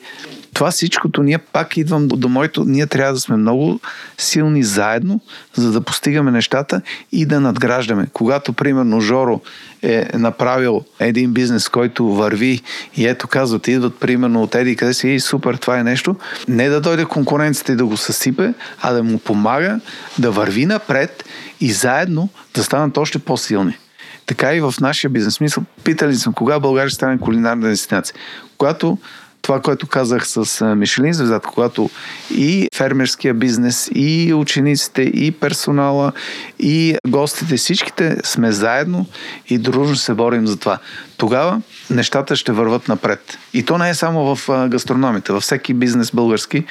това 0.57 0.71
всичкото 0.71 1.23
ние 1.23 1.39
пак 1.39 1.77
идвам 1.77 2.09
до, 2.09 2.29
моето, 2.29 2.65
ние 2.65 2.87
трябва 2.87 3.13
да 3.13 3.21
сме 3.21 3.37
много 3.37 3.81
силни 4.19 4.63
заедно, 4.63 5.21
за 5.55 5.73
да 5.73 5.81
постигаме 5.81 6.31
нещата 6.31 6.83
и 7.13 7.27
да 7.27 7.41
надграждаме. 7.41 8.07
Когато, 8.13 8.53
примерно, 8.53 9.01
Жоро 9.01 9.41
е 9.83 10.09
направил 10.15 10.85
един 10.99 11.33
бизнес, 11.33 11.69
който 11.69 12.15
върви 12.15 12.63
и 12.97 13.07
ето 13.07 13.29
казват, 13.29 13.69
идват 13.69 13.97
примерно 14.01 14.43
от 14.43 14.55
Еди, 14.55 14.77
къде 14.77 14.95
си, 14.95 15.09
и 15.09 15.21
супер, 15.21 15.55
това 15.55 15.79
е 15.79 15.85
нещо, 15.85 16.17
не 16.49 16.69
да 16.69 16.81
дойде 16.81 17.05
конкуренцията 17.05 17.73
и 17.73 17.77
да 17.77 17.87
го 17.87 17.97
съсипе, 17.97 18.55
а 18.83 18.93
да 18.93 19.03
му 19.03 19.19
помага 19.19 19.81
да 20.19 20.31
върви 20.31 20.67
напред 20.67 21.25
и 21.61 21.73
заедно 21.73 22.29
да 22.55 22.65
станат 22.65 22.97
още 22.97 23.19
по-силни. 23.19 23.79
Така 24.27 24.55
и 24.55 24.61
в 24.61 24.75
нашия 24.81 25.11
бизнес. 25.11 25.35
Смисъл, 25.35 25.65
питали 25.85 26.15
съм, 26.15 26.33
кога 26.33 26.61
България 26.61 26.91
стане 26.91 27.19
кулинарна 27.19 27.69
дестинация. 27.69 28.17
Когато 28.59 28.99
това, 29.47 29.61
което 29.61 29.87
казах 29.87 30.29
с 30.29 30.65
Мишелин 30.77 31.13
звездата, 31.13 31.49
когато 31.49 31.91
и 32.31 32.69
фермерския 32.75 33.35
бизнес, 33.35 33.91
и 33.95 34.35
учениците, 34.35 35.03
и 35.03 35.33
персонала, 35.33 36.13
и 36.59 36.97
гостите, 37.09 37.57
всичките 37.57 38.17
сме 38.25 38.53
заедно 38.53 39.07
и 39.49 39.59
дружно 39.59 39.97
се 39.97 40.15
борим 40.15 40.47
за 40.47 40.57
това. 40.57 40.79
Тогава 41.17 41.63
нещата 41.91 42.37
ще 42.37 42.53
върват 42.53 42.89
напред. 42.89 43.39
И 43.53 43.65
то 43.65 43.79
не 43.79 43.91
е 43.91 43.95
само 43.95 44.37
в 44.37 44.69
гастрономите, 44.69 45.33
във 45.33 45.43
всеки 45.43 45.75
бизнес 45.75 46.11
български 46.11 46.65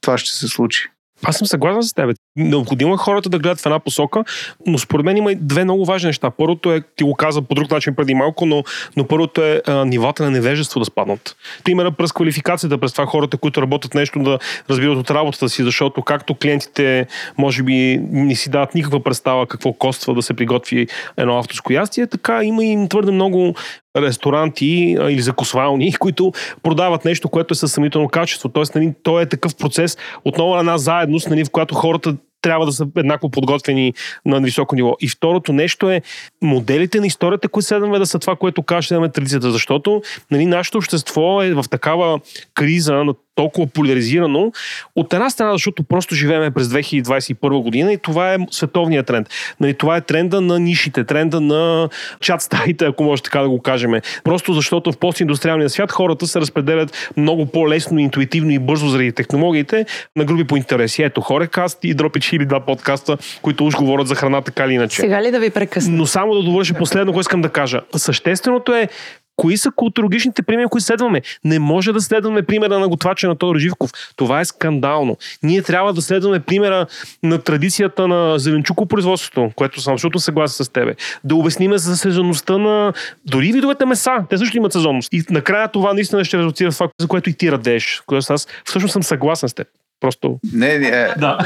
това 0.00 0.18
ще 0.18 0.30
се 0.30 0.48
случи. 0.48 0.88
Аз 1.24 1.36
съм 1.36 1.46
съгласен 1.46 1.82
с 1.82 1.92
теб. 1.92 2.16
Необходимо 2.36 2.94
е 2.94 2.96
хората 2.96 3.28
да 3.28 3.38
гледат 3.38 3.60
в 3.60 3.66
една 3.66 3.78
посока, 3.78 4.24
но 4.66 4.78
според 4.78 5.04
мен 5.06 5.16
има 5.16 5.32
и 5.32 5.36
две 5.36 5.64
много 5.64 5.84
важни 5.84 6.06
неща. 6.06 6.30
Първото 6.30 6.72
е, 6.72 6.82
ти 6.96 7.04
го 7.04 7.14
каза 7.14 7.42
по 7.42 7.54
друг 7.54 7.70
начин 7.70 7.94
преди 7.94 8.14
малко, 8.14 8.46
но, 8.46 8.64
но 8.96 9.06
първото 9.06 9.42
е 9.42 9.62
а, 9.66 9.84
нивата 9.84 10.24
на 10.24 10.30
невежество 10.30 10.80
да 10.80 10.86
спаднат. 10.86 11.36
Примерно 11.64 11.92
през 11.92 12.12
квалификацията, 12.12 12.78
през 12.78 12.92
това 12.92 13.06
хората, 13.06 13.36
които 13.36 13.62
работят 13.62 13.94
нещо 13.94 14.18
да 14.18 14.38
разбират 14.70 14.98
от 14.98 15.10
работата 15.10 15.48
си, 15.48 15.62
защото 15.62 16.02
както 16.02 16.34
клиентите 16.34 17.06
може 17.38 17.62
би 17.62 18.00
не 18.10 18.34
си 18.34 18.50
дават 18.50 18.74
никаква 18.74 19.02
представа 19.02 19.46
какво 19.46 19.72
коства 19.72 20.14
да 20.14 20.22
се 20.22 20.34
приготви 20.34 20.86
едно 21.16 21.38
авторско 21.38 21.72
ястие, 21.72 22.06
така 22.06 22.44
има 22.44 22.64
и 22.64 22.88
твърде 22.88 23.12
много 23.12 23.54
ресторанти 23.96 24.96
или 25.08 25.20
закусвални, 25.20 25.92
които 25.98 26.32
продават 26.62 27.04
нещо, 27.04 27.28
което 27.28 27.52
е 27.52 27.56
със 27.56 27.72
съмнително 27.72 28.08
качество. 28.08 28.48
Тоест, 28.48 28.74
нали, 28.74 28.92
то 29.02 29.20
е 29.20 29.26
такъв 29.26 29.56
процес, 29.56 29.96
отново 30.24 30.58
една 30.58 30.78
заедност, 30.78 31.30
нали, 31.30 31.44
в 31.44 31.50
която 31.50 31.74
хората 31.74 32.16
трябва 32.46 32.66
да 32.66 32.72
са 32.72 32.86
еднакво 32.96 33.28
подготвени 33.28 33.94
на 34.24 34.40
високо 34.40 34.74
ниво. 34.74 34.96
И 35.00 35.08
второто 35.08 35.52
нещо 35.52 35.90
е 35.90 36.02
моделите 36.42 37.00
на 37.00 37.06
историята, 37.06 37.48
които 37.48 37.66
следваме 37.66 37.98
да 37.98 38.06
са 38.06 38.18
това, 38.18 38.36
което 38.36 38.62
каже 38.62 38.88
традицията. 38.88 39.50
Защото 39.50 40.02
нали, 40.30 40.46
нашето 40.46 40.78
общество 40.78 41.42
е 41.42 41.54
в 41.54 41.64
такава 41.70 42.20
криза 42.54 42.94
на 42.94 43.14
толкова 43.36 43.66
поляризирано. 43.66 44.52
От 44.96 45.12
една 45.12 45.30
страна, 45.30 45.52
защото 45.52 45.82
просто 45.82 46.14
живееме 46.14 46.50
през 46.50 46.66
2021 46.66 47.62
година 47.62 47.92
и 47.92 47.98
това 47.98 48.34
е 48.34 48.38
световният 48.50 49.06
тренд. 49.06 49.28
Нали, 49.60 49.74
това 49.74 49.96
е 49.96 50.00
тренда 50.00 50.40
на 50.40 50.58
нишите, 50.58 51.04
тренда 51.04 51.40
на 51.40 51.88
чат 52.20 52.42
стаите, 52.42 52.84
ако 52.84 53.04
може 53.04 53.22
така 53.22 53.40
да 53.40 53.48
го 53.48 53.62
кажем. 53.62 53.92
Просто 54.24 54.52
защото 54.52 54.92
в 54.92 54.98
постиндустриалния 54.98 55.70
свят 55.70 55.92
хората 55.92 56.26
се 56.26 56.40
разпределят 56.40 57.12
много 57.16 57.46
по-лесно, 57.46 57.98
интуитивно 57.98 58.50
и 58.50 58.58
бързо 58.58 58.88
заради 58.88 59.12
технологиите 59.12 59.86
на 60.16 60.24
групи 60.24 60.44
по 60.44 60.56
интереси. 60.56 61.02
Ето 61.02 61.20
Хорекаст 61.20 61.78
и 61.84 61.94
Дропич 61.94 62.32
или 62.32 62.46
два 62.46 62.60
подкаста, 62.60 63.18
които 63.42 63.66
уж 63.66 63.74
говорят 63.74 64.08
за 64.08 64.14
храна 64.14 64.40
така 64.40 64.64
или 64.64 64.72
иначе. 64.72 65.00
Сега 65.00 65.22
ли 65.22 65.30
да 65.30 65.40
ви 65.40 65.50
прекъсна? 65.50 65.96
Но 65.96 66.06
само 66.06 66.34
да 66.34 66.42
довърша 66.42 66.74
последно, 66.74 67.12
което 67.12 67.20
искам 67.20 67.42
да 67.42 67.48
кажа. 67.48 67.80
Същественото 67.96 68.74
е 68.74 68.88
кои 69.36 69.56
са 69.56 69.70
културологичните 69.76 70.42
примери, 70.42 70.66
които 70.66 70.84
следваме. 70.84 71.22
Не 71.44 71.58
може 71.58 71.92
да 71.92 72.00
следваме 72.00 72.42
примера 72.42 72.78
на 72.78 72.88
готвача 72.88 73.28
на 73.28 73.36
Тодор 73.36 73.56
Живков. 73.58 73.90
Това 74.16 74.40
е 74.40 74.44
скандално. 74.44 75.16
Ние 75.42 75.62
трябва 75.62 75.92
да 75.92 76.02
следваме 76.02 76.40
примера 76.40 76.86
на 77.22 77.38
традицията 77.38 78.08
на 78.08 78.38
зеленчукопроизводството, 78.38 79.50
което 79.56 79.80
съм 79.80 79.94
абсолютно 79.94 80.20
съгласен 80.20 80.66
с 80.66 80.68
тебе. 80.68 80.94
Да 81.24 81.34
обясниме 81.34 81.78
за 81.78 81.96
сезонността 81.96 82.58
на 82.58 82.92
дори 83.24 83.52
видовете 83.52 83.84
меса. 83.84 84.16
Те 84.30 84.38
също 84.38 84.56
имат 84.56 84.72
сезонност. 84.72 85.12
И 85.12 85.22
накрая 85.30 85.68
това 85.68 85.92
наистина 85.92 86.24
ще 86.24 86.38
резултира 86.38 86.70
в 86.70 86.74
това, 86.74 86.88
за 87.00 87.08
което 87.08 87.30
и 87.30 87.32
ти 87.32 87.52
радееш. 87.52 88.02
Което 88.06 88.32
аз 88.32 88.48
всъщност 88.64 88.92
съм 88.92 89.02
съгласен 89.02 89.48
с 89.48 89.54
теб. 89.54 89.68
Просто. 90.00 90.38
Не, 90.52 90.78
не, 90.78 90.88
е, 90.88 91.08
Да. 91.18 91.38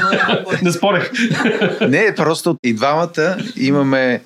Не 0.61 0.71
спорех. 0.71 1.11
не, 1.89 2.15
просто 2.15 2.57
и 2.63 2.73
двамата 2.73 3.37
имаме 3.57 4.21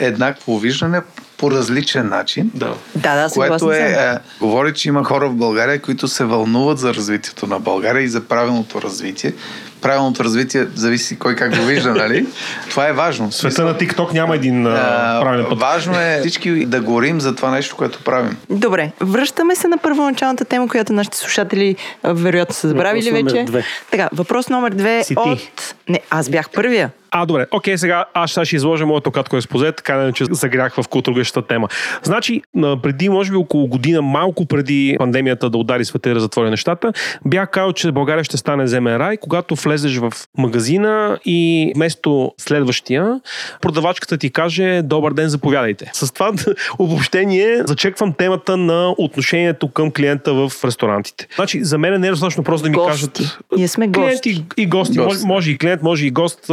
еднакво 0.00 0.58
виждане 0.58 1.00
по 1.38 1.50
различен 1.50 2.08
начин. 2.08 2.50
Да. 2.54 2.74
Да, 2.94 3.14
да, 3.14 3.28
Което 3.34 3.72
е, 3.72 3.78
е, 3.78 4.14
говори, 4.40 4.74
че 4.74 4.88
има 4.88 5.04
хора 5.04 5.28
в 5.28 5.34
България, 5.34 5.82
които 5.82 6.08
се 6.08 6.24
вълнуват 6.24 6.78
за 6.78 6.94
развитието 6.94 7.46
на 7.46 7.58
България 7.60 8.02
и 8.02 8.08
за 8.08 8.20
правилното 8.20 8.82
развитие. 8.82 9.32
правилното 9.80 10.24
развитие 10.24 10.66
зависи 10.74 11.18
кой 11.18 11.36
как 11.36 11.58
го 11.58 11.64
вижда, 11.64 11.94
нали? 11.94 12.26
Това 12.70 12.88
е 12.88 12.92
важно. 12.92 13.32
Света 13.32 13.64
на 13.64 13.74
TikTok 13.74 14.12
няма 14.12 14.34
един 14.34 14.66
а, 14.66 15.18
правилен 15.22 15.46
път. 15.48 15.60
важно 15.60 16.00
е 16.00 16.18
всички 16.20 16.66
да 16.66 16.80
говорим 16.80 17.20
за 17.20 17.34
това 17.34 17.50
нещо, 17.50 17.76
което 17.76 18.04
правим. 18.04 18.36
Добре, 18.50 18.90
връщаме 19.00 19.54
се 19.56 19.68
на 19.68 19.78
първоначалната 19.78 20.44
тема, 20.44 20.68
която 20.68 20.92
нашите 20.92 21.16
слушатели 21.16 21.76
вероятно 22.04 22.54
са 22.54 22.68
забравили 22.68 23.10
вече. 23.10 23.44
две. 23.44 23.64
Така, 23.90 24.08
въпрос 24.12 24.48
номер 24.48 24.70
две 24.70 25.04
Си 25.04 25.14
ти. 25.14 25.30
от... 25.30 25.74
Не, 25.88 26.00
аз 26.10 26.28
бях 26.28 26.50
първия. 26.50 26.90
А, 27.10 27.26
добре. 27.26 27.46
Окей, 27.50 27.78
сега 27.78 28.04
аз 28.14 28.32
сега 28.32 28.44
ще 28.44 28.56
изложа 28.56 28.86
моето 28.86 29.10
кратко 29.10 29.36
експозе, 29.36 29.72
така 29.72 29.96
не 29.96 30.12
че 30.12 30.24
загрях 30.30 30.74
в 30.74 30.88
култургащата 30.88 31.48
тема. 31.48 31.68
Значи, 32.02 32.42
на- 32.54 32.82
преди, 32.82 33.08
може 33.08 33.30
би 33.30 33.36
около 33.36 33.66
година, 33.66 34.02
малко 34.02 34.46
преди 34.46 34.96
пандемията 34.98 35.50
да 35.50 35.58
удари 35.58 35.84
света 35.84 36.10
и 36.10 36.14
да 36.14 36.20
затвори 36.20 36.50
нещата, 36.50 36.92
бях 37.24 37.50
казал, 37.50 37.72
че 37.72 37.92
България 37.92 38.24
ще 38.24 38.36
стане 38.36 38.66
земен 38.66 38.96
рай, 38.96 39.16
когато 39.16 39.54
влезеш 39.54 39.96
в 39.96 40.12
магазина 40.38 41.18
и 41.24 41.72
вместо 41.76 42.32
следващия, 42.38 43.20
продавачката 43.60 44.18
ти 44.18 44.30
каже 44.30 44.82
Добър 44.82 45.12
ден, 45.12 45.28
заповядайте. 45.28 45.90
С 45.92 46.12
това 46.12 46.32
обобщение 46.78 47.62
зачеквам 47.64 48.12
темата 48.12 48.56
на 48.56 48.94
отношението 48.98 49.68
към 49.68 49.90
клиента 49.90 50.34
в 50.34 50.52
ресторантите. 50.64 51.26
Значи, 51.34 51.64
за 51.64 51.78
мен 51.78 52.00
не 52.00 52.06
е 52.06 52.10
достатъчно 52.10 52.44
просто 52.44 52.62
да 52.64 52.70
ми 52.70 52.74
Гости. 52.74 52.90
кажат 52.90 53.38
Ние 53.56 53.68
сме 53.68 53.92
клиент 53.92 54.10
гости. 54.10 54.30
и, 54.30 54.62
и 54.62 54.66
гости. 54.66 54.96
Гости, 54.96 54.98
Може, 54.98 55.26
може 55.26 55.50
и 55.50 55.58
клиент, 55.58 55.82
може 55.82 56.06
и 56.06 56.10
гост, 56.10 56.50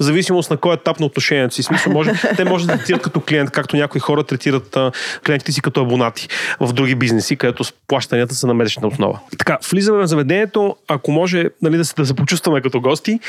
в 0.00 0.02
зависимост 0.02 0.50
на 0.50 0.56
кой 0.56 0.74
етап 0.74 1.00
на 1.00 1.06
отношението 1.06 1.54
си. 1.54 1.62
Смисъл, 1.62 1.92
може, 1.92 2.12
те 2.36 2.44
може 2.44 2.66
да 2.66 2.76
третират 2.76 3.02
като 3.02 3.20
клиент, 3.20 3.50
както 3.50 3.76
някои 3.76 4.00
хора 4.00 4.24
третират 4.24 4.76
а, 4.76 4.92
клиентите 5.26 5.52
си 5.52 5.62
като 5.62 5.82
абонати 5.82 6.28
в 6.60 6.72
други 6.72 6.94
бизнеси, 6.94 7.36
където 7.36 7.64
плащанията 7.88 8.34
са 8.34 8.46
на 8.46 8.54
месечна 8.54 8.88
основа. 8.88 9.18
Така, 9.38 9.58
влизаме 9.70 9.98
в 9.98 10.06
заведението, 10.06 10.76
ако 10.88 11.10
може 11.10 11.44
нали, 11.62 11.76
да, 11.76 11.84
се, 11.84 11.94
да 11.94 12.06
се 12.06 12.14
почувстваме 12.14 12.60
като 12.60 12.80
гости. 12.80 13.20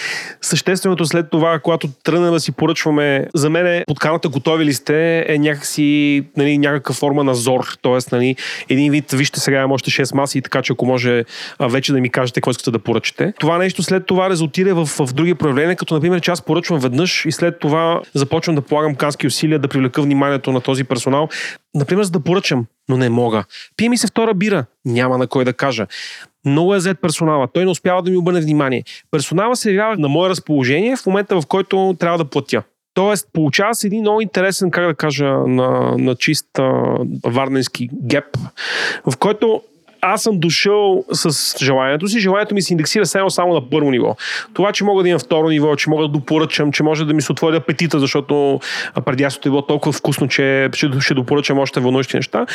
Същественото 0.41 1.05
след 1.05 1.29
това, 1.29 1.59
когато 1.59 1.87
тръгнем 2.03 2.31
да 2.31 2.39
си 2.39 2.51
поръчваме, 2.51 3.27
за 3.33 3.49
мен 3.49 3.67
е 3.67 3.83
подканата 3.87 4.29
готови 4.29 4.65
ли 4.65 4.73
сте 4.73 5.25
е 5.27 5.37
някакси 5.37 6.23
нали, 6.37 6.57
някаква 6.57 6.95
форма 6.95 7.23
на 7.23 7.35
зор. 7.35 7.77
Тоест, 7.81 8.11
нали, 8.11 8.35
един 8.69 8.91
вид, 8.91 9.11
вижте 9.11 9.39
сега 9.39 9.57
имам 9.57 9.71
още 9.71 9.91
6 9.91 10.15
маси, 10.15 10.41
така 10.41 10.61
че 10.61 10.73
ако 10.73 10.85
може 10.85 11.23
вече 11.59 11.93
да 11.93 11.99
ми 11.99 12.09
кажете 12.09 12.41
какво 12.41 12.51
искате 12.51 12.71
да 12.71 12.79
поръчате. 12.79 13.33
Това 13.39 13.57
нещо 13.57 13.83
след 13.83 14.05
това 14.05 14.29
резултира 14.29 14.75
в, 14.75 14.85
в 14.85 15.13
други 15.13 15.33
проявления, 15.33 15.75
като 15.75 15.93
например, 15.93 16.21
че 16.21 16.31
аз 16.31 16.41
поръчвам 16.47 16.79
веднъж 16.79 17.25
и 17.25 17.31
след 17.31 17.59
това 17.59 18.01
започвам 18.13 18.55
да 18.55 18.61
полагам 18.61 18.95
кански 18.95 19.27
усилия 19.27 19.59
да 19.59 19.67
привлека 19.67 20.01
вниманието 20.01 20.51
на 20.51 20.61
този 20.61 20.83
персонал. 20.83 21.29
Например, 21.75 22.03
за 22.03 22.11
да 22.11 22.19
поръчам, 22.19 22.65
но 22.89 22.97
не 22.97 23.09
мога. 23.09 23.43
Пие 23.77 23.89
ми 23.89 23.97
се 23.97 24.07
втора 24.07 24.33
бира, 24.33 24.65
няма 24.85 25.17
на 25.17 25.27
кой 25.27 25.45
да 25.45 25.53
кажа. 25.53 25.87
Много 26.45 26.75
е 26.75 26.79
зет 26.79 27.01
персонала. 27.01 27.47
Той 27.53 27.65
не 27.65 27.71
успява 27.71 28.01
да 28.01 28.11
ми 28.11 28.17
обърне 28.17 28.41
внимание. 28.41 28.83
Персонала 29.11 29.55
се 29.55 29.71
явява 29.71 29.97
на 29.97 30.07
мое 30.07 30.29
разположение 30.29 30.95
в 30.95 31.05
момента, 31.05 31.41
в 31.41 31.47
който 31.47 31.95
трябва 31.99 32.17
да 32.17 32.25
платя. 32.25 32.63
Тоест, 32.93 33.27
получава 33.33 33.75
се 33.75 33.87
един 33.87 34.01
много 34.01 34.21
интересен, 34.21 34.71
как 34.71 34.87
да 34.87 34.95
кажа, 34.95 35.25
на, 35.25 35.95
на 35.97 36.15
чист 36.15 36.59
а, 36.59 36.71
варненски 37.25 37.89
геп, 37.93 38.37
в 39.11 39.17
който 39.17 39.61
аз 40.01 40.23
съм 40.23 40.39
дошъл 40.39 41.05
с 41.11 41.55
желанието 41.63 42.07
си. 42.07 42.19
Желанието 42.19 42.55
ми 42.55 42.61
се 42.61 42.73
индексира 42.73 43.05
само, 43.05 43.29
само 43.29 43.53
на 43.53 43.69
първо 43.69 43.91
ниво. 43.91 44.15
Това, 44.53 44.71
че 44.71 44.83
мога 44.83 45.03
да 45.03 45.09
имам 45.09 45.19
второ 45.19 45.49
ниво, 45.49 45.75
че 45.75 45.89
мога 45.89 46.03
да 46.03 46.07
допоръчам, 46.07 46.71
че 46.71 46.83
може 46.83 47.05
да 47.05 47.13
ми 47.13 47.21
се 47.21 47.31
отвори 47.31 47.55
апетита, 47.55 47.99
защото 47.99 48.59
преди 49.05 49.23
аз 49.23 49.35
е 49.35 49.39
било 49.43 49.61
толкова 49.61 49.91
вкусно, 49.91 50.27
че 50.27 50.69
ще, 50.99 51.13
допоръчам 51.13 51.59
още 51.59 51.79
вълнуващи 51.79 52.15
неща. 52.15 52.45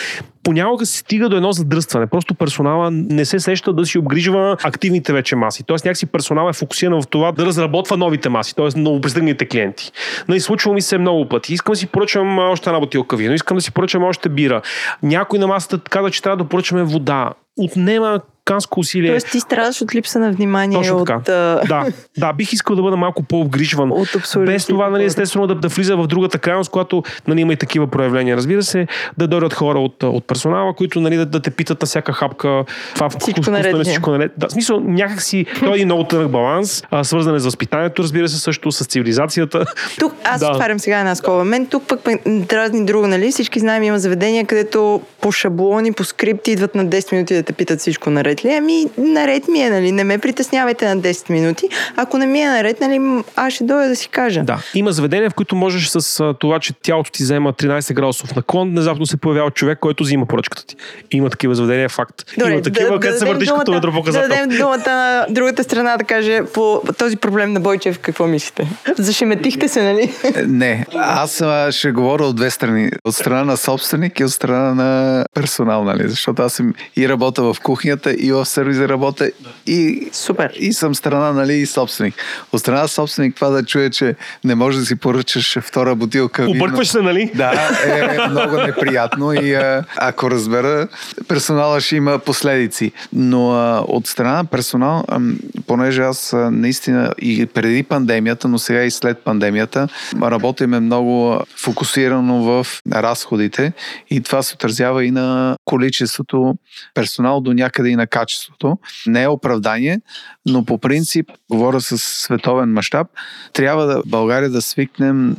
Понякога 0.43 0.87
се 0.87 0.99
стига 0.99 1.29
до 1.29 1.37
едно 1.37 1.53
задръстване. 1.53 2.07
Просто 2.07 2.35
персонала 2.35 2.91
не 2.91 3.25
се 3.25 3.41
сеща 3.41 3.73
да 3.73 3.87
си 3.87 3.99
обгрижва 3.99 4.57
активните 4.63 5.13
вече 5.13 5.37
маси. 5.37 5.63
Тоест 5.63 5.85
някакси 5.85 6.07
персонал 6.07 6.49
е 6.49 6.53
фокусиран 6.53 7.03
в 7.03 7.07
това 7.07 7.33
да 7.33 7.47
разработва 7.47 7.97
новите 7.97 8.29
маси, 8.29 8.55
т.е. 8.55 8.79
новопристигналите 8.79 9.49
клиенти. 9.49 9.93
Нали, 10.29 10.41
случва 10.41 10.73
ми 10.73 10.83
се 10.83 10.99
много 10.99 11.29
пъти. 11.29 11.55
Искам 11.55 11.73
да 11.73 11.77
си 11.77 11.87
поръчам 11.87 12.39
още 12.39 12.71
една 12.71 12.81
бутилка 12.81 13.17
вино, 13.17 13.35
искам 13.35 13.57
да 13.57 13.61
си 13.61 13.73
поръчам 13.73 14.03
още 14.05 14.29
бира. 14.29 14.63
Някой 15.03 15.39
на 15.39 15.47
масата 15.47 15.91
каза, 15.91 16.11
че 16.11 16.23
трябва 16.23 16.37
да 16.37 16.45
поръчаме 16.45 16.83
вода. 16.83 17.32
Отнема 17.57 18.23
канско 18.45 18.81
усилие. 18.81 19.11
Тоест 19.11 19.31
ти 19.31 19.41
страдаш 19.41 19.81
от 19.83 19.95
липса 19.95 20.19
на 20.19 20.33
внимание, 20.33 20.79
Точно 20.79 20.97
от, 20.97 21.07
така. 21.07 21.33
а, 21.33 21.67
Да, 21.69 21.87
да, 22.19 22.33
бих 22.33 22.53
искал 22.53 22.77
да 22.77 22.83
бъда 22.83 22.97
малко 22.97 23.23
по-обгрижван. 23.23 23.93
от 23.93 24.09
Без 24.47 24.67
това, 24.67 24.91
нали, 24.91 25.05
естествено, 25.05 25.47
да, 25.47 25.55
да 25.55 25.69
влиза 25.69 25.97
в 25.97 26.07
другата 26.07 26.39
крайност, 26.39 26.71
когато 26.71 27.03
нали, 27.29 27.41
има 27.41 27.53
и 27.53 27.57
такива 27.57 27.87
проявления. 27.87 28.37
Разбира 28.37 28.63
се, 28.63 28.87
да 29.19 29.29
дойдат 29.29 29.55
хора 29.55 29.79
от, 29.79 30.03
от 30.03 30.25
персонала, 30.27 30.75
които 30.75 31.01
нали, 31.01 31.17
да, 31.17 31.27
да 31.27 31.41
те 31.41 31.51
питат 31.51 31.81
на 31.83 31.87
всяка 31.87 32.13
хапка. 32.13 32.65
Това 32.95 33.09
Всичко 33.11 33.51
наред 33.51 33.75
ли 33.77 33.81
е? 33.81 33.85
всичко 33.85 34.11
наред. 34.11 34.33
Да, 34.37 34.49
в 34.49 34.53
смисъл, 34.53 34.81
някакси 34.81 35.47
той 35.61 35.73
е 35.73 35.75
един 35.75 35.87
много 35.87 36.05
тънък 36.05 36.31
баланс, 36.31 36.83
а, 36.91 37.05
свързан 37.05 37.35
е 37.35 37.39
с 37.39 37.45
възпитанието, 37.45 38.03
разбира 38.03 38.29
се, 38.29 38.39
също 38.39 38.73
с 38.73 38.87
цивилизацията. 38.87 39.65
Тук 39.99 40.15
аз 40.25 40.41
Да. 40.41 40.51
отварям 40.51 40.79
сега 40.79 40.99
една 40.99 41.15
скоба. 41.15 41.45
Мен 41.45 41.67
тук 41.67 41.83
пък 41.89 42.01
дразни 42.27 42.85
друго, 42.85 43.07
нали? 43.07 43.31
Всички 43.31 43.61
знаем, 43.61 43.83
има 43.83 43.99
заведения, 43.99 44.47
където 44.47 45.01
по 45.21 45.33
шаблони, 45.33 45.93
по 45.93 46.05
скрипти 46.05 46.51
идват 46.51 46.75
на 46.75 46.87
10 46.87 47.13
минути 47.13 47.35
да 47.35 47.43
те 47.43 47.53
питат 47.53 47.81
всичко 47.81 48.11
наред 48.11 48.32
ли. 48.45 48.49
е. 48.49 48.57
Ами, 48.57 48.87
наред 48.99 49.49
ми 49.49 49.61
е, 49.61 49.71
нали? 49.71 49.93
Не 49.93 50.05
ме 50.05 50.19
притеснявайте 50.19 50.95
на 50.95 51.01
10 51.01 51.31
минути. 51.31 51.69
Ако 51.97 52.19
не 52.19 52.27
ми 52.27 52.41
е 52.41 52.49
наред, 52.49 52.81
нали, 52.81 53.23
аз 53.37 53.53
ще 53.53 53.65
дойда 53.65 53.89
да 53.89 53.97
си 53.97 54.09
кажа. 54.09 54.43
Да. 54.43 54.63
Има 54.75 54.93
заведения, 54.93 55.31
в 55.31 55.35
които 55.35 55.57
можеш 55.57 55.89
с 55.89 56.35
това, 56.39 56.59
че 56.59 56.73
тялото 56.83 57.11
ти 57.11 57.23
взема 57.23 57.53
13 57.53 57.95
градусов 57.95 58.37
наклон, 58.37 58.71
внезапно 58.71 59.07
се 59.07 59.17
появява 59.17 59.51
човек, 59.51 59.79
който 59.79 60.05
взима 60.05 60.27
поръчката 60.27 60.67
ти. 60.67 60.77
Има 61.11 61.31
такива 61.31 61.55
заведения, 61.55 61.89
факт. 61.89 62.15
Има 62.47 62.63
такива, 62.63 63.01
където 63.01 63.19
се 63.19 63.25
дадем 63.25 63.35
въртиш 63.35 63.53
като 63.59 63.73
ведропоказател. 63.73 64.29
Да 64.29 64.35
дадем 64.35 64.59
думата 64.59 64.83
на 64.87 65.27
другата 65.31 65.65
страна 65.65 65.97
да 65.97 66.05
каже 66.05 66.41
по 66.55 66.83
този 66.99 67.17
проблем 67.17 67.53
на 67.53 67.61
Бойчев 67.61 67.99
какво 67.99 68.27
мислите. 68.27 68.69
Зашеметихте 68.99 69.69
се, 69.69 69.83
нали? 69.83 70.13
Е, 70.25 70.43
Не, 70.43 70.87
аз 70.95 71.41
а, 71.41 71.73
ще 71.73 71.93
говоря 71.93 72.25
от 72.25 72.37
две 72.37 72.51
страни. 72.51 72.91
От 73.05 73.15
страна 73.15 73.45
на 73.45 73.57
собственик 73.57 74.21
и 74.21 74.25
от 74.25 74.33
страна 74.33 74.75
на 74.75 75.25
персонал, 75.35 75.85
нали? 75.85 76.09
Защото 76.09 76.43
аз 76.43 76.53
съм 76.53 76.75
и 76.97 77.09
работя 77.09 77.43
в 77.43 77.57
кухнята, 77.63 78.13
и 78.23 78.33
в 78.33 78.47
сервиза 78.47 78.89
работя, 78.89 79.31
и, 79.67 80.09
Супер. 80.13 80.53
и 80.59 80.73
съм 80.73 80.95
страна, 80.95 81.33
нали, 81.33 81.55
и 81.55 81.67
собственик. 81.67 82.15
От 82.53 82.61
страна 82.61 82.83
на 82.83 82.89
собственик 82.89 83.35
това 83.35 83.49
да 83.49 83.65
чуе, 83.65 83.91
че 83.91 84.15
не 84.45 84.55
можеш 84.55 84.81
да 84.81 84.87
си 84.87 84.97
поръчаш 84.97 85.59
втора 85.61 85.95
бутилка. 85.95 86.43
вино. 86.43 86.65
Объркваш 86.65 86.89
се, 86.89 87.01
нали? 87.01 87.31
Да, 87.35 87.71
е 87.87 88.29
много 88.29 88.57
неприятно 88.57 89.33
и 89.33 89.55
а, 89.55 89.85
ако 89.97 90.31
разбера, 90.31 90.89
персонала 91.29 91.81
ще 91.81 91.97
има 91.97 92.19
последици. 92.19 92.93
Но 93.13 93.53
а, 93.53 93.85
от 93.89 94.07
страна 94.07 94.33
на 94.33 94.45
персонал, 94.45 95.05
а, 95.09 95.21
понеже 95.67 96.03
аз 96.03 96.33
а, 96.33 96.51
наистина 96.51 97.13
и 97.19 97.47
преди 97.47 97.83
пандемията, 97.83 98.49
но 98.49 98.59
сега 98.59 98.83
и 98.83 98.91
след 98.91 99.19
пандемията, 99.19 99.89
работиме 100.23 100.81
много 100.81 101.41
фокусирано 101.57 102.43
в 102.43 102.67
разходите 102.93 103.73
и 104.11 104.21
това 104.21 104.43
се 104.43 104.55
отразява 104.55 105.05
и 105.05 105.11
на 105.11 105.57
количеството 105.65 106.55
персонал 106.95 107.41
до 107.41 107.53
някъде 107.53 107.89
и 107.89 107.97
на 107.97 108.07
качеството. 108.13 108.79
Не 109.07 109.23
е 109.23 109.29
оправдание, 109.29 110.01
но 110.47 110.65
по 110.65 110.79
принцип, 110.79 111.31
говоря 111.51 111.81
с 111.81 111.99
световен 111.99 112.73
мащаб, 112.73 113.07
трябва 113.53 113.87
да 113.87 114.03
България 114.07 114.51
да 114.51 114.63
свикнем 114.63 115.37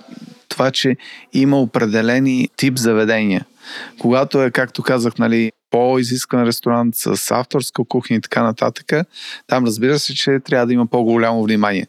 това, 0.49 0.71
че 0.71 0.95
има 1.34 1.59
определени 1.59 2.49
тип 2.57 2.78
заведения. 2.78 3.45
Когато 3.99 4.43
е, 4.43 4.51
както 4.51 4.84
казах, 4.84 5.17
нали, 5.17 5.51
по-изискан 5.71 6.43
ресторант 6.43 6.95
с 6.95 7.32
авторска 7.32 7.84
кухня 7.86 8.15
и 8.15 8.21
така 8.21 8.43
нататък, 8.43 9.07
там 9.47 9.65
разбира 9.65 9.99
се, 9.99 10.15
че 10.15 10.39
трябва 10.39 10.67
да 10.67 10.74
има 10.74 10.88
по-голямо 10.88 11.43
внимание. 11.43 11.88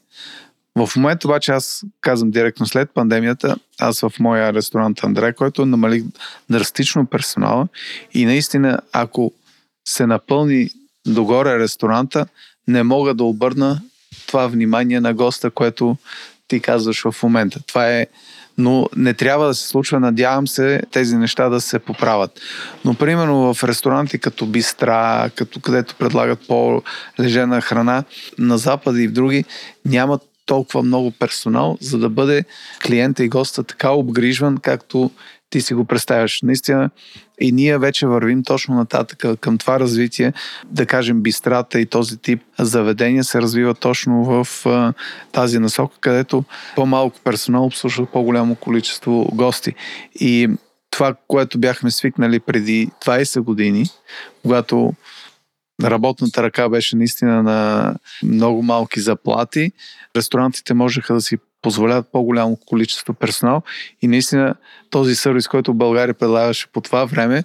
В 0.76 0.96
момента 0.96 1.28
обаче 1.28 1.52
аз 1.52 1.82
казвам 2.00 2.30
директно 2.30 2.66
след 2.66 2.90
пандемията, 2.94 3.56
аз 3.78 4.00
в 4.00 4.12
моя 4.20 4.52
ресторант 4.52 5.04
Андре, 5.04 5.32
който 5.32 5.66
намалих 5.66 6.04
драстично 6.50 7.06
персонала 7.06 7.68
и 8.14 8.26
наистина, 8.26 8.78
ако 8.92 9.32
се 9.84 10.06
напълни 10.06 10.70
догоре 11.06 11.58
ресторанта, 11.58 12.26
не 12.68 12.82
мога 12.82 13.14
да 13.14 13.24
обърна 13.24 13.80
това 14.26 14.46
внимание 14.46 15.00
на 15.00 15.14
госта, 15.14 15.50
което 15.50 15.96
ти 16.48 16.60
казваш 16.60 17.02
в 17.02 17.22
момента. 17.22 17.60
Това 17.66 17.90
е 17.90 18.06
но 18.58 18.88
не 18.96 19.14
трябва 19.14 19.46
да 19.46 19.54
се 19.54 19.68
случва. 19.68 20.00
Надявам 20.00 20.48
се 20.48 20.82
тези 20.90 21.16
неща 21.16 21.48
да 21.48 21.60
се 21.60 21.78
поправят. 21.78 22.40
Но 22.84 22.94
примерно 22.94 23.54
в 23.54 23.64
ресторанти 23.64 24.18
като 24.18 24.46
Бистра, 24.46 25.30
като 25.34 25.60
където 25.60 25.94
предлагат 25.94 26.46
по-лежена 26.48 27.60
храна, 27.60 28.04
на 28.38 28.58
Запада 28.58 29.02
и 29.02 29.08
в 29.08 29.12
други 29.12 29.44
нямат 29.84 30.22
толкова 30.46 30.82
много 30.82 31.10
персонал, 31.10 31.78
за 31.80 31.98
да 31.98 32.08
бъде 32.08 32.44
клиента 32.86 33.24
и 33.24 33.28
госта 33.28 33.64
така 33.64 33.90
обгрижван, 33.90 34.58
както 34.58 35.10
ти 35.54 35.60
си 35.60 35.74
го 35.74 35.84
представяш. 35.84 36.42
Наистина 36.42 36.90
и 37.40 37.52
ние 37.52 37.78
вече 37.78 38.06
вървим 38.06 38.42
точно 38.42 38.74
нататък 38.74 39.40
към 39.40 39.58
това 39.58 39.80
развитие. 39.80 40.32
Да 40.66 40.86
кажем, 40.86 41.20
бистрата 41.20 41.80
и 41.80 41.86
този 41.86 42.18
тип 42.18 42.42
заведения 42.58 43.24
се 43.24 43.42
развива 43.42 43.74
точно 43.74 44.24
в 44.24 44.66
а, 44.66 44.92
тази 45.32 45.58
насока, 45.58 45.96
където 46.00 46.44
по-малко 46.76 47.20
персонал 47.24 47.64
обслужва 47.64 48.06
по-голямо 48.06 48.54
количество 48.54 49.28
гости. 49.34 49.74
И 50.14 50.48
това, 50.90 51.14
което 51.28 51.58
бяхме 51.58 51.90
свикнали 51.90 52.40
преди 52.40 52.88
20 53.04 53.40
години, 53.40 53.84
когато 54.42 54.92
работната 55.82 56.42
ръка 56.42 56.68
беше 56.68 56.96
наистина 56.96 57.42
на 57.42 57.94
много 58.22 58.62
малки 58.62 59.00
заплати. 59.00 59.72
Ресторантите 60.16 60.74
можеха 60.74 61.14
да 61.14 61.20
си 61.20 61.36
позволяват 61.64 62.06
по-голямо 62.12 62.56
количество 62.66 63.14
персонал 63.14 63.62
и 64.02 64.08
наистина 64.08 64.54
този 64.90 65.14
сервис, 65.14 65.48
който 65.48 65.74
България 65.74 66.14
предлагаше 66.14 66.66
по 66.72 66.80
това 66.80 67.04
време, 67.04 67.44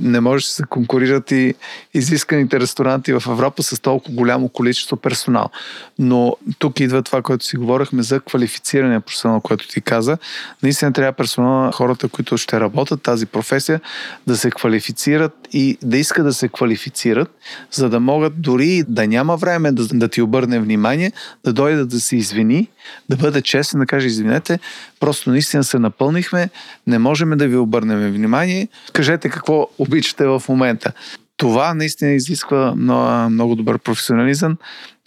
не 0.00 0.20
може 0.20 0.44
да 0.44 0.50
се 0.50 0.62
конкурират 0.62 1.30
и 1.30 1.54
изисканите 1.94 2.60
ресторанти 2.60 3.12
в 3.12 3.22
Европа 3.28 3.62
с 3.62 3.80
толкова 3.80 4.14
голямо 4.14 4.48
количество 4.48 4.96
персонал. 4.96 5.50
Но 5.98 6.36
тук 6.58 6.80
идва 6.80 7.02
това, 7.02 7.22
което 7.22 7.44
си 7.44 7.56
говорихме 7.56 8.02
за 8.02 8.20
квалифицирания 8.20 9.00
персонал, 9.00 9.40
което 9.40 9.68
ти 9.68 9.80
каза. 9.80 10.18
Наистина 10.62 10.92
трябва 10.92 11.12
персонал, 11.12 11.72
хората, 11.72 12.08
които 12.08 12.38
ще 12.38 12.60
работят 12.60 13.02
тази 13.02 13.26
професия, 13.26 13.80
да 14.26 14.36
се 14.36 14.50
квалифицират 14.50 15.32
и 15.52 15.78
да 15.82 15.96
искат 15.96 16.24
да 16.24 16.32
се 16.32 16.48
квалифицират, 16.48 17.30
за 17.70 17.88
да 17.88 18.00
могат 18.00 18.42
дори 18.42 18.84
да 18.88 19.06
няма 19.06 19.36
време 19.36 19.72
да, 19.72 19.86
да 19.86 20.08
ти 20.08 20.22
обърне 20.22 20.60
внимание, 20.60 21.12
да 21.44 21.52
дойде 21.52 21.84
да 21.84 22.00
се 22.00 22.16
извини, 22.16 22.68
да 23.08 23.16
бъде 23.16 23.42
честен, 23.42 23.59
да 23.62 23.86
каже 23.86 24.06
извинете, 24.06 24.58
просто 25.00 25.30
наистина 25.30 25.64
се 25.64 25.78
напълнихме, 25.78 26.50
не 26.86 26.98
можем 26.98 27.30
да 27.30 27.48
ви 27.48 27.56
обърнем 27.56 28.12
внимание, 28.12 28.68
кажете 28.92 29.28
какво 29.28 29.68
обичате 29.78 30.26
в 30.26 30.42
момента. 30.48 30.92
Това 31.36 31.74
наистина 31.74 32.10
изисква 32.10 32.74
много, 32.76 33.30
много 33.30 33.54
добър 33.54 33.78
професионализъм. 33.78 34.56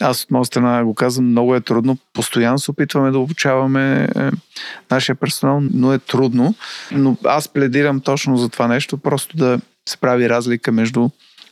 Аз 0.00 0.22
от 0.22 0.30
моя 0.30 0.44
страна 0.44 0.84
го 0.84 0.94
казвам, 0.94 1.26
много 1.26 1.54
е 1.54 1.60
трудно. 1.60 1.98
Постоянно 2.12 2.58
се 2.58 2.70
опитваме 2.70 3.10
да 3.10 3.18
обучаваме 3.18 4.08
е, 4.16 4.30
нашия 4.90 5.14
персонал, 5.14 5.62
но 5.72 5.92
е 5.92 5.98
трудно. 5.98 6.54
Но 6.92 7.16
аз 7.24 7.48
пледирам 7.48 8.00
точно 8.00 8.36
за 8.36 8.48
това 8.48 8.68
нещо, 8.68 8.98
просто 8.98 9.36
да 9.36 9.60
се 9.88 9.96
прави 9.96 10.28
разлика 10.28 10.72
между 10.72 11.08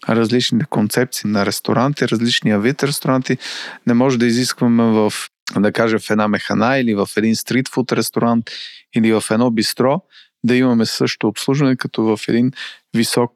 различните 0.08 0.64
концепции 0.70 1.30
на 1.30 1.46
ресторанти, 1.46 2.08
различния 2.08 2.58
вид 2.58 2.82
ресторанти. 2.82 3.38
Не 3.86 3.94
може 3.94 4.18
да 4.18 4.26
изискваме 4.26 4.84
в 4.84 5.12
да 5.56 5.72
кажа 5.72 5.98
в 5.98 6.10
една 6.10 6.28
механа 6.28 6.78
или 6.78 6.94
в 6.94 7.08
един 7.16 7.36
стритфуд 7.36 7.92
ресторант 7.92 8.50
или 8.94 9.12
в 9.12 9.24
едно 9.30 9.50
бистро, 9.50 10.02
да 10.44 10.56
имаме 10.56 10.86
също 10.86 11.28
обслужване 11.28 11.76
като 11.76 12.02
в 12.02 12.20
един 12.28 12.52
висок 12.94 13.32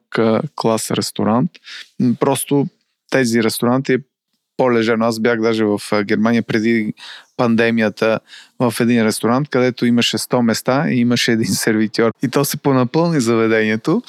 клас 0.55 0.91
ресторант. 0.91 1.51
Просто 2.19 2.67
тези 3.09 3.43
ресторанти 3.43 3.93
е 3.93 3.99
по-лежено. 4.57 5.05
Аз 5.05 5.19
бях 5.19 5.41
даже 5.41 5.63
в 5.65 5.79
Германия 6.03 6.43
преди 6.43 6.93
пандемията 7.37 8.19
в 8.59 8.73
един 8.79 9.05
ресторант, 9.05 9.49
където 9.49 9.85
имаше 9.85 10.17
100 10.17 10.41
места 10.41 10.89
и 10.89 10.99
имаше 10.99 11.31
един 11.31 11.45
сервитьор. 11.53 12.11
И 12.23 12.29
то 12.29 12.45
се 12.45 12.57
понапълни 12.57 13.21
заведението, 13.21 14.01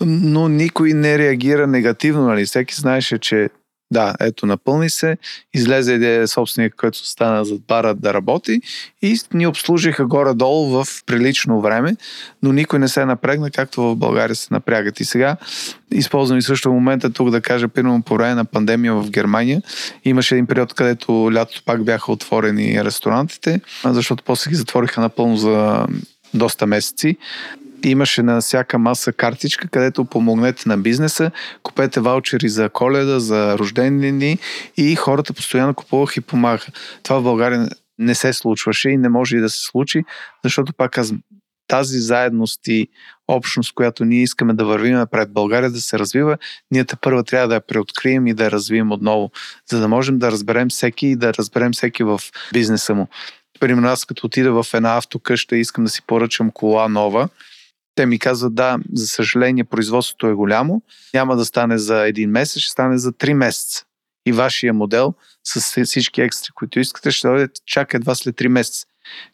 но 0.00 0.48
никой 0.48 0.92
не 0.92 1.18
реагира 1.18 1.66
негативно. 1.66 2.26
Нали? 2.26 2.44
Всеки 2.44 2.74
знаеше, 2.74 3.18
че 3.18 3.50
да, 3.90 4.14
ето, 4.20 4.46
напълни 4.46 4.90
се, 4.90 5.16
излезе 5.54 5.94
един 5.94 6.28
собственик, 6.28 6.74
който 6.76 7.06
стана 7.06 7.44
зад 7.44 7.60
бара 7.68 7.94
да 7.94 8.14
работи 8.14 8.60
и 9.02 9.18
ни 9.34 9.46
обслужиха 9.46 10.06
горе-долу 10.06 10.66
в 10.66 10.86
прилично 11.06 11.60
време, 11.60 11.96
но 12.42 12.52
никой 12.52 12.78
не 12.78 12.88
се 12.88 13.04
напрегна, 13.04 13.50
както 13.50 13.82
в 13.82 13.96
България 13.96 14.36
се 14.36 14.48
напрягат. 14.50 15.00
И 15.00 15.04
сега 15.04 15.36
използвам 15.92 16.38
и 16.38 16.42
също 16.42 16.72
момента 16.72 17.10
тук 17.10 17.30
да 17.30 17.40
кажа, 17.40 17.68
примерно 17.68 18.02
по 18.02 18.14
време 18.14 18.34
на 18.34 18.44
пандемия 18.44 18.94
в 18.94 19.10
Германия, 19.10 19.62
имаше 20.04 20.34
един 20.34 20.46
период, 20.46 20.74
където 20.74 21.30
лятото 21.34 21.62
пак 21.64 21.84
бяха 21.84 22.12
отворени 22.12 22.84
ресторантите, 22.84 23.60
защото 23.84 24.24
после 24.24 24.50
ги 24.50 24.56
затвориха 24.56 25.00
напълно 25.00 25.36
за 25.36 25.86
доста 26.34 26.66
месеци 26.66 27.16
имаше 27.88 28.22
на 28.22 28.40
всяка 28.40 28.78
маса 28.78 29.12
картичка, 29.12 29.68
където 29.68 30.04
помогнете 30.04 30.68
на 30.68 30.78
бизнеса, 30.78 31.30
купете 31.62 32.00
ваучери 32.00 32.48
за 32.48 32.68
коледа, 32.68 33.20
за 33.20 33.58
рождени 33.58 34.12
дни 34.12 34.38
и 34.76 34.96
хората 34.96 35.32
постоянно 35.32 35.74
купуваха 35.74 36.14
и 36.16 36.20
помагаха. 36.20 36.72
Това 37.02 37.18
в 37.18 37.22
България 37.22 37.68
не 37.98 38.14
се 38.14 38.32
случваше 38.32 38.90
и 38.90 38.96
не 38.96 39.08
може 39.08 39.36
и 39.36 39.40
да 39.40 39.50
се 39.50 39.60
случи, 39.60 40.04
защото 40.44 40.72
пак 40.72 40.90
казвам, 40.90 41.20
тази 41.68 41.98
заедност 41.98 42.60
и 42.66 42.88
общност, 43.28 43.74
която 43.74 44.04
ние 44.04 44.22
искаме 44.22 44.54
да 44.54 44.64
вървим 44.64 45.06
пред 45.10 45.32
България 45.32 45.70
да 45.70 45.80
се 45.80 45.98
развива, 45.98 46.38
ние 46.70 46.84
те 46.84 46.96
първа 46.96 47.24
трябва 47.24 47.48
да 47.48 47.54
я 47.54 47.60
преоткрием 47.60 48.26
и 48.26 48.34
да 48.34 48.44
я 48.44 48.50
развием 48.50 48.92
отново, 48.92 49.30
за 49.70 49.80
да 49.80 49.88
можем 49.88 50.18
да 50.18 50.30
разберем 50.30 50.68
всеки 50.68 51.06
и 51.06 51.16
да 51.16 51.34
разберем 51.34 51.72
всеки 51.72 52.02
в 52.02 52.20
бизнеса 52.52 52.94
му. 52.94 53.08
Примерно 53.60 53.88
аз 53.88 54.04
като 54.04 54.26
отида 54.26 54.62
в 54.62 54.74
една 54.74 54.96
автокъща 54.96 55.56
и 55.56 55.60
искам 55.60 55.84
да 55.84 55.90
си 55.90 56.02
поръчам 56.06 56.50
кола 56.50 56.88
нова, 56.88 57.28
те 57.94 58.06
ми 58.06 58.18
казват, 58.18 58.54
да, 58.54 58.78
за 58.92 59.06
съжаление, 59.06 59.64
производството 59.64 60.26
е 60.26 60.32
голямо, 60.32 60.82
няма 61.14 61.36
да 61.36 61.44
стане 61.44 61.78
за 61.78 62.06
един 62.06 62.30
месец, 62.30 62.62
ще 62.62 62.70
стане 62.70 62.98
за 62.98 63.12
три 63.12 63.34
месеца. 63.34 63.84
И 64.26 64.32
вашия 64.32 64.74
модел 64.74 65.14
с 65.44 65.84
всички 65.84 66.22
екстри, 66.22 66.52
които 66.54 66.80
искате, 66.80 67.10
ще 67.10 67.28
дойде 67.28 67.48
чак 67.66 67.94
едва 67.94 68.14
след 68.14 68.36
3 68.36 68.48
месеца. 68.48 68.86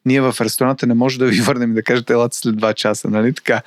Ние 0.05 0.21
в 0.21 0.37
ресторанта 0.41 0.87
не 0.87 0.95
може 0.95 1.19
да 1.19 1.27
ви 1.27 1.41
върнем 1.41 1.71
и 1.71 1.75
да 1.75 1.83
кажете 1.83 2.13
елата 2.13 2.37
след 2.37 2.55
2 2.55 2.75
часа, 2.75 3.11
нали 3.11 3.35
така? 3.35 3.63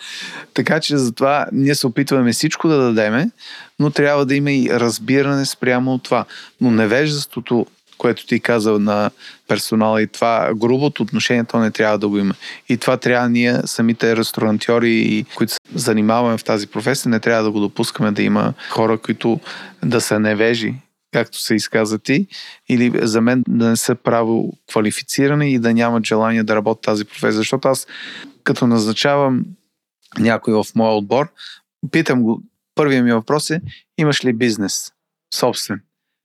Така 0.54 0.80
че 0.80 0.98
затова 0.98 1.48
ние 1.52 1.76
се 1.76 1.88
опитваме 1.88 2.32
всичко 2.32 2.68
да 2.68 2.78
дадеме, 2.78 3.30
но 3.80 3.90
трябва 3.90 4.26
да 4.26 4.36
има 4.36 4.52
и 4.52 4.70
разбиране 4.72 5.46
спрямо 5.46 5.94
от 5.94 6.04
това. 6.04 6.26
Но 6.62 6.72
невежеството 6.72 7.66
което 8.04 8.26
ти 8.26 8.40
казал 8.40 8.80
на 8.80 9.12
персонала 9.48 10.02
и 10.02 10.08
това 10.08 10.52
грубото 10.56 11.04
отношение, 11.04 11.44
то 11.44 11.60
не 11.60 11.72
трябва 11.72 11.98
да 11.98 12.08
го 12.08 12.18
има. 12.18 12.34
И 12.70 12.78
това 12.78 12.98
трябва 12.98 13.30
ние, 13.30 13.60
самите 13.66 14.16
ресторантьори, 14.16 15.26
които 15.36 15.54
се 15.54 15.60
занимаваме 15.76 16.38
в 16.38 16.44
тази 16.44 16.68
професия, 16.68 17.10
не 17.10 17.20
трябва 17.20 17.44
да 17.44 17.52
го 17.52 17.60
допускаме 17.60 18.12
да 18.12 18.24
има 18.24 18.54
хора, 18.70 18.98
които 18.98 19.40
да 19.84 20.02
са 20.02 20.20
невежи, 20.20 20.76
както 21.14 21.42
се 21.42 21.56
изказа 21.56 22.00
ти, 22.00 22.28
или 22.70 22.92
за 23.02 23.22
мен 23.22 23.44
да 23.48 23.70
не 23.70 23.78
са 23.78 23.96
право 23.96 24.54
квалифицирани 24.70 25.54
и 25.54 25.60
да 25.60 25.74
нямат 25.74 26.06
желание 26.06 26.44
да 26.44 26.56
работят 26.56 26.84
тази 26.84 27.06
професия. 27.06 27.38
Защото 27.38 27.68
аз, 27.68 27.88
като 28.44 28.68
назначавам 28.68 29.46
някой 30.20 30.54
в 30.54 30.66
моя 30.76 30.94
отбор, 30.94 31.32
питам 31.92 32.24
го, 32.24 32.42
първият 32.76 33.06
ми 33.06 33.14
въпрос 33.14 33.50
е, 33.50 33.62
имаш 33.98 34.26
ли 34.26 34.34
бизнес? 34.34 34.92
Собствен. 35.34 35.82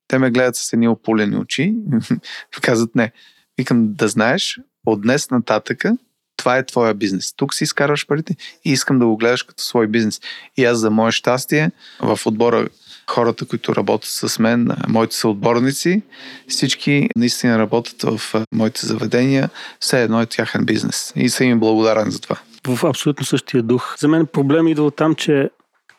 Те 0.09 0.18
ме 0.18 0.30
гледат 0.30 0.56
с 0.56 0.72
едни 0.72 0.88
опулени 0.88 1.36
очи. 1.36 1.74
Казват 2.62 2.94
не. 2.94 3.12
Викам 3.59 3.94
да 3.94 4.09
знаеш, 4.09 4.61
от 4.86 5.02
днес 5.02 5.30
нататъка 5.30 5.96
това 6.38 6.56
е 6.56 6.66
твоя 6.66 6.94
бизнес. 6.94 7.34
Тук 7.36 7.54
си 7.54 7.64
изкарваш 7.64 8.06
парите 8.06 8.36
и 8.64 8.72
искам 8.72 8.98
да 8.98 9.06
го 9.06 9.16
гледаш 9.16 9.42
като 9.42 9.62
свой 9.62 9.86
бизнес. 9.86 10.20
И 10.56 10.64
аз 10.64 10.78
за 10.78 10.90
мое 10.90 11.12
щастие 11.12 11.70
в 12.00 12.18
отбора 12.26 12.68
хората, 13.11 13.46
които 13.46 13.76
работят 13.76 14.11
с 14.11 14.38
мен, 14.38 14.68
моите 14.88 15.16
са 15.16 15.28
отборници, 15.28 16.02
всички 16.48 17.09
наистина 17.16 17.59
работят 17.59 18.02
в 18.02 18.44
моите 18.54 18.86
заведения, 18.86 19.50
все 19.80 20.02
едно 20.02 20.20
е 20.20 20.26
тяхен 20.26 20.64
бизнес. 20.64 21.12
И 21.16 21.28
съм 21.28 21.46
им 21.46 21.61
благодарен 21.61 22.11
за 22.11 22.20
това. 22.20 22.36
В 22.66 22.84
абсолютно 22.84 23.24
същия 23.24 23.62
дух. 23.62 23.96
За 23.98 24.09
мен 24.09 24.26
проблем 24.26 24.68
идва 24.68 24.84
от 24.84 24.96
там, 24.96 25.14
че 25.14 25.50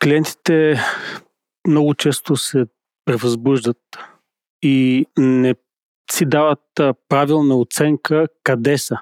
клиентите 0.04 0.80
много 1.68 1.94
често 1.94 2.36
се 2.38 2.66
превъзбуждат 3.10 3.78
и 4.62 5.06
не 5.18 5.56
си 6.12 6.26
дават 6.26 6.60
правилна 7.10 7.56
оценка 7.56 8.28
къде 8.44 8.78
са. 8.78 8.98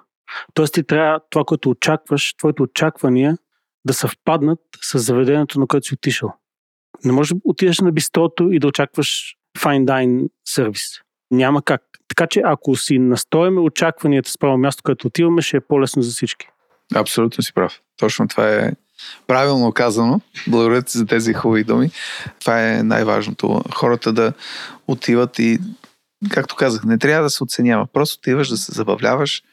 Тоест 0.53 0.73
ти 0.73 0.83
трябва 0.83 1.19
това, 1.29 1.43
което 1.45 1.69
очакваш, 1.69 2.33
твоите 2.33 2.61
очаквания 2.61 3.37
да 3.85 3.93
съвпаднат 3.93 4.59
с 4.81 4.99
заведението, 4.99 5.59
на 5.59 5.67
което 5.67 5.87
си 5.87 5.93
отишъл. 5.93 6.33
Не 7.05 7.11
можеш 7.11 7.33
да 7.33 7.39
отидеш 7.43 7.79
на 7.79 7.91
бистрото 7.91 8.51
и 8.51 8.59
да 8.59 8.67
очакваш 8.67 9.35
fine 9.59 9.85
dine 9.85 10.29
сервис. 10.45 11.01
Няма 11.31 11.63
как. 11.63 11.81
Така 12.07 12.27
че 12.27 12.41
ако 12.45 12.75
си 12.75 12.99
настояме 12.99 13.59
очакванията 13.59 14.29
с 14.29 14.37
право 14.37 14.57
място, 14.57 14.83
където 14.83 15.07
отиваме, 15.07 15.41
ще 15.41 15.57
е 15.57 15.61
по-лесно 15.61 16.01
за 16.01 16.11
всички. 16.11 16.47
Абсолютно 16.95 17.43
си 17.43 17.53
прав. 17.53 17.81
Точно 17.97 18.27
това 18.27 18.55
е 18.55 18.71
Правилно 19.27 19.71
казано. 19.71 20.21
Благодаря 20.47 20.81
ти 20.81 20.97
за 20.97 21.05
тези 21.05 21.33
хубави 21.33 21.63
думи. 21.63 21.91
Това 22.39 22.69
е 22.69 22.83
най-важното. 22.83 23.61
Хората 23.73 24.13
да 24.13 24.33
отиват 24.87 25.39
и, 25.39 25.59
както 26.31 26.55
казах, 26.55 26.83
не 26.83 26.97
трябва 26.97 27.23
да 27.23 27.29
се 27.29 27.43
оценява. 27.43 27.87
Просто 27.93 28.19
отиваш 28.19 28.49
да 28.49 28.57
се 28.57 28.71
забавляваш. 28.71 29.43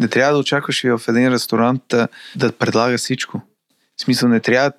Не 0.00 0.08
трябва 0.08 0.32
да 0.32 0.38
очакваш 0.38 0.84
и 0.84 0.90
в 0.90 1.00
един 1.08 1.32
ресторант 1.32 1.82
да, 1.88 2.08
да 2.36 2.52
предлага 2.52 2.98
всичко. 2.98 3.42
В 3.96 4.02
смисъл, 4.02 4.28
не 4.28 4.40
трябва 4.40 4.72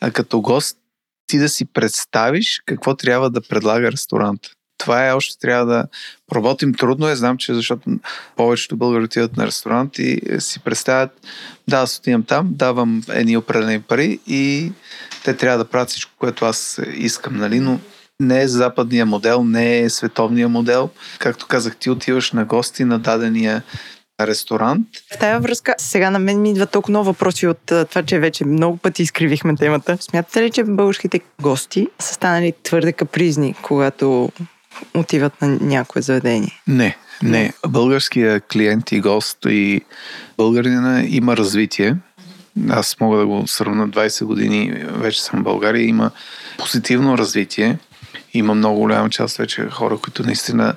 а 0.00 0.10
като 0.10 0.40
гост 0.40 0.78
ти 1.26 1.38
да 1.38 1.48
си 1.48 1.64
представиш 1.64 2.62
какво 2.66 2.94
трябва 2.96 3.30
да 3.30 3.40
предлага 3.40 3.92
ресторанта 3.92 4.50
това 4.78 5.08
е 5.08 5.12
още 5.12 5.38
трябва 5.38 5.66
да 5.66 5.84
работим. 6.34 6.74
Трудно 6.74 7.08
е, 7.08 7.16
знам, 7.16 7.36
че 7.36 7.54
защото 7.54 7.90
повечето 8.36 8.76
българи 8.76 9.04
отиват 9.04 9.36
на 9.36 9.46
ресторант 9.46 9.98
и 9.98 10.20
си 10.38 10.60
представят, 10.60 11.10
да, 11.68 11.76
аз 11.76 11.98
отивам 11.98 12.22
там, 12.22 12.48
давам 12.50 13.02
едни 13.08 13.36
определени 13.36 13.82
пари 13.82 14.20
и 14.26 14.72
те 15.24 15.36
трябва 15.36 15.58
да 15.58 15.70
правят 15.70 15.88
всичко, 15.88 16.12
което 16.18 16.44
аз 16.44 16.80
искам, 16.94 17.36
нали, 17.36 17.60
но 17.60 17.78
не 18.20 18.42
е 18.42 18.48
западния 18.48 19.06
модел, 19.06 19.44
не 19.44 19.78
е 19.78 19.90
световния 19.90 20.48
модел. 20.48 20.90
Както 21.18 21.46
казах, 21.46 21.76
ти 21.76 21.90
отиваш 21.90 22.32
на 22.32 22.44
гости 22.44 22.84
на 22.84 22.98
дадения 22.98 23.62
ресторант. 24.20 24.86
В 25.14 25.18
тая 25.18 25.40
връзка, 25.40 25.74
сега 25.78 26.10
на 26.10 26.18
мен 26.18 26.42
ми 26.42 26.50
идва 26.50 26.66
толкова 26.66 26.90
много 26.90 27.04
въпроси 27.04 27.46
от 27.46 27.58
това, 27.66 28.02
че 28.06 28.18
вече 28.18 28.44
много 28.44 28.76
пъти 28.76 29.02
изкривихме 29.02 29.56
темата. 29.56 29.98
Смятате 30.00 30.42
ли, 30.42 30.50
че 30.50 30.64
българските 30.64 31.20
гости 31.42 31.88
са 31.98 32.14
станали 32.14 32.52
твърде 32.62 32.92
капризни, 32.92 33.54
когато 33.62 34.32
отиват 34.94 35.42
на 35.42 35.48
някое 35.48 36.02
заведение? 36.02 36.60
Не, 36.66 36.96
не. 37.22 37.52
Българския 37.68 38.40
клиент 38.40 38.92
и 38.92 39.00
гост 39.00 39.38
и 39.46 39.80
българина 40.36 41.04
има 41.08 41.36
развитие. 41.36 41.96
Аз 42.70 43.00
мога 43.00 43.18
да 43.18 43.26
го 43.26 43.46
сравна 43.46 43.88
20 43.88 44.24
години, 44.24 44.84
вече 44.86 45.22
съм 45.22 45.40
в 45.40 45.42
България, 45.42 45.86
има 45.86 46.10
позитивно 46.58 47.18
развитие. 47.18 47.78
Има 48.34 48.54
много 48.54 48.80
голяма 48.80 49.10
част 49.10 49.36
вече 49.36 49.68
хора, 49.70 49.98
които 49.98 50.22
наистина 50.22 50.74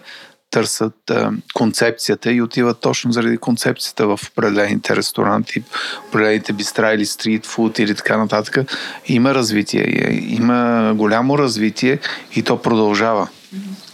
търсят 0.52 1.10
а, 1.10 1.32
концепцията 1.54 2.32
и 2.32 2.42
отиват 2.42 2.82
точно 2.82 3.12
заради 3.12 3.38
концепцията 3.38 4.08
в 4.08 4.20
определените 4.32 4.96
ресторанти, 4.96 5.64
определените 6.08 6.54
бистра 6.54 6.94
или 6.94 7.06
стрит 7.06 7.46
фуд 7.46 7.80
или 7.80 7.96
така 7.96 8.18
нататък. 8.18 8.72
Има 9.06 9.34
развитие, 9.34 10.10
има 10.30 10.92
голямо 10.96 11.38
развитие 11.38 12.00
и 12.36 12.44
то 12.44 12.62
продължава. 12.62 13.28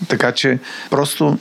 Така 0.07 0.31
че 0.31 0.59
просто, 0.89 1.37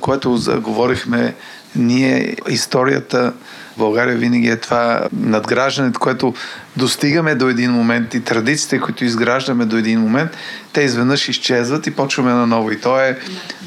което 0.00 0.36
заговорихме, 0.36 1.34
ние 1.76 2.36
историята 2.48 3.32
в 3.74 3.78
България 3.78 4.16
винаги 4.16 4.48
е 4.48 4.56
това 4.56 5.08
надграждането, 5.12 6.00
което 6.00 6.34
достигаме 6.76 7.34
до 7.34 7.48
един 7.48 7.70
момент 7.70 8.14
и 8.14 8.20
традициите, 8.20 8.80
които 8.80 9.04
изграждаме 9.04 9.64
до 9.64 9.76
един 9.76 10.00
момент, 10.00 10.30
те 10.72 10.82
изведнъж 10.82 11.28
изчезват 11.28 11.86
и 11.86 11.90
почваме 11.90 12.32
наново. 12.32 12.70
И 12.70 12.80
то 12.80 13.00
е 13.00 13.18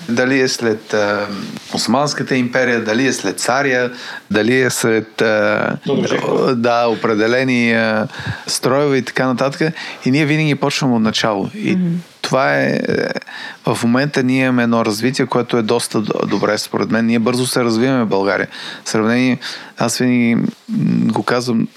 дали 0.10 0.40
е 0.40 0.48
след 0.48 0.94
а, 0.94 1.28
Османската 1.74 2.36
империя, 2.36 2.84
дали 2.84 3.08
е 3.08 3.14
след 3.14 3.40
царя, 3.40 3.92
дали 4.32 4.62
е 4.62 4.70
след 4.70 5.22
а, 5.22 5.78
да, 6.56 6.88
определени 6.88 7.74
а, 7.74 8.08
строеве 8.48 8.98
и 8.98 9.02
така 9.02 9.28
нататък. 9.28 9.74
И 10.06 10.12
ние 10.12 10.26
винаги 10.26 10.56
почваме 10.56 10.96
от 10.96 11.02
начало. 11.02 11.50
И 11.54 11.78
mm-hmm. 11.78 12.13
Това 12.24 12.56
е... 12.56 12.80
В 13.66 13.80
момента 13.84 14.24
ние 14.24 14.44
имаме 14.44 14.64
едно 14.64 14.86
развитие, 14.86 15.26
което 15.26 15.58
е 15.58 15.62
доста 15.62 16.02
добре 16.28 16.58
според 16.58 16.92
мен. 16.92 17.06
Ние 17.06 17.20
бързо 17.20 17.46
се 17.46 17.64
развиваме 17.64 18.04
в 18.04 18.08
България. 18.08 18.48
В 18.84 18.90
сравнение, 18.90 19.38
аз 19.78 19.98
винаги 19.98 20.38
го 21.14 21.24
казвам, 21.24 21.68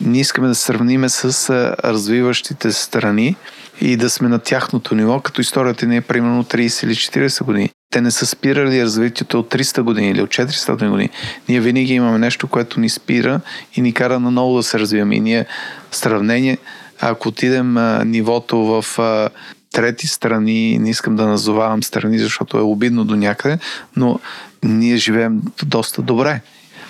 ние 0.00 0.20
искаме 0.20 0.48
да 0.48 0.54
сравниме 0.54 1.08
с 1.08 1.50
развиващите 1.84 2.72
страни 2.72 3.36
и 3.80 3.96
да 3.96 4.10
сме 4.10 4.28
на 4.28 4.38
тяхното 4.38 4.94
ниво, 4.94 5.20
като 5.20 5.40
историята 5.40 5.86
ни 5.86 5.96
е 5.96 6.00
примерно 6.00 6.44
30 6.44 6.84
или 6.84 6.94
40 6.94 7.44
години. 7.44 7.70
Те 7.90 8.00
не 8.00 8.10
са 8.10 8.26
спирали 8.26 8.84
развитието 8.84 9.38
от 9.38 9.54
300 9.54 9.82
години 9.82 10.10
или 10.10 10.22
от 10.22 10.28
400 10.28 10.88
години. 10.90 11.10
Ние 11.48 11.60
винаги 11.60 11.94
имаме 11.94 12.18
нещо, 12.18 12.48
което 12.48 12.80
ни 12.80 12.88
спира 12.88 13.40
и 13.74 13.82
ни 13.82 13.92
кара 13.92 14.20
наново 14.20 14.56
да 14.56 14.62
се 14.62 14.78
развиваме. 14.78 15.16
И 15.16 15.20
ние 15.20 15.46
в 15.90 15.96
сравнение, 15.96 16.58
ако 17.00 17.28
отидем 17.28 17.76
а, 17.76 18.04
нивото 18.04 18.58
в 18.58 18.98
а, 18.98 19.28
трети 19.74 20.06
страни, 20.06 20.78
не 20.78 20.90
искам 20.90 21.16
да 21.16 21.26
назовавам 21.26 21.82
страни, 21.82 22.18
защото 22.18 22.58
е 22.58 22.60
обидно 22.60 23.04
до 23.04 23.16
някъде, 23.16 23.58
но 23.96 24.20
ние 24.62 24.96
живеем 24.96 25.42
доста 25.64 26.02
добре. 26.02 26.40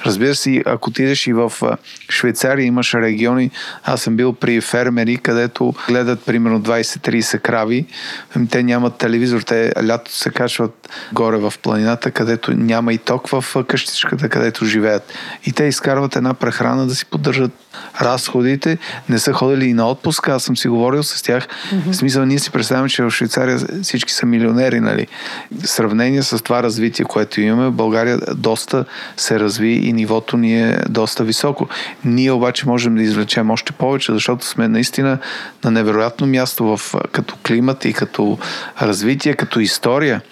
Разбира 0.06 0.34
се, 0.34 0.62
ако 0.66 0.90
отидеш 0.90 1.26
и 1.26 1.32
в 1.32 1.52
Швейцария, 2.10 2.66
имаш 2.66 2.94
региони, 2.94 3.50
аз 3.84 4.02
съм 4.02 4.16
бил 4.16 4.32
при 4.32 4.60
фермери, 4.60 5.16
където 5.16 5.74
гледат 5.88 6.24
примерно 6.24 6.60
20-30 6.62 7.40
крави, 7.40 7.86
ами 8.34 8.48
те 8.48 8.62
нямат 8.62 8.96
телевизор, 8.96 9.40
те 9.40 9.72
лято 9.86 10.16
се 10.16 10.30
качват 10.30 10.88
горе 11.12 11.36
в 11.36 11.54
планината, 11.62 12.10
където 12.10 12.52
няма 12.56 12.92
и 12.92 12.98
ток 12.98 13.28
в 13.28 13.64
къщичката, 13.68 14.28
където 14.28 14.64
живеят. 14.64 15.12
И 15.46 15.52
те 15.52 15.64
изкарват 15.64 16.16
една 16.16 16.34
прехрана 16.34 16.86
да 16.86 16.94
си 16.94 17.06
поддържат 17.06 17.52
разходите, 18.00 18.78
не 19.08 19.18
са 19.18 19.32
ходили 19.32 19.64
и 19.64 19.72
на 19.72 19.90
отпуск, 19.90 20.28
аз 20.28 20.42
съм 20.42 20.56
си 20.56 20.68
говорил 20.68 21.02
с 21.02 21.22
тях. 21.22 21.46
Mm-hmm. 21.46 21.92
В 21.92 21.96
смисъл, 21.96 22.24
ние 22.24 22.38
си 22.38 22.50
представяме, 22.50 22.88
че 22.88 23.02
в 23.02 23.10
Швейцария 23.10 23.58
всички 23.82 24.12
са 24.12 24.26
милионери, 24.26 24.80
нали? 24.80 25.06
В 25.62 25.68
сравнение 25.68 26.22
с 26.22 26.42
това 26.42 26.62
развитие, 26.62 27.04
което 27.04 27.40
имаме, 27.40 27.70
България 27.70 28.18
доста 28.34 28.84
се 29.16 29.40
разви 29.40 29.72
и 29.72 29.92
нивото 29.94 30.36
ни 30.36 30.62
е 30.62 30.78
доста 30.88 31.24
високо. 31.24 31.68
Ние 32.04 32.32
обаче 32.32 32.68
можем 32.68 32.94
да 32.94 33.02
извлечем 33.02 33.50
още 33.50 33.72
повече, 33.72 34.12
защото 34.12 34.46
сме 34.46 34.68
наистина 34.68 35.18
на 35.64 35.70
невероятно 35.70 36.26
място 36.26 36.76
в, 36.76 36.94
като 37.12 37.36
климат 37.46 37.84
и 37.84 37.92
като 37.92 38.38
развитие, 38.82 39.34
като 39.34 39.60
история. 39.60 40.22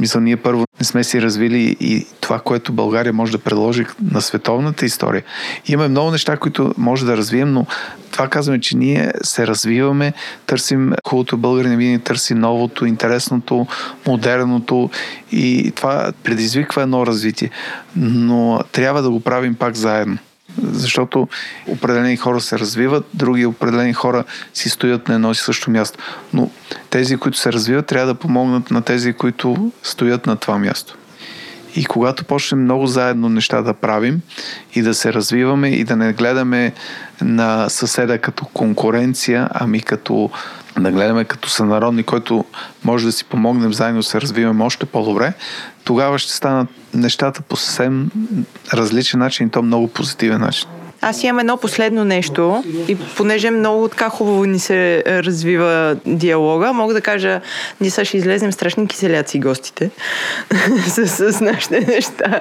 В 0.00 0.02
смисъл, 0.02 0.20
ние 0.20 0.36
първо 0.36 0.64
не 0.78 0.84
сме 0.84 1.04
си 1.04 1.22
развили 1.22 1.76
и 1.80 2.06
това, 2.20 2.38
което 2.38 2.72
България 2.72 3.12
може 3.12 3.32
да 3.32 3.38
предложи 3.38 3.84
на 4.12 4.20
световната 4.20 4.86
история. 4.86 5.22
Имаме 5.66 5.88
много 5.88 6.10
неща, 6.10 6.36
които 6.36 6.74
може 6.78 7.06
да 7.06 7.16
развием, 7.16 7.52
но 7.52 7.66
това 8.10 8.28
казваме, 8.28 8.60
че 8.60 8.76
ние 8.76 9.12
се 9.22 9.46
развиваме, 9.46 10.12
търсим 10.46 10.92
хубавото 11.08 11.36
българин, 11.36 11.76
винаги 11.76 12.04
търси 12.04 12.34
новото, 12.34 12.86
интересното, 12.86 13.66
модерното 14.06 14.90
и 15.32 15.72
това 15.76 16.12
предизвиква 16.22 16.82
едно 16.82 17.06
развитие. 17.06 17.50
Но 17.96 18.60
трябва 18.72 19.02
да 19.02 19.10
го 19.10 19.20
правим 19.20 19.54
пак 19.54 19.74
заедно 19.74 20.18
защото 20.62 21.28
определени 21.66 22.16
хора 22.16 22.40
се 22.40 22.58
развиват, 22.58 23.04
други 23.14 23.46
определени 23.46 23.92
хора 23.92 24.24
си 24.54 24.68
стоят 24.68 25.08
на 25.08 25.14
едно 25.14 25.30
и 25.30 25.34
също 25.34 25.70
място. 25.70 25.98
Но 26.34 26.50
тези, 26.90 27.16
които 27.16 27.38
се 27.38 27.52
развиват, 27.52 27.86
трябва 27.86 28.06
да 28.06 28.14
помогнат 28.14 28.70
на 28.70 28.82
тези, 28.82 29.12
които 29.12 29.72
стоят 29.82 30.26
на 30.26 30.36
това 30.36 30.58
място. 30.58 30.96
И 31.76 31.84
когато 31.84 32.24
почнем 32.24 32.62
много 32.62 32.86
заедно 32.86 33.28
неща 33.28 33.62
да 33.62 33.74
правим 33.74 34.20
и 34.74 34.82
да 34.82 34.94
се 34.94 35.12
развиваме 35.12 35.68
и 35.68 35.84
да 35.84 35.96
не 35.96 36.12
гледаме 36.12 36.72
на 37.20 37.68
съседа 37.68 38.18
като 38.18 38.44
конкуренция, 38.44 39.48
ами 39.54 39.80
като 39.80 40.30
да 40.78 40.90
гледаме 40.90 41.24
като 41.24 41.48
сънародни, 41.48 42.02
който 42.02 42.44
може 42.84 43.06
да 43.06 43.12
си 43.12 43.24
помогнем 43.24 43.72
заедно 43.72 44.00
да 44.00 44.06
се 44.06 44.20
развиваме 44.20 44.64
още 44.64 44.86
по-добре, 44.86 45.32
тогава 45.84 46.18
ще 46.18 46.32
станат 46.32 46.68
нещата 46.94 47.42
по 47.42 47.56
съвсем 47.56 48.10
различен 48.74 49.20
начин 49.20 49.46
и 49.46 49.50
то 49.50 49.62
много 49.62 49.88
позитивен 49.88 50.40
начин. 50.40 50.68
Аз 51.02 51.24
имам 51.24 51.38
едно 51.38 51.56
последно 51.56 52.04
нещо 52.04 52.64
и 52.88 52.96
понеже 53.16 53.50
много 53.50 53.88
така 53.88 54.08
хубаво 54.08 54.44
ни 54.44 54.58
се 54.58 55.02
развива 55.06 55.96
диалога, 56.06 56.72
мога 56.72 56.94
да 56.94 57.00
кажа, 57.00 57.40
ние 57.80 57.90
сега 57.90 58.04
ще 58.04 58.16
излезнем 58.16 58.52
страшни 58.52 58.86
киселяци 58.86 59.38
гостите 59.38 59.90
с, 60.86 61.32
с 61.32 61.40
нашите 61.40 61.80
неща, 61.80 62.40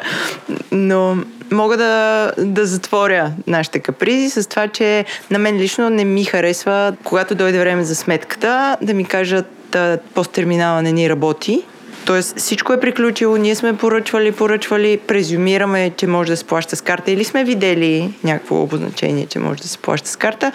но 0.72 1.18
мога 1.52 1.78
да, 1.78 2.32
да 2.38 2.66
затворя 2.66 3.32
нашите 3.48 3.80
капризи 3.80 4.30
с 4.30 4.50
това, 4.50 4.68
че 4.68 5.06
на 5.32 5.40
мен 5.40 5.58
лично 5.58 5.90
не 5.90 6.06
ми 6.06 6.24
харесва, 6.24 6.94
когато 7.04 7.36
дойде 7.36 7.60
време 7.60 7.84
за 7.84 7.96
сметката, 7.96 8.78
да 8.82 8.94
ми 8.94 9.06
кажат 9.06 9.78
посттерминала 10.14 10.82
не 10.82 10.92
ни 10.92 11.10
работи 11.10 11.64
Тоест 12.10 12.38
всичко 12.38 12.74
е 12.74 12.80
приключило, 12.80 13.38
ние 13.38 13.56
сме 13.56 13.78
поръчвали, 13.78 14.32
поръчвали, 14.32 15.00
презюмираме, 15.08 15.92
че 15.98 16.08
може 16.08 16.32
да 16.32 16.38
се 16.38 16.44
плаща 16.44 16.76
с 16.76 16.82
карта 16.82 17.12
или 17.12 17.24
сме 17.24 17.44
видели 17.44 18.14
някакво 18.24 18.62
обозначение, 18.62 19.26
че 19.26 19.40
може 19.40 19.62
да 19.62 19.68
се 19.68 19.78
плаща 19.78 20.10
с 20.10 20.16
карта 20.16 20.52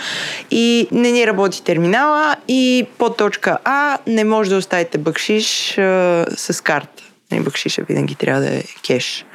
и 0.50 0.88
не 0.92 1.12
ни 1.12 1.26
работи 1.26 1.62
терминала 1.62 2.36
и 2.48 2.86
по 2.98 3.10
точка 3.10 3.58
А 3.64 3.98
не 4.06 4.24
може 4.24 4.50
да 4.50 4.56
оставите 4.56 4.98
бъкшиш 4.98 5.78
а, 5.78 6.26
с 6.36 6.62
карта. 6.62 7.02
Не, 7.32 7.40
бъкшиша 7.40 7.82
винаги 7.82 8.14
трябва 8.14 8.40
да 8.40 8.54
е 8.56 8.62
кеш. 8.86 9.26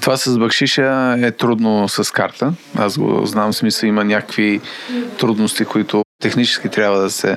Това 0.00 0.16
с 0.16 0.38
бакшиша 0.38 1.16
е 1.22 1.30
трудно 1.30 1.88
с 1.88 2.12
карта. 2.12 2.52
Аз 2.76 2.98
го 2.98 3.26
знам, 3.26 3.52
в 3.52 3.56
смисъл 3.56 3.86
има 3.86 4.04
някакви 4.04 4.60
трудности, 5.18 5.64
които 5.64 6.02
технически 6.22 6.68
трябва 6.68 6.98
да 6.98 7.10
се 7.10 7.36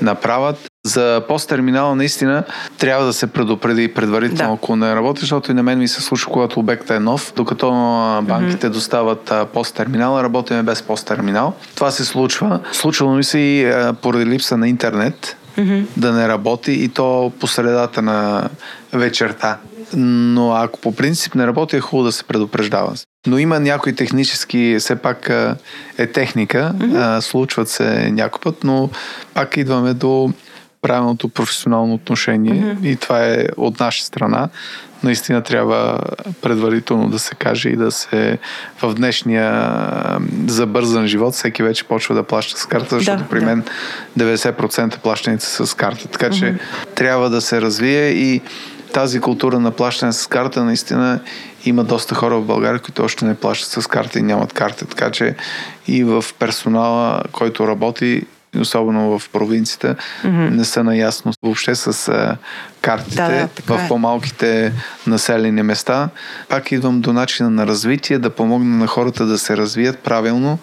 направят. 0.00 0.58
За 0.86 1.22
посттерминала 1.28 1.94
наистина 1.94 2.44
трябва 2.78 3.06
да 3.06 3.12
се 3.12 3.26
предупреди 3.26 3.94
предварително, 3.94 4.50
да. 4.50 4.54
ако 4.54 4.76
не 4.76 4.94
работи, 4.94 5.20
защото 5.20 5.50
и 5.50 5.54
на 5.54 5.62
мен 5.62 5.78
ми 5.78 5.88
се 5.88 6.00
случва, 6.00 6.32
когато 6.32 6.60
обекта 6.60 6.94
е 6.94 7.00
нов, 7.00 7.32
докато 7.36 7.70
банките 8.22 8.66
mm-hmm. 8.66 8.70
достават 8.70 9.32
посттерминала, 9.54 10.22
работиме 10.22 10.62
без 10.62 10.82
посттерминал. 10.82 11.54
Това 11.74 11.90
се 11.90 12.04
случва. 12.04 12.60
Случвало 12.72 13.14
ми 13.14 13.24
се 13.24 13.38
и 13.38 13.72
поради 14.02 14.26
липса 14.26 14.56
на 14.56 14.68
интернет, 14.68 15.36
mm-hmm. 15.58 15.84
да 15.96 16.12
не 16.12 16.28
работи 16.28 16.72
и 16.72 16.88
то 16.88 17.32
по 17.40 17.46
средата 17.46 18.02
на 18.02 18.48
вечерта. 18.92 19.58
Но 19.96 20.52
ако 20.52 20.80
по 20.80 20.94
принцип 20.94 21.34
не 21.34 21.46
работи, 21.46 21.76
е 21.76 21.80
хубаво 21.80 22.06
да 22.06 22.12
се 22.12 22.24
предупреждава. 22.24 22.94
Но 23.26 23.38
има 23.38 23.60
някои 23.60 23.94
технически, 23.94 24.76
все 24.78 24.96
пак 24.96 25.30
е 25.98 26.06
техника, 26.06 26.72
mm-hmm. 26.76 27.20
случват 27.20 27.68
се 27.68 28.10
някой 28.10 28.40
път, 28.40 28.64
но 28.64 28.90
пак 29.34 29.56
идваме 29.56 29.94
до 29.94 30.32
правилното 30.82 31.28
професионално 31.28 31.94
отношение 31.94 32.54
mm-hmm. 32.54 32.86
и 32.86 32.96
това 32.96 33.24
е 33.24 33.46
от 33.56 33.80
наша 33.80 34.04
страна. 34.04 34.48
Наистина 35.02 35.42
трябва 35.42 36.00
предварително 36.42 37.08
да 37.08 37.18
се 37.18 37.34
каже 37.34 37.68
и 37.68 37.76
да 37.76 37.90
се 37.90 38.38
в 38.82 38.94
днешния 38.94 39.70
забързан 40.46 41.06
живот 41.06 41.34
всеки 41.34 41.62
вече 41.62 41.84
почва 41.84 42.14
да 42.14 42.22
плаща 42.22 42.60
с 42.60 42.66
карта, 42.66 42.96
защото 42.98 43.22
да, 43.22 43.28
при 43.28 43.40
мен 43.40 43.64
да. 44.16 44.36
90% 44.36 44.98
плащаните 44.98 45.44
са 45.44 45.66
с 45.66 45.74
карта. 45.74 46.08
Така 46.08 46.30
че 46.30 46.44
mm-hmm. 46.44 46.94
трябва 46.94 47.30
да 47.30 47.40
се 47.40 47.60
развие 47.60 48.08
и 48.08 48.40
тази 48.92 49.20
култура 49.20 49.60
на 49.60 49.70
плащане 49.70 50.12
с 50.12 50.26
карта 50.26 50.64
наистина 50.64 51.20
има 51.64 51.84
доста 51.84 52.14
хора 52.14 52.36
в 52.36 52.44
България, 52.44 52.80
които 52.80 53.04
още 53.04 53.24
не 53.24 53.34
плащат 53.34 53.82
с 53.82 53.86
карта 53.86 54.18
и 54.18 54.22
нямат 54.22 54.52
карта. 54.52 54.86
Така 54.86 55.10
че 55.10 55.34
и 55.88 56.04
в 56.04 56.24
персонала, 56.38 57.22
който 57.32 57.68
работи, 57.68 58.22
особено 58.60 59.18
в 59.18 59.30
провинцията, 59.30 59.96
mm-hmm. 60.24 60.50
не 60.50 60.64
са 60.64 60.84
наясно 60.84 61.32
въобще 61.42 61.74
с 61.74 62.08
а, 62.08 62.36
картите 62.80 63.16
Да, 63.16 63.28
да, 63.28 63.76
в 63.76 63.84
е. 63.84 63.88
по-малките 63.88 64.72
населени 65.06 65.62
места. 65.62 66.08
Пак 66.48 66.72
идвам 66.72 67.00
до 67.00 67.12
начина 67.12 67.50
на 67.50 67.66
развитие, 67.66 68.18
да 68.18 68.30
помогна 68.30 68.76
на 68.76 68.86
хората 68.86 69.26
да 69.26 69.38
се 69.38 69.56
развият 69.56 69.98
правилно 69.98 70.58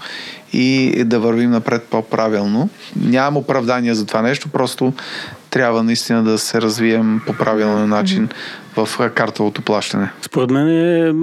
и 0.53 1.03
да 1.05 1.19
вървим 1.19 1.51
напред 1.51 1.83
по-правилно. 1.83 2.69
Нямам 2.95 3.37
оправдание 3.37 3.93
за 3.93 4.05
това 4.05 4.21
нещо, 4.21 4.49
просто 4.49 4.93
трябва 5.49 5.83
наистина 5.83 6.23
да 6.23 6.37
се 6.37 6.61
развием 6.61 7.21
по 7.25 7.33
правилен 7.33 7.89
начин 7.89 8.29
в 8.75 8.89
а, 8.99 9.09
картовото 9.09 9.61
плащане. 9.61 10.09
Според 10.21 10.49
мен 10.49 10.67
е, 10.67 11.13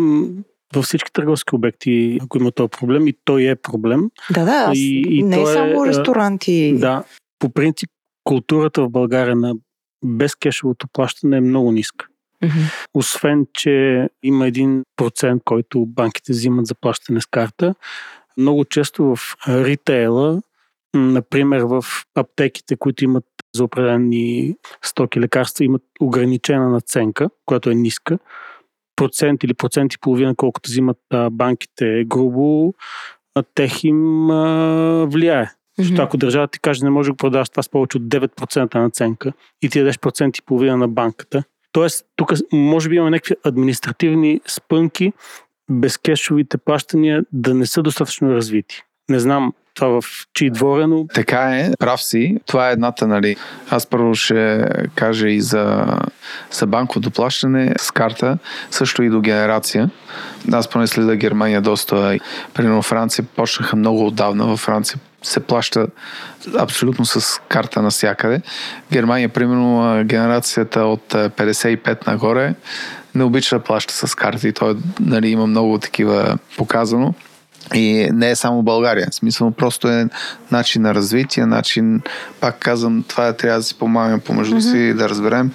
във 0.74 0.84
всички 0.84 1.12
търговски 1.12 1.54
обекти, 1.54 2.18
ако 2.22 2.38
има 2.38 2.52
този 2.52 2.68
проблем, 2.68 3.06
и 3.06 3.14
той 3.24 3.42
е 3.42 3.56
проблем, 3.56 4.10
Да, 4.34 4.44
да, 4.44 4.72
И- 4.74 5.04
и 5.08 5.22
не 5.22 5.42
е 5.42 5.46
само 5.46 5.86
ресторанти. 5.86 6.74
Да, 6.78 7.04
по 7.38 7.48
принцип 7.48 7.90
културата 8.24 8.82
в 8.82 8.90
България 8.90 9.36
на 9.36 9.54
безкешовото 10.04 10.86
плащане 10.92 11.36
е 11.36 11.40
много 11.40 11.72
ниска. 11.72 12.06
Мгм. 12.42 12.54
Освен, 12.94 13.46
че 13.54 14.08
има 14.22 14.46
един 14.46 14.82
процент, 14.96 15.42
който 15.44 15.86
банките 15.86 16.32
взимат 16.32 16.66
за 16.66 16.74
плащане 16.74 17.20
с 17.20 17.26
карта, 17.26 17.74
много 18.36 18.64
често 18.64 19.04
в 19.04 19.36
ритейла, 19.48 20.42
например 20.94 21.60
в 21.60 21.84
аптеките, 22.14 22.76
които 22.76 23.04
имат 23.04 23.24
за 23.54 23.64
определени 23.64 24.54
стоки 24.82 25.20
лекарства, 25.20 25.64
имат 25.64 25.82
ограничена 26.00 26.70
наценка, 26.70 27.30
която 27.46 27.70
е 27.70 27.74
ниска. 27.74 28.18
Процент 29.00 29.44
или 29.44 29.54
процент 29.54 29.94
и 29.94 29.98
половина, 29.98 30.34
колкото 30.36 30.68
взимат 30.68 30.98
а, 31.10 31.30
банките 31.30 32.04
грубо, 32.06 32.74
а, 33.34 33.42
тех 33.54 33.84
им 33.84 34.30
а, 34.30 35.06
влияе. 35.06 35.50
Защото 35.78 36.02
ако 36.02 36.16
държавата 36.16 36.50
ти 36.50 36.60
каже, 36.60 36.84
не 36.84 36.90
може 36.90 37.06
да 37.06 37.12
го 37.12 37.16
продаваш 37.16 37.48
това 37.48 37.62
с 37.62 37.68
повече 37.68 37.96
от 37.96 38.02
9% 38.02 38.74
наценка 38.74 39.32
и 39.62 39.68
ти 39.68 39.78
дадеш 39.78 39.98
процент 39.98 40.38
и 40.38 40.42
половина 40.42 40.76
на 40.76 40.88
банката. 40.88 41.42
Тоест, 41.72 42.06
тук 42.16 42.32
може 42.52 42.88
би 42.88 42.96
имаме 42.96 43.10
някакви 43.10 43.34
административни 43.44 44.40
спънки, 44.46 45.12
безкешовите 45.70 46.58
плащания 46.58 47.24
да 47.32 47.54
не 47.54 47.66
са 47.66 47.82
достатъчно 47.82 48.34
развити. 48.34 48.82
Не 49.08 49.18
знам 49.18 49.52
това 49.74 50.00
в 50.00 50.04
чий 50.34 50.50
дворе, 50.50 50.86
но 50.86 51.06
Така 51.14 51.56
е, 51.56 51.70
прав 51.78 52.02
си. 52.02 52.36
Това 52.46 52.68
е 52.68 52.72
едната, 52.72 53.06
нали. 53.06 53.36
Аз 53.70 53.86
първо 53.86 54.14
ще 54.14 54.68
кажа 54.94 55.28
и 55.28 55.40
за, 55.40 55.86
за 56.52 56.66
банковото 56.66 57.10
плащане 57.10 57.74
с 57.78 57.90
карта, 57.90 58.38
също 58.70 59.02
и 59.02 59.10
до 59.10 59.20
генерация. 59.20 59.90
Аз 60.52 60.68
поне 60.68 60.86
следа 60.86 61.16
Германия 61.16 61.60
доста. 61.60 62.18
Примерно 62.54 62.82
Франция 62.82 63.24
почнаха 63.36 63.76
много 63.76 64.06
отдавна. 64.06 64.46
Във 64.46 64.60
Франция 64.60 64.98
се 65.22 65.40
плаща 65.40 65.86
абсолютно 66.58 67.04
с 67.04 67.40
карта 67.48 67.82
навсякъде. 67.82 68.42
Германия, 68.92 69.28
примерно, 69.28 70.04
генерацията 70.04 70.80
от 70.80 71.14
а, 71.14 71.30
55 71.30 72.06
нагоре 72.06 72.54
не 73.14 73.24
обича 73.24 73.58
да 73.58 73.64
плаща 73.64 73.94
с 73.94 74.14
карта 74.14 74.48
и 74.48 74.52
той 74.52 74.76
нали, 75.00 75.28
има 75.28 75.46
много 75.46 75.78
такива 75.78 76.38
показано. 76.56 77.14
И 77.74 78.08
не 78.12 78.30
е 78.30 78.36
само 78.36 78.62
България. 78.62 79.06
В 79.10 79.14
смисъл 79.14 79.50
просто 79.50 79.88
е 79.88 80.08
начин 80.50 80.82
на 80.82 80.94
развитие, 80.94 81.46
начин, 81.46 82.02
пак 82.40 82.58
казвам, 82.58 83.04
това 83.08 83.28
е, 83.28 83.36
трябва 83.36 83.58
да 83.58 83.64
си 83.64 83.74
помагаме 83.74 84.20
помежду 84.20 84.56
mm-hmm. 84.56 84.90
си 84.90 84.94
да 84.94 85.08
разберем. 85.08 85.52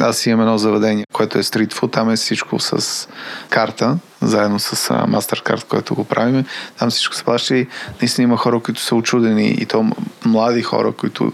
Аз 0.00 0.26
имам 0.26 0.40
едно 0.40 0.58
заведение, 0.58 1.04
което 1.12 1.38
е 1.38 1.42
стритфуд, 1.42 1.92
там 1.92 2.10
е 2.10 2.16
всичко 2.16 2.60
с 2.60 3.08
карта, 3.50 3.98
заедно 4.22 4.58
с 4.58 4.90
а, 4.90 5.06
MasterCard, 5.06 5.64
което 5.64 5.94
го 5.94 6.04
правим. 6.04 6.44
Там 6.78 6.90
всичко 6.90 7.14
се 7.14 7.24
плаща 7.24 7.56
и 7.56 7.66
наистина 8.00 8.24
има 8.24 8.36
хора, 8.36 8.60
които 8.60 8.80
са 8.80 8.94
очудени 8.94 9.48
и 9.48 9.66
то 9.66 9.90
млади 10.24 10.62
хора, 10.62 10.92
които 10.92 11.32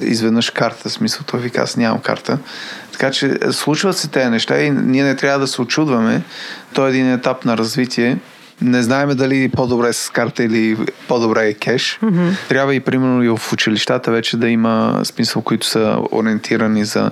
изведнъж 0.00 0.50
карта, 0.50 0.90
смисъл 0.90 1.22
той 1.26 1.40
вика, 1.40 1.62
аз 1.62 1.76
нямам 1.76 2.00
карта. 2.00 2.38
Така 2.92 3.10
че 3.10 3.38
е, 3.42 3.52
случват 3.52 3.96
се 3.96 4.08
тези 4.08 4.30
неща 4.30 4.60
и 4.60 4.70
ние 4.70 5.04
не 5.04 5.16
трябва 5.16 5.38
да 5.38 5.46
се 5.46 5.62
очудваме. 5.62 6.22
То 6.72 6.86
е 6.86 6.90
един 6.90 7.12
етап 7.12 7.44
на 7.44 7.56
развитие. 7.56 8.18
Не 8.62 8.82
знаеме 8.82 9.14
дали 9.14 9.48
по-добре 9.48 9.92
с 9.92 10.10
карта 10.10 10.44
или 10.44 10.76
по-добре 11.08 11.48
е 11.48 11.54
кеш. 11.54 11.98
Mm-hmm. 12.02 12.48
Трябва 12.48 12.74
и 12.74 12.80
примерно 12.80 13.22
и 13.22 13.28
в 13.28 13.52
училищата 13.52 14.10
вече 14.10 14.36
да 14.36 14.48
има 14.48 15.00
смисъл, 15.04 15.42
които 15.42 15.66
са 15.66 15.98
ориентирани 16.12 16.84
за 16.84 17.10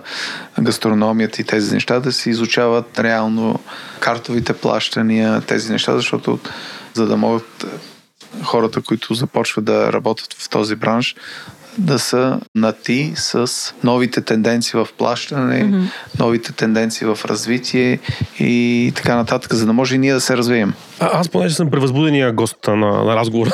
гастрономията 0.61 1.43
и 1.43 1.45
тези 1.45 1.75
неща, 1.75 2.01
да 2.01 2.13
се 2.13 2.31
изучават 2.31 2.99
реално 2.99 3.61
картовите 4.01 4.53
плащания, 4.53 5.41
тези 5.41 5.73
неща, 5.73 5.97
защото 5.97 6.39
за 6.95 7.07
да 7.07 7.17
могат 7.17 7.67
хората, 8.43 8.81
които 8.81 9.15
започват 9.15 9.65
да 9.65 9.93
работят 9.93 10.35
в 10.39 10.49
този 10.49 10.77
бранш, 10.77 11.17
да 11.79 11.99
са 11.99 12.41
на 12.55 12.73
ти 12.73 13.13
с 13.17 13.51
новите 13.85 14.21
тенденции 14.21 14.73
в 14.75 14.89
плащане, 14.99 15.65
mm-hmm. 15.65 15.89
новите 16.19 16.53
тенденции 16.53 17.07
в 17.07 17.19
развитие 17.25 17.99
и 18.39 18.93
така 18.95 19.17
нататък, 19.17 19.55
за 19.55 19.67
да 19.67 19.73
може 19.73 19.95
и 19.95 19.99
ние 19.99 20.15
да 20.15 20.21
се 20.21 20.37
развием. 20.37 20.75
А, 21.01 21.21
аз 21.21 21.29
понеже 21.29 21.55
съм 21.55 21.71
превъзбудения 21.71 22.33
гост 22.33 22.57
на, 22.67 22.77
на 22.77 23.17
разговора, 23.17 23.51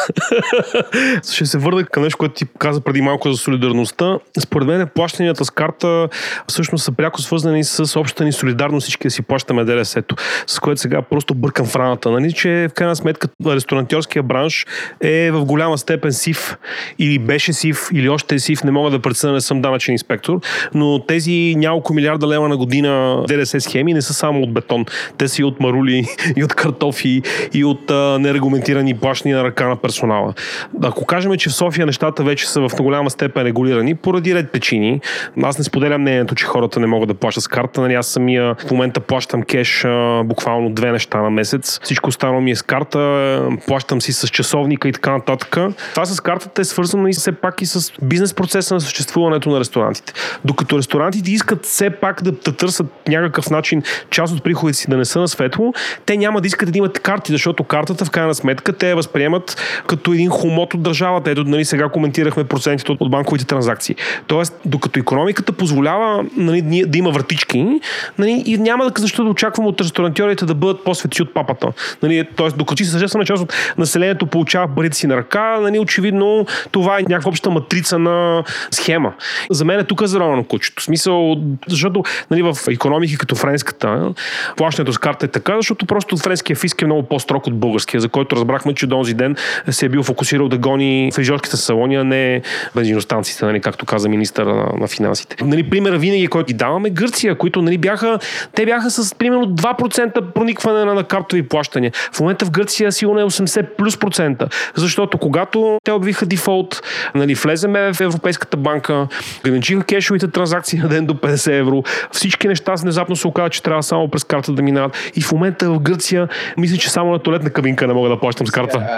ще 1.32 1.46
се 1.46 1.58
върна 1.58 1.84
към 1.84 2.02
нещо, 2.02 2.18
което 2.18 2.34
ти 2.34 2.44
каза 2.58 2.80
преди 2.80 3.02
малко 3.02 3.32
за 3.32 3.38
солидарността. 3.38 4.18
Според 4.38 4.68
мен 4.68 4.88
плащанията 4.94 5.44
с 5.44 5.50
карта 5.50 6.08
всъщност 6.48 6.84
са 6.84 6.92
пряко 6.92 7.20
свързани 7.20 7.64
с 7.64 8.00
общата 8.00 8.24
ни 8.24 8.32
солидарност, 8.32 8.84
всички 8.84 9.06
да 9.06 9.10
си 9.10 9.22
плащаме 9.22 9.64
ДДС-то, 9.64 10.16
с 10.46 10.58
което 10.58 10.80
сега 10.80 11.02
просто 11.02 11.34
бъркам 11.34 11.66
в 11.66 11.76
раната. 11.76 12.10
Нали, 12.10 12.32
че 12.32 12.68
в 12.70 12.74
крайна 12.74 12.96
сметка 12.96 13.28
ресторантьорския 13.46 14.22
бранш 14.22 14.66
е 15.00 15.30
в 15.30 15.44
голяма 15.44 15.78
степен 15.78 16.12
сив 16.12 16.56
или 16.98 17.18
беше 17.18 17.52
сив, 17.52 17.88
или 17.92 18.08
още 18.08 18.34
е 18.34 18.38
сив, 18.38 18.64
не 18.64 18.70
мога 18.70 18.90
да 18.90 18.98
преценя, 18.98 19.32
не 19.32 19.40
съм 19.40 19.62
данъчен 19.62 19.92
инспектор, 19.92 20.40
но 20.74 20.98
тези 21.06 21.54
няколко 21.56 21.94
милиарда 21.94 22.28
лева 22.28 22.48
на 22.48 22.56
година 22.56 23.22
ДДС 23.28 23.60
схеми 23.60 23.94
не 23.94 24.02
са 24.02 24.14
само 24.14 24.42
от 24.42 24.52
бетон. 24.52 24.86
Те 25.18 25.28
са 25.28 25.42
и 25.42 25.44
от 25.44 25.60
марули, 25.60 26.06
и 26.36 26.44
от 26.44 26.54
картофи, 26.54 27.22
и 27.54 27.64
от 27.64 27.90
а, 27.90 28.18
нерегламентирани 28.18 28.94
плащания 28.94 29.38
на 29.38 29.44
ръка 29.44 29.68
на 29.68 29.76
персонала. 29.76 30.34
Ако 30.82 31.06
кажем, 31.06 31.36
че 31.36 31.50
в 31.50 31.52
София 31.52 31.86
нещата 31.86 32.22
вече 32.22 32.48
са 32.48 32.68
в 32.68 32.70
голяма 32.76 33.10
степен 33.10 33.42
регулирани, 33.42 33.94
поради 33.94 34.34
ред 34.34 34.52
причини, 34.52 35.00
аз 35.42 35.58
не 35.58 35.64
споделям 35.64 36.00
мнението, 36.00 36.34
че 36.34 36.44
хората 36.44 36.80
не 36.80 36.86
могат 36.86 37.08
да 37.08 37.14
плащат 37.14 37.44
с 37.44 37.48
карта. 37.48 37.80
Нали, 37.80 37.94
аз 37.94 38.06
самия 38.06 38.54
в 38.54 38.70
момента 38.70 39.00
плащам 39.00 39.42
кеш 39.42 39.84
а, 39.84 40.22
буквално 40.24 40.70
две 40.70 40.92
неща 40.92 41.22
на 41.22 41.30
месец. 41.30 41.80
Всичко 41.82 42.08
останало 42.08 42.40
ми 42.40 42.50
е 42.50 42.56
с 42.56 42.62
карта, 42.62 43.48
плащам 43.66 44.00
си 44.00 44.12
с 44.12 44.28
часовника 44.28 44.88
и 44.88 44.92
така 44.92 45.12
нататък. 45.12 45.56
Това 45.90 46.06
с 46.06 46.20
картата 46.20 46.60
е 46.60 46.64
свързано 46.64 47.08
и 47.08 47.12
все 47.12 47.32
пак 47.32 47.62
и 47.62 47.66
с 47.66 47.92
бизнес 48.02 48.34
процеса 48.34 48.74
на 48.74 48.80
съществуването 48.80 49.50
на 49.50 49.60
ресторантите. 49.60 50.12
Докато 50.44 50.78
ресторантите 50.78 51.30
искат 51.30 51.66
все 51.66 51.90
пак 51.90 52.22
да, 52.22 52.32
да 52.32 52.56
търсят 52.56 52.86
някакъв 53.08 53.50
начин 53.50 53.82
част 54.10 54.34
от 54.34 54.44
приходите 54.44 54.78
си 54.78 54.90
да 54.90 54.96
не 54.96 55.04
са 55.04 55.20
на 55.20 55.28
светло, 55.28 55.72
те 56.06 56.16
няма 56.16 56.40
да 56.40 56.46
искат 56.46 56.72
да 56.72 56.78
имат 56.78 56.98
карти, 57.20 57.32
защото 57.32 57.64
картата 57.64 58.04
в 58.04 58.10
крайна 58.10 58.34
сметка 58.34 58.72
те 58.72 58.94
възприемат 58.94 59.62
като 59.86 60.12
един 60.12 60.30
хомот 60.30 60.74
от 60.74 60.82
държавата. 60.82 61.30
Ето, 61.30 61.44
нали, 61.44 61.64
сега 61.64 61.88
коментирахме 61.88 62.44
процентите 62.44 62.92
от 62.92 63.10
банковите 63.10 63.44
транзакции. 63.44 63.96
Тоест, 64.26 64.54
докато 64.64 65.00
економиката 65.00 65.52
позволява 65.52 66.24
нали, 66.36 66.84
да 66.86 66.98
има 66.98 67.10
вратички, 67.10 67.80
нали, 68.18 68.42
и 68.46 68.58
няма 68.58 68.84
да 68.84 69.00
защо 69.00 69.24
да 69.24 69.30
очакваме 69.30 69.68
от 69.68 69.80
ресторантьорите 69.80 70.44
да 70.44 70.54
бъдат 70.54 70.84
по-свети 70.84 71.22
от 71.22 71.34
папата. 71.34 71.72
Нали, 72.02 72.24
тоест, 72.36 72.56
докато 72.56 72.84
си 72.84 72.90
съществена 72.90 73.24
част 73.24 73.42
от 73.42 73.54
населението 73.78 74.26
получава 74.26 74.68
парите 74.76 74.96
си 74.96 75.06
на 75.06 75.16
ръка, 75.16 75.60
нали, 75.60 75.78
очевидно 75.78 76.46
това 76.70 76.98
е 76.98 77.02
някаква 77.02 77.28
обща 77.28 77.50
матрица 77.50 77.98
на 77.98 78.44
схема. 78.70 79.12
За 79.50 79.64
мен 79.64 79.80
е 79.80 79.84
тук 79.84 80.02
заровено 80.02 80.44
кучето. 80.44 80.82
В 80.82 80.84
смисъл, 80.84 81.36
защото 81.68 82.02
нали, 82.30 82.42
в 82.42 82.56
економики 82.70 83.18
като 83.18 83.34
френската, 83.34 84.12
плащането 84.56 84.92
с 84.92 84.98
карта 84.98 85.26
е 85.26 85.28
така, 85.28 85.56
защото 85.56 85.86
просто 85.86 86.16
френския 86.16 86.56
фиск 86.56 86.82
е 86.82 86.86
много 86.86 87.02
по-строг 87.10 87.46
от 87.46 87.58
българския, 87.58 88.00
за 88.00 88.08
който 88.08 88.36
разбрахме, 88.36 88.74
че 88.74 88.86
до 88.86 89.00
този 89.00 89.14
ден 89.14 89.36
се 89.70 89.86
е 89.86 89.88
бил 89.88 90.02
фокусирал 90.02 90.48
да 90.48 90.58
гони 90.58 91.10
фрижорските 91.14 91.56
салони, 91.56 91.96
а 91.96 92.04
не 92.04 92.42
бензиностанциите, 92.74 93.44
нали, 93.44 93.60
както 93.60 93.86
каза 93.86 94.08
министър 94.08 94.46
на, 94.46 94.66
на 94.80 94.88
финансите. 94.88 95.36
Нали, 95.44 95.70
примера 95.70 95.98
винаги, 95.98 96.26
който 96.26 96.46
ги 96.46 96.54
даваме, 96.54 96.90
Гърция, 96.90 97.34
които 97.38 97.62
нали, 97.62 97.78
бяха, 97.78 98.18
те 98.54 98.66
бяха 98.66 98.90
с 98.90 99.14
примерно 99.14 99.46
2% 99.46 100.32
проникване 100.32 100.84
на, 100.84 100.94
на 100.94 101.04
картови 101.04 101.42
плащания. 101.42 101.92
В 102.12 102.20
момента 102.20 102.44
в 102.44 102.50
Гърция 102.50 102.92
сигурно 102.92 103.20
е 103.20 103.24
80 103.24 103.66
плюс 103.76 103.96
процента, 103.96 104.48
защото 104.74 105.18
когато 105.18 105.78
те 105.84 105.92
обвиха 105.92 106.26
дефолт, 106.26 106.82
нали, 107.14 107.34
влеземе 107.34 107.92
в 107.92 108.00
Европейската 108.00 108.56
банка, 108.56 109.08
ограничиха 109.40 109.84
кешовите 109.84 110.28
транзакции 110.28 110.78
на 110.78 110.88
ден 110.88 111.06
до 111.06 111.14
50 111.14 111.58
евро, 111.58 111.82
всички 112.12 112.48
неща 112.48 112.74
внезапно 112.74 113.16
се 113.16 113.28
оказа, 113.28 113.48
че 113.48 113.62
трябва 113.62 113.82
само 113.82 114.08
през 114.08 114.24
карта 114.24 114.52
да 114.52 114.62
минават. 114.62 115.12
И 115.16 115.22
в 115.22 115.32
момента 115.32 115.70
в 115.70 115.80
Гърция, 115.80 116.28
мисля, 116.56 116.76
че 116.76 116.90
само 117.00 117.12
на 117.12 117.18
туалетна 117.18 117.50
кабинка 117.50 117.86
не 117.86 117.94
мога 117.94 118.08
да 118.08 118.20
плащам 118.20 118.46
с 118.46 118.50
карта. 118.50 118.96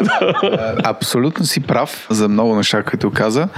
Абсолютно 0.85 1.45
си 1.45 1.61
прав 1.61 2.07
за 2.11 2.29
много 2.29 2.57
неща, 2.57 2.83
които 2.83 3.11
каза, 3.11 3.49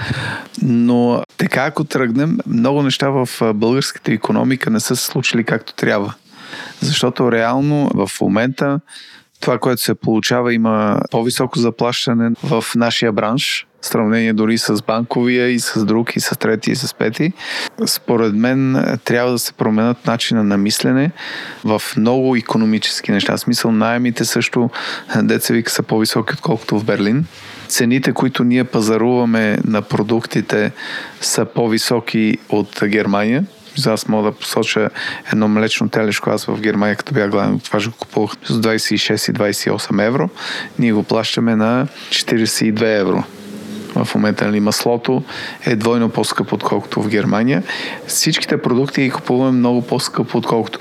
но 0.62 1.22
така 1.36 1.64
ако 1.64 1.84
тръгнем, 1.84 2.38
много 2.46 2.82
неща 2.82 3.08
в 3.08 3.28
българската 3.54 4.12
економика 4.12 4.70
не 4.70 4.80
са 4.80 4.96
се 4.96 5.04
случили 5.04 5.44
както 5.44 5.74
трябва. 5.74 6.14
Защото 6.80 7.32
реално 7.32 7.90
в 7.94 8.10
момента 8.20 8.80
това, 9.40 9.58
което 9.58 9.82
се 9.82 9.94
получава, 9.94 10.54
има 10.54 11.00
по-високо 11.10 11.58
заплащане 11.58 12.30
в 12.42 12.64
нашия 12.76 13.12
бранш, 13.12 13.66
в 13.80 13.86
сравнение 13.86 14.32
дори 14.32 14.58
с 14.58 14.82
банковия 14.82 15.48
и 15.48 15.60
с 15.60 15.84
друг, 15.84 16.16
и 16.16 16.20
с 16.20 16.38
трети, 16.38 16.70
и 16.70 16.76
с 16.76 16.94
пети. 16.94 17.32
Според 17.86 18.34
мен 18.34 18.84
трябва 19.04 19.32
да 19.32 19.38
се 19.38 19.52
променят 19.52 20.06
начина 20.06 20.44
на 20.44 20.56
мислене 20.56 21.10
в 21.64 21.82
много 21.96 22.36
економически 22.36 23.12
неща. 23.12 23.36
В 23.36 23.40
смисъл, 23.40 23.72
найемите 23.72 24.24
също, 24.24 24.70
деца 25.22 25.54
вика, 25.54 25.70
са 25.70 25.82
по-високи, 25.82 26.34
отколкото 26.34 26.78
в 26.78 26.84
Берлин. 26.84 27.26
Цените, 27.68 28.12
които 28.12 28.44
ние 28.44 28.64
пазаруваме 28.64 29.58
на 29.64 29.82
продуктите, 29.82 30.72
са 31.20 31.44
по-високи 31.44 32.38
от 32.48 32.80
Германия. 32.86 33.44
Аз 33.86 34.08
мога 34.08 34.30
да 34.30 34.36
посоча 34.36 34.90
едно 35.32 35.48
млечно 35.48 35.88
телешко. 35.88 36.30
Аз 36.30 36.44
в 36.44 36.60
Германия, 36.60 36.96
като 36.96 37.14
бях 37.14 37.30
главен, 37.30 37.60
това 37.60 37.80
ще 37.80 37.90
го 37.90 37.96
купувах 37.96 38.30
с 38.44 38.60
26 38.60 39.30
и 39.30 39.54
28 39.54 40.06
евро. 40.06 40.28
Ние 40.78 40.92
го 40.92 41.02
плащаме 41.02 41.56
на 41.56 41.86
42 42.08 43.00
евро. 43.00 43.24
В 43.94 44.14
момента 44.14 44.46
нали, 44.46 44.60
маслото 44.60 45.22
е 45.66 45.76
двойно 45.76 46.08
по-скъпо, 46.08 46.54
отколкото 46.54 47.02
в 47.02 47.08
Германия. 47.08 47.62
Всичките 48.06 48.62
продукти 48.62 49.02
ги 49.02 49.10
купуваме 49.10 49.58
много 49.58 49.82
по-скъпо, 49.82 50.38
отколкото. 50.38 50.78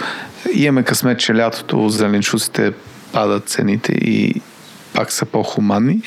Имаме 0.54 0.84
късмет, 0.84 1.20
че 1.20 1.36
лятото 1.36 1.90
зеленчуците 1.90 2.74
падат 3.12 3.50
цените 3.50 3.92
и 3.92 4.42
пак 4.94 5.12
са 5.12 5.26
по-хуманни, 5.26 6.02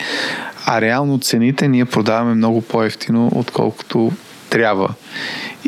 а 0.66 0.80
реално 0.80 1.18
цените 1.18 1.68
ние 1.68 1.84
продаваме 1.84 2.34
много 2.34 2.62
по-ефтино, 2.62 3.30
отколкото 3.34 4.12
трябва. 4.50 4.94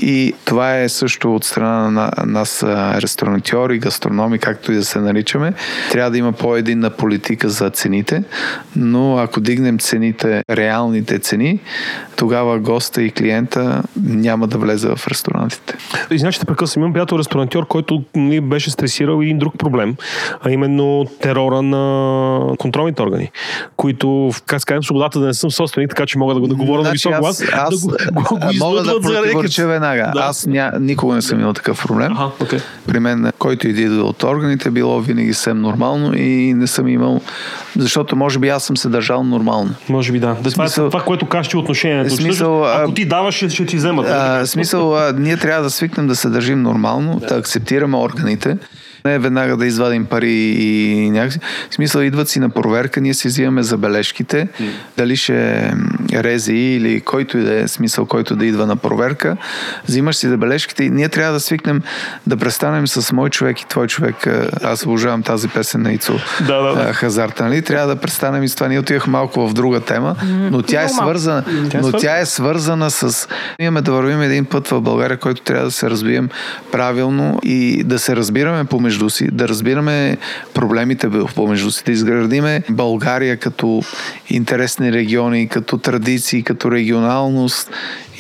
И 0.03 0.34
това 0.44 0.78
е 0.78 0.88
също 0.88 1.34
от 1.34 1.44
страна 1.44 1.90
на 1.90 2.11
нас 2.26 2.62
ресторантьори, 3.03 3.78
гастрономи, 3.78 4.38
както 4.38 4.72
и 4.72 4.74
да 4.74 4.84
се 4.84 4.99
наричаме. 4.99 5.53
Трябва 5.90 6.11
да 6.11 6.18
има 6.18 6.32
по-единна 6.32 6.90
политика 6.90 7.49
за 7.49 7.70
цените, 7.70 8.22
но 8.76 9.18
ако 9.18 9.40
дигнем 9.40 9.78
цените, 9.78 10.42
реалните 10.51 11.18
цени, 11.18 11.61
тогава 12.16 12.59
госта 12.59 13.03
и 13.03 13.11
клиента 13.11 13.82
няма 13.96 14.46
да 14.46 14.59
влезе 14.59 14.88
в 14.88 15.09
ресторантите. 15.09 15.74
Извинявай, 16.11 16.32
ще 16.32 16.44
прекъсвам. 16.44 16.82
Имам 16.82 16.92
приятел 16.92 17.18
ресторантьор, 17.18 17.66
който 17.66 18.03
ни 18.14 18.40
беше 18.40 18.70
стресирал 18.70 19.22
и 19.22 19.34
друг 19.34 19.59
проблем, 19.59 19.96
а 20.40 20.51
именно 20.51 21.07
терора 21.20 21.62
на 21.62 22.57
контролните 22.59 23.03
органи, 23.03 23.30
които, 23.76 24.30
как 24.46 24.61
скажем, 24.61 24.82
свободата 24.82 25.20
да 25.20 25.26
не 25.26 25.34
съм 25.34 25.51
собственик, 25.51 25.90
така 25.90 26.07
че 26.07 26.18
мога 26.18 26.34
да 26.34 26.40
го 26.40 26.46
да 26.46 26.55
говоря 26.55 26.78
на 26.78 26.84
Значи 26.84 26.94
висок 26.94 27.12
аз- 27.12 27.20
глас, 27.20 27.42
аз, 27.53 27.86
да 27.86 28.12
го, 28.12 28.22
го, 28.22 28.38
го 28.38 28.40
мога 28.59 28.82
да 28.82 29.01
противореча 29.01 29.68
рекет. 29.68 29.80
Веднага. 29.89 30.20
Да. 30.20 30.26
Аз 30.28 30.47
ня, 30.47 30.72
никога 30.80 31.14
не 31.14 31.22
съм 31.22 31.41
имал 31.41 31.53
такъв 31.53 31.82
проблем. 31.86 32.12
Ага, 32.12 32.30
окей. 32.41 32.59
При 32.86 32.99
мен, 32.99 33.32
който 33.39 33.68
иде 33.68 33.89
от 33.89 34.22
органите, 34.22 34.70
било 34.70 35.01
винаги 35.01 35.34
съвсем 35.34 35.61
нормално 35.61 36.16
и 36.16 36.55
не 36.55 36.66
съм 36.66 36.89
имал, 36.89 37.20
защото 37.76 38.16
може 38.16 38.39
би 38.39 38.49
аз 38.49 38.64
съм 38.64 38.76
се 38.76 38.89
държал 38.89 39.24
нормално. 39.24 39.70
Може 39.89 40.12
би 40.12 40.18
да. 40.20 40.26
да 40.26 40.34
това, 40.34 40.51
Смисъл- 40.51 40.86
е 40.86 40.91
това, 40.91 41.05
което 41.05 41.26
кажеш 41.26 41.51
ти 41.51 41.57
отношението. 41.57 42.16
Смисъл, 42.16 42.64
ако 42.64 42.93
ти 42.93 43.05
даваш, 43.05 43.34
ще, 43.34 43.49
ще 43.51 43.66
ти 43.66 43.76
вземат. 43.76 44.07
А, 44.09 44.47
смисъл, 44.47 44.97
а, 44.97 45.12
ние 45.18 45.36
трябва 45.36 45.62
да 45.62 45.70
свикнем 45.70 46.07
да 46.07 46.16
се 46.16 46.28
държим 46.28 46.62
нормално, 46.62 47.20
да, 47.28 47.34
акцептираме 47.36 47.97
органите, 47.97 48.57
не 49.09 49.18
веднага 49.18 49.56
да 49.56 49.66
извадим 49.66 50.04
пари 50.04 50.32
и 50.32 51.11
някакси. 51.11 51.38
В 51.70 51.74
смисъл, 51.74 52.00
идват 52.00 52.28
си 52.28 52.40
на 52.40 52.48
проверка, 52.48 53.00
ние 53.00 53.14
си 53.14 53.28
взимаме 53.28 53.62
забележките, 53.62 54.48
дали 54.96 55.16
ще 55.16 55.56
е 56.12 56.22
рези 56.22 56.54
или 56.54 57.00
който 57.00 57.38
и 57.38 57.42
да 57.42 57.61
е 57.61 57.68
смисъл, 57.68 58.06
който 58.06 58.36
да 58.36 58.46
идва 58.46 58.66
на 58.66 58.76
проверка, 58.76 59.36
взимаш 59.88 60.16
си 60.16 60.28
забележките 60.28 60.84
и 60.84 60.90
ние 60.90 61.09
трябва 61.09 61.32
да 61.32 61.40
свикнем 61.40 61.82
да 62.26 62.36
престанем 62.36 62.88
с 62.88 63.12
мой 63.12 63.30
човек 63.30 63.61
и 63.61 63.68
твой 63.68 63.86
човек. 63.86 64.26
Аз 64.62 64.86
обожавам 64.86 65.22
тази 65.22 65.48
песен 65.48 65.82
на 65.82 65.92
Ицо 65.92 66.20
Да, 66.46 66.62
да, 66.62 66.74
да. 66.74 66.92
Хазарта, 66.92 67.44
нали? 67.44 67.62
Трябва 67.62 67.94
да 67.94 68.00
престанем 68.00 68.42
и 68.42 68.48
с 68.48 68.54
това. 68.54 68.68
Ние 68.68 68.78
отивахме 68.78 69.11
малко 69.11 69.48
в 69.48 69.54
друга 69.54 69.80
тема, 69.80 70.16
но 70.24 70.62
тя 70.62 70.82
е 70.82 70.88
свързана, 70.88 71.44
е 71.74 71.78
но 71.78 71.92
тя 71.92 72.18
е 72.18 72.26
свързана 72.26 72.90
с... 72.90 73.28
Имаме 73.61 73.82
да 73.82 73.92
вървим 73.92 74.22
един 74.22 74.44
път 74.44 74.68
в 74.68 74.80
България, 74.80 75.16
който 75.16 75.42
трябва 75.42 75.64
да 75.64 75.70
се 75.70 75.90
развием 75.90 76.28
правилно 76.72 77.38
и 77.42 77.82
да 77.84 77.98
се 77.98 78.16
разбираме 78.16 78.64
помежду 78.64 78.97
си, 79.11 79.28
да 79.32 79.49
разбираме 79.49 80.16
проблемите 80.55 81.11
помежду 81.34 81.70
си, 81.70 81.82
да 81.86 81.92
изградиме 81.92 82.62
България 82.70 83.36
като 83.36 83.82
интересни 84.28 84.92
региони, 84.92 85.49
като 85.49 85.78
традиции, 85.78 86.42
като 86.42 86.70
регионалност 86.70 87.70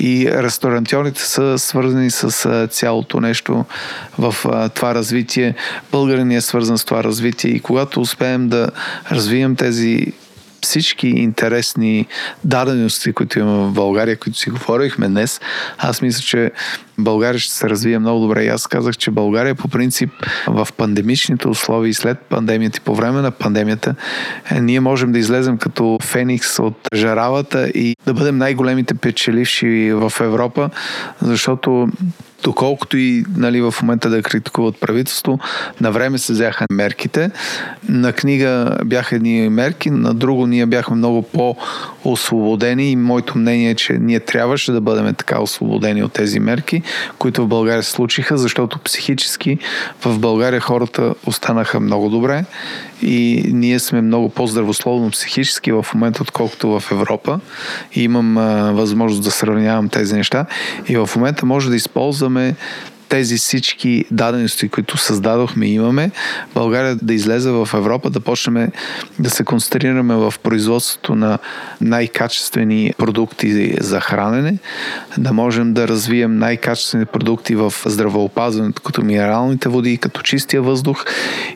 и 0.00 0.30
ресторантьорите 0.30 1.20
са 1.20 1.58
свързани 1.58 2.10
с 2.10 2.66
цялото 2.70 3.20
нещо 3.20 3.64
в 4.18 4.34
това 4.74 4.94
развитие. 4.94 5.54
Българин 5.92 6.30
е 6.30 6.40
свързан 6.40 6.78
с 6.78 6.84
това 6.84 7.04
развитие 7.04 7.50
и 7.50 7.60
когато 7.60 8.00
успеем 8.00 8.48
да 8.48 8.70
развием 9.10 9.56
тези 9.56 10.12
всички 10.62 11.08
интересни 11.08 12.06
дадености, 12.44 13.12
които 13.12 13.38
имаме 13.38 13.70
в 13.70 13.72
България, 13.72 14.16
които 14.16 14.38
си 14.38 14.50
говорихме 14.50 15.08
днес, 15.08 15.40
аз 15.78 16.02
мисля, 16.02 16.22
че 16.22 16.50
България 16.98 17.40
ще 17.40 17.54
се 17.54 17.70
развие 17.70 17.98
много 17.98 18.20
добре. 18.20 18.44
И 18.44 18.48
аз 18.48 18.66
казах, 18.66 18.96
че 18.96 19.10
България 19.10 19.54
по 19.54 19.68
принцип 19.68 20.10
в 20.46 20.68
пандемичните 20.76 21.48
условия 21.48 21.90
и 21.90 21.94
след 21.94 22.18
пандемията 22.18 22.76
и 22.76 22.84
по 22.84 22.94
време 22.94 23.20
на 23.20 23.30
пандемията, 23.30 23.94
е, 24.50 24.60
ние 24.60 24.80
можем 24.80 25.12
да 25.12 25.18
излезем 25.18 25.58
като 25.58 25.98
феникс 26.02 26.58
от 26.58 26.88
жаравата 26.94 27.68
и 27.68 27.96
да 28.06 28.14
бъдем 28.14 28.38
най-големите 28.38 28.94
печеливши 28.94 29.92
в 29.92 30.12
Европа, 30.20 30.70
защото 31.22 31.88
доколкото 32.42 32.96
и 32.96 33.24
нали, 33.36 33.60
в 33.60 33.74
момента 33.82 34.10
да 34.10 34.22
критикуват 34.22 34.80
правителство, 34.80 35.38
на 35.80 35.92
време 35.92 36.18
се 36.18 36.32
взяха 36.32 36.66
мерките. 36.72 37.30
На 37.88 38.12
книга 38.12 38.76
бяха 38.84 39.16
едни 39.16 39.48
мерки, 39.48 39.90
на 39.90 40.14
друго 40.14 40.46
ние 40.46 40.66
бяхме 40.66 40.96
много 40.96 41.22
по-освободени 41.22 42.90
и 42.90 42.96
моето 42.96 43.38
мнение 43.38 43.70
е, 43.70 43.74
че 43.74 43.92
ние 43.92 44.20
трябваше 44.20 44.72
да 44.72 44.80
бъдем 44.80 45.14
така 45.14 45.40
освободени 45.40 46.02
от 46.02 46.12
тези 46.12 46.40
мерки, 46.40 46.82
които 47.18 47.44
в 47.44 47.48
България 47.48 47.82
се 47.82 47.90
случиха, 47.90 48.38
защото 48.38 48.78
психически 48.78 49.58
в 50.04 50.18
България 50.18 50.60
хората 50.60 51.14
останаха 51.26 51.80
много 51.80 52.08
добре 52.08 52.44
и 53.02 53.50
ние 53.52 53.78
сме 53.78 54.00
много 54.00 54.28
по-здравословно 54.28 55.10
психически 55.10 55.72
в 55.72 55.86
момента, 55.94 56.22
отколкото 56.22 56.80
в 56.80 56.90
Европа. 56.90 57.40
И 57.94 58.02
имам 58.02 58.38
а, 58.38 58.72
възможност 58.72 59.22
да 59.22 59.30
сравнявам 59.30 59.88
тези 59.88 60.14
неща. 60.14 60.46
И 60.88 60.96
в 60.96 61.10
момента 61.16 61.46
може 61.46 61.70
да 61.70 61.76
използваме 61.76 62.54
тези 63.08 63.36
всички 63.36 64.04
дадености, 64.10 64.68
които 64.68 64.96
създадохме 64.96 65.66
и 65.66 65.74
имаме, 65.74 66.10
България 66.54 66.96
да 67.02 67.14
излезе 67.14 67.50
в 67.50 67.68
Европа, 67.74 68.10
да 68.10 68.20
почнем 68.20 68.72
да 69.18 69.30
се 69.30 69.44
концентрираме 69.44 70.14
в 70.14 70.34
производството 70.42 71.14
на 71.14 71.38
най-качествени 71.80 72.92
продукти 72.98 73.76
за 73.80 74.00
хранене, 74.00 74.58
да 75.18 75.32
можем 75.32 75.74
да 75.74 75.88
развием 75.88 76.38
най-качествени 76.38 77.06
продукти 77.06 77.54
в 77.54 77.74
здравеопазването, 77.86 78.82
като 78.82 79.02
минералните 79.02 79.68
води, 79.68 79.98
като 79.98 80.22
чистия 80.22 80.62
въздух 80.62 81.04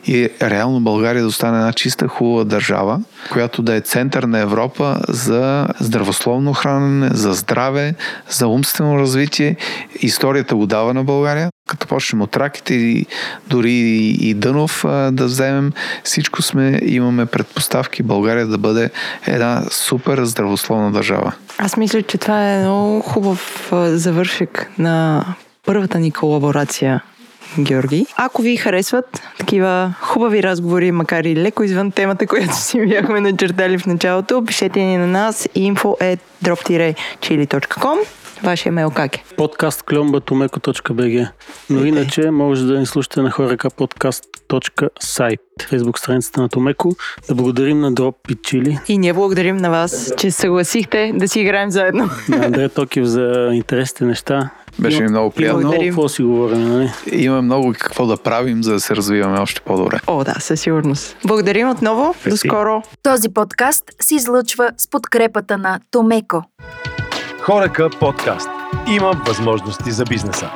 и 0.07 0.29
реално 0.41 0.79
България 0.79 1.21
да 1.21 1.27
остане 1.27 1.57
една 1.57 1.73
чиста, 1.73 2.07
хубава 2.07 2.43
държава, 2.43 3.01
която 3.31 3.61
да 3.61 3.75
е 3.75 3.81
център 3.81 4.23
на 4.23 4.39
Европа 4.39 4.97
за 5.09 5.67
здравословно 5.79 6.53
хранене, 6.53 7.09
за 7.13 7.33
здраве, 7.33 7.95
за 8.29 8.47
умствено 8.47 8.99
развитие. 8.99 9.55
Историята 10.01 10.55
го 10.55 10.65
дава 10.65 10.93
на 10.93 11.03
България. 11.03 11.49
Като 11.67 11.87
почнем 11.87 12.21
от 12.21 12.37
раките 12.37 12.73
и 12.73 13.05
дори 13.47 13.71
и, 14.19 14.33
Дънов 14.33 14.81
да 15.11 15.25
вземем, 15.25 15.71
всичко 16.03 16.41
сме, 16.41 16.79
имаме 16.83 17.25
предпоставки 17.25 18.03
България 18.03 18.47
да 18.47 18.57
бъде 18.57 18.89
една 19.27 19.63
супер 19.71 20.23
здравословна 20.23 20.91
държава. 20.91 21.33
Аз 21.57 21.77
мисля, 21.77 22.01
че 22.01 22.17
това 22.17 22.51
е 22.51 22.59
много 22.59 23.01
хубав 23.01 23.69
а, 23.73 23.97
завършек 23.97 24.71
на 24.77 25.25
първата 25.65 25.99
ни 25.99 26.11
колаборация, 26.11 27.03
Георги. 27.59 28.05
Ако 28.17 28.41
ви 28.41 28.57
харесват 28.57 29.21
такива 29.39 29.93
хубави 30.01 30.43
разговори, 30.43 30.91
макар 30.91 31.23
и 31.23 31.35
леко 31.35 31.63
извън 31.63 31.91
темата, 31.91 32.27
която 32.27 32.55
си 32.55 32.85
бяхме 32.87 33.19
начертали 33.19 33.77
в 33.77 33.85
началото, 33.85 34.45
пишете 34.45 34.79
ни 34.79 34.97
на 34.97 35.07
нас 35.07 35.47
info 35.55 36.01
at 36.01 36.19
drop-chili.com 36.43 37.97
Вашия 38.43 38.71
мейл 38.71 38.91
как 38.91 39.17
е? 39.17 39.23
Подкаст 39.37 39.83
кльомбатомеко.bg 39.83 41.27
Но 41.69 41.85
иначе 41.85 42.31
може 42.31 42.65
да 42.65 42.79
ни 42.79 42.85
слушате 42.85 43.21
на 43.21 43.31
horecapodcast.site 43.31 45.37
Фейсбук 45.69 45.99
страницата 45.99 46.41
на 46.41 46.49
Томеко. 46.49 46.95
Да 47.29 47.35
благодарим 47.35 47.79
на 47.79 47.93
Дроп 47.93 48.15
и 48.29 48.35
Чили, 48.43 48.79
И 48.87 48.97
ние 48.97 49.13
благодарим 49.13 49.57
на 49.57 49.69
вас, 49.69 50.13
че 50.17 50.31
съгласихте 50.31 51.11
да 51.15 51.27
си 51.27 51.39
играем 51.39 51.71
заедно. 51.71 52.09
на 52.29 52.45
Андре 52.45 52.69
Токив 52.69 53.05
за 53.05 53.49
интересните 53.53 54.05
неща. 54.05 54.49
Беше 54.79 54.97
ми 54.97 55.01
Има- 55.01 55.09
много 55.11 55.25
Има 55.25 55.31
приятно. 55.31 55.57
много 55.57 55.69
Благодарим. 55.69 55.93
какво 55.93 56.09
си 56.09 56.23
говорим, 56.23 56.63
нали? 56.63 56.91
Има 57.07 57.41
много 57.41 57.73
какво 57.79 58.05
да 58.05 58.17
правим, 58.17 58.63
за 58.63 58.73
да 58.73 58.79
се 58.79 58.95
развиваме 58.95 59.39
още 59.39 59.61
по-добре. 59.61 59.99
О, 60.07 60.23
да, 60.23 60.35
със 60.39 60.61
сигурност. 60.61 61.17
Благодарим 61.25 61.69
отново. 61.69 62.15
До 62.27 62.37
скоро. 62.37 62.81
Този 63.03 63.29
подкаст 63.29 63.83
се 63.99 64.15
излъчва 64.15 64.69
с 64.77 64.89
подкрепата 64.89 65.57
на 65.57 65.79
Томеко. 65.91 66.43
Хорека 67.39 67.89
подкаст. 67.99 68.49
Има 68.89 69.11
възможности 69.27 69.91
за 69.91 70.03
бизнеса. 70.05 70.49